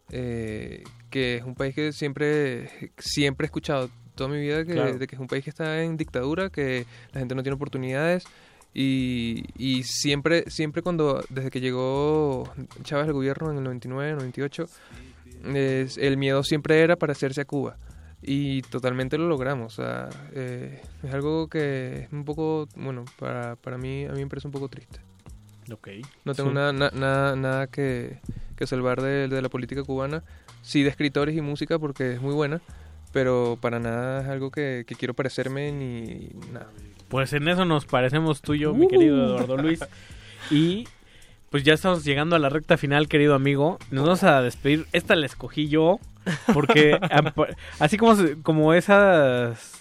[0.10, 4.98] eh, que es un país que siempre, siempre he escuchado toda mi vida que, Claro.
[4.98, 8.24] de que es un país que está en dictadura, que la gente no tiene oportunidades.
[8.80, 12.44] Y, y siempre, siempre cuando, desde que llegó
[12.84, 14.68] Chávez al gobierno en el 99, 98,
[15.56, 17.78] es- el miedo siempre era parecerse a Cuba.
[18.22, 19.74] Y totalmente lo logramos.
[19.80, 24.20] O sea, eh, es algo que es un poco, bueno, para, para mí, a mí
[24.20, 25.00] me parece un poco triste.
[25.72, 25.88] Ok.
[26.24, 26.56] No tengo Sí.
[26.56, 28.20] nada, na- nada, nada que,
[28.56, 30.24] que salvar de, de la política cubana.
[30.62, 32.62] Sí, de escritores y música porque es muy buena,
[33.12, 36.70] pero para nada es algo que, que quiero parecerme ni nada.
[37.10, 38.90] Pues en eso nos parecemos tú y yo, mi Uh.
[38.90, 39.80] querido Eduardo Luis.
[40.52, 40.88] Y
[41.50, 43.78] pues ya estamos llegando a la recta final, querido amigo.
[43.92, 44.86] Nos vamos a despedir.
[44.92, 46.00] Esta la escogí yo
[46.54, 46.98] porque
[47.80, 49.74] así como, se- como esas...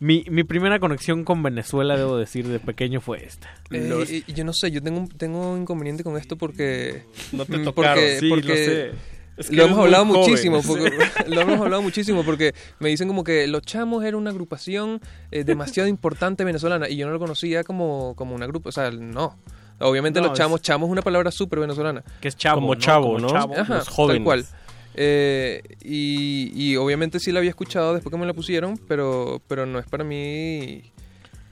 [0.00, 3.48] Mi, mi primera conexión con Venezuela, debo decir, de pequeño fue esta.
[3.70, 7.04] Eh, Los- yo no sé, yo tengo un, tengo un inconveniente con esto porque...
[7.30, 8.90] No te mm, tocaron, porque, sí, lo sé.
[9.36, 10.20] Es que lo hemos hablado joven.
[10.20, 10.90] muchísimo, porque,
[11.26, 15.44] lo hemos hablado muchísimo porque me dicen como que Los Chamos era una agrupación eh,
[15.44, 19.38] demasiado importante venezolana y yo no lo conocía como, como una grupo, o sea, no.
[19.80, 22.04] Obviamente No, Los es- Chamos, Chamos es una palabra súper venezolana.
[22.20, 22.80] Que es chavo, Como ¿no?
[22.80, 23.28] chavo, Como ¿no?
[23.32, 23.54] chavo.
[23.58, 24.18] Ajá, Los jóvenes.
[24.18, 24.46] Tal cual.
[24.94, 29.64] Eh, y, y obviamente sí la había escuchado después que me la pusieron, pero, pero
[29.64, 30.82] no es para mí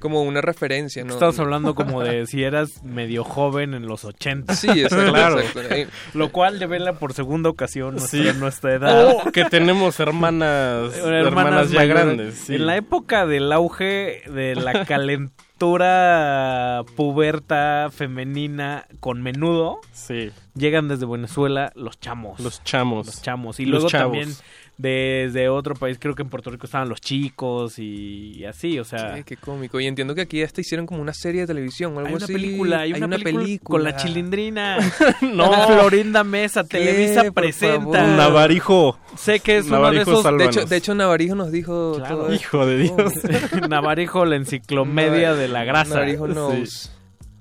[0.01, 1.13] como una referencia, ¿no?
[1.13, 4.55] Estamos hablando como de si eras medio joven en los 80.
[4.57, 5.39] Sí, exacto, claro.
[5.39, 5.75] exacto.
[5.75, 8.17] Eh, Lo cual devela por segunda ocasión Sí.
[8.23, 9.07] nuestra, nuestra edad.
[9.27, 12.05] O que tenemos hermanas, hermanas, ya mayores.
[12.05, 12.35] grandes.
[12.35, 12.57] sí.
[12.57, 21.07] En la época del auge de la calentura puberta femenina con menudo, Sí, llegan desde
[21.07, 22.41] Venezuela los chamos.
[22.41, 23.07] los chamos.
[23.07, 23.61] Los chamos.
[23.61, 24.17] Y Los luego chavos.
[24.19, 24.37] también
[24.81, 29.15] desde otro país, creo que en Puerto Rico estaban los chicos y así, o sea...
[29.17, 29.79] Qué, qué cómico.
[29.79, 32.25] Y entiendo que aquí hasta hicieron como una serie de televisión o algo Hay una
[32.25, 32.33] así.
[32.33, 34.79] película, hay, una, película, con la chilindrina.
[35.21, 35.53] No.
[35.67, 36.79] Florinda Mesa, ¿Qué?
[36.79, 37.79] Televisa Por presenta.
[38.01, 38.17] favor.
[38.17, 38.99] Navarijo.
[39.17, 40.39] Sé que es uno de Navarijo esos.
[40.39, 42.17] De hecho, de hecho, Navarijo nos dijo Claro.
[42.17, 42.35] todo.
[42.35, 43.13] Hijo de Dios.
[43.69, 45.95] Navarijo, la enciclomedia Navar- de la grasa.
[45.95, 46.89] Navarijo Sí.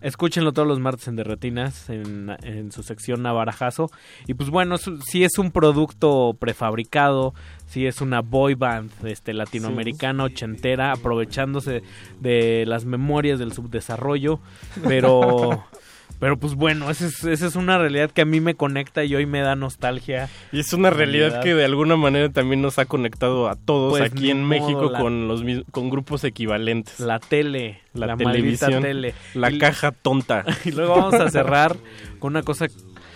[0.01, 3.91] Escúchenlo todos los martes en Derretinas, en, en su sección Navarajazo.
[4.27, 7.33] Y pues bueno, es- si es un producto prefabricado,
[7.67, 11.83] si es una boy band este, latinoamericana ochentera, aprovechándose
[12.19, 14.39] de las memorias del subdesarrollo.
[14.87, 15.65] Pero,
[16.19, 19.15] pero pues bueno, esa es, esa es una realidad que a mí me conecta y
[19.15, 20.29] hoy me da nostalgia.
[20.51, 21.43] Y es una realidad Realidad.
[21.43, 24.89] que de alguna manera también nos ha conectado a todos Pues, aquí en modo, México
[24.91, 26.99] la- con los mis- con grupos equivalentes.
[26.99, 29.13] La tele, La la, televisión, tele.
[29.33, 30.43] La Y- caja tonta.
[30.65, 31.77] Y luego vamos a cerrar
[32.19, 32.67] con una cosa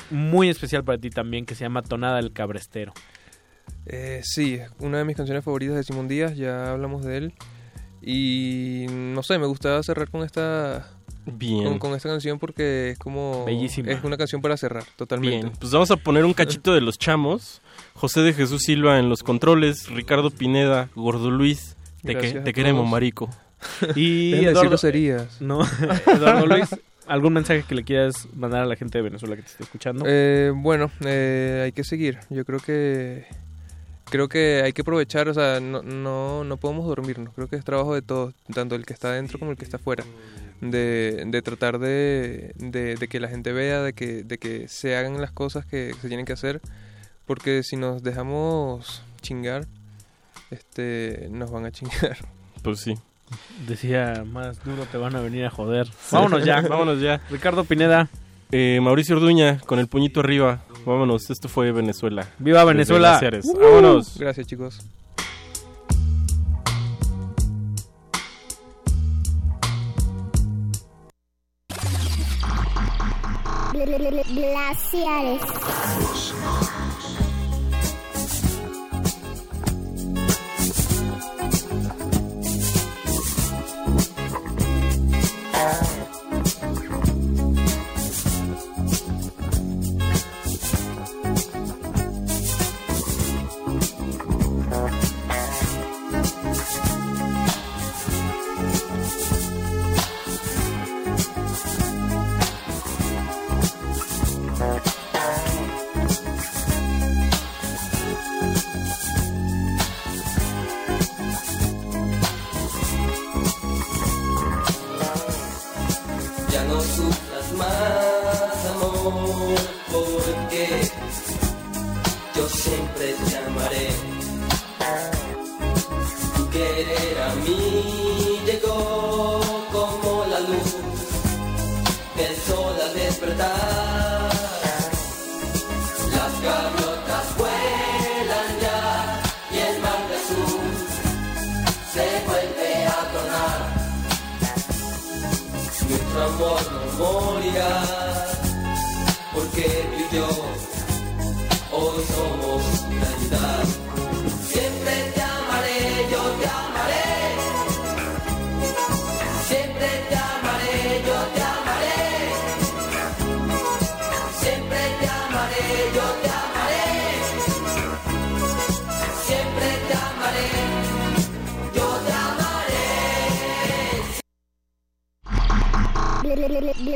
[0.10, 2.94] muy especial para ti también que se llama Tonada del Cabrestero.
[3.86, 7.34] Eh, sí, una de mis canciones favoritas de Simón Díaz, ya hablamos de él.
[8.02, 10.90] Y no sé, me gustaba cerrar con esta
[11.26, 11.64] Bien.
[11.64, 13.92] con, con esta canción porque es como Bellísima.
[13.92, 15.38] es una canción para cerrar, totalmente.
[15.46, 17.62] Bien, pues vamos a poner un cachito de los chamos.
[17.94, 23.30] José de Jesús Silva en los controles, Ricardo Pineda, Gordo Luis, te, que- queremos, marico.
[23.96, 25.40] Y Eduardo, groserías.
[25.40, 25.62] no,
[26.08, 26.68] Eduardo Luis,
[27.08, 30.04] ¿algún mensaje que le quieras mandar a la gente de Venezuela que te esté escuchando?
[30.06, 32.20] Eh, bueno, eh, hay que seguir.
[32.30, 33.26] Yo creo que
[34.10, 37.34] creo que hay que aprovechar, o sea, no, no, no podemos dormirnos.
[37.34, 39.78] Creo que es trabajo de todos, tanto el que está adentro como el que está
[39.78, 40.04] afuera.
[40.72, 44.96] De, de tratar de, de, de que la gente vea, de que, de que se
[44.96, 46.62] hagan las cosas que se tienen que hacer.
[47.26, 49.66] Porque si nos dejamos chingar,
[50.52, 52.18] este, nos van a chingar.
[52.64, 52.94] Pues sí.
[53.68, 55.86] Decía, más duro te van a venir a joder.
[56.12, 56.62] Vámonos ya.
[56.70, 57.20] Vámonos ya.
[57.30, 58.08] Ricardo Pineda,
[58.54, 60.64] Eh, Mauricio Orduña con el puñito arriba.
[60.86, 62.26] Vámonos, esto fue Venezuela.
[62.40, 63.20] viva Venezuela.
[63.44, 63.60] Uh.
[63.60, 64.18] Vámonos.
[64.18, 64.80] Gracias, chicos.
[73.86, 75.42] Glaciares.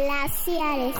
[0.07, 0.95] Glaciares.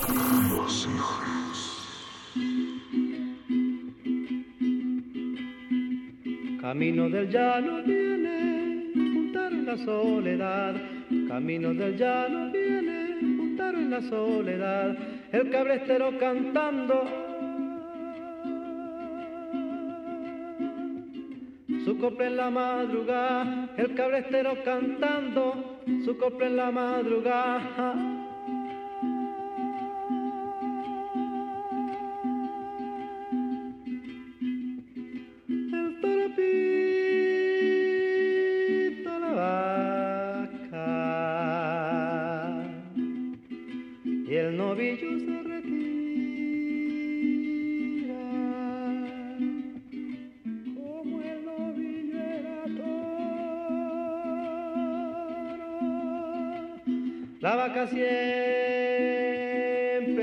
[6.59, 10.75] Camino del llano viene, juntaro en la soledad.
[11.29, 14.97] Camino del llano viene, juntaro en la soledad.
[15.31, 17.05] El cabrestero cantando.
[21.85, 28.26] su copla en la madrugada, el cabrestero cantando, su copla en la madrugada.
[57.87, 58.05] Siempre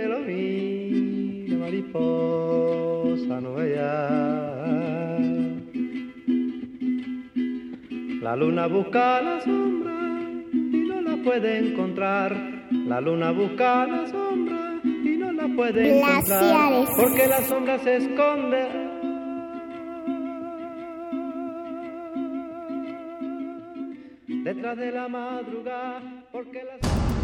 [0.08, 3.54] lo mira, mariposa no.
[8.24, 9.92] La luna busca la sombra
[10.52, 12.34] y no la puede encontrar.
[12.70, 16.86] La luna busca la sombra y no la puede encontrar.
[16.96, 18.66] Porque la sombra se esconde.
[24.42, 26.00] Detrás de la madrugada,
[26.32, 27.23] porque la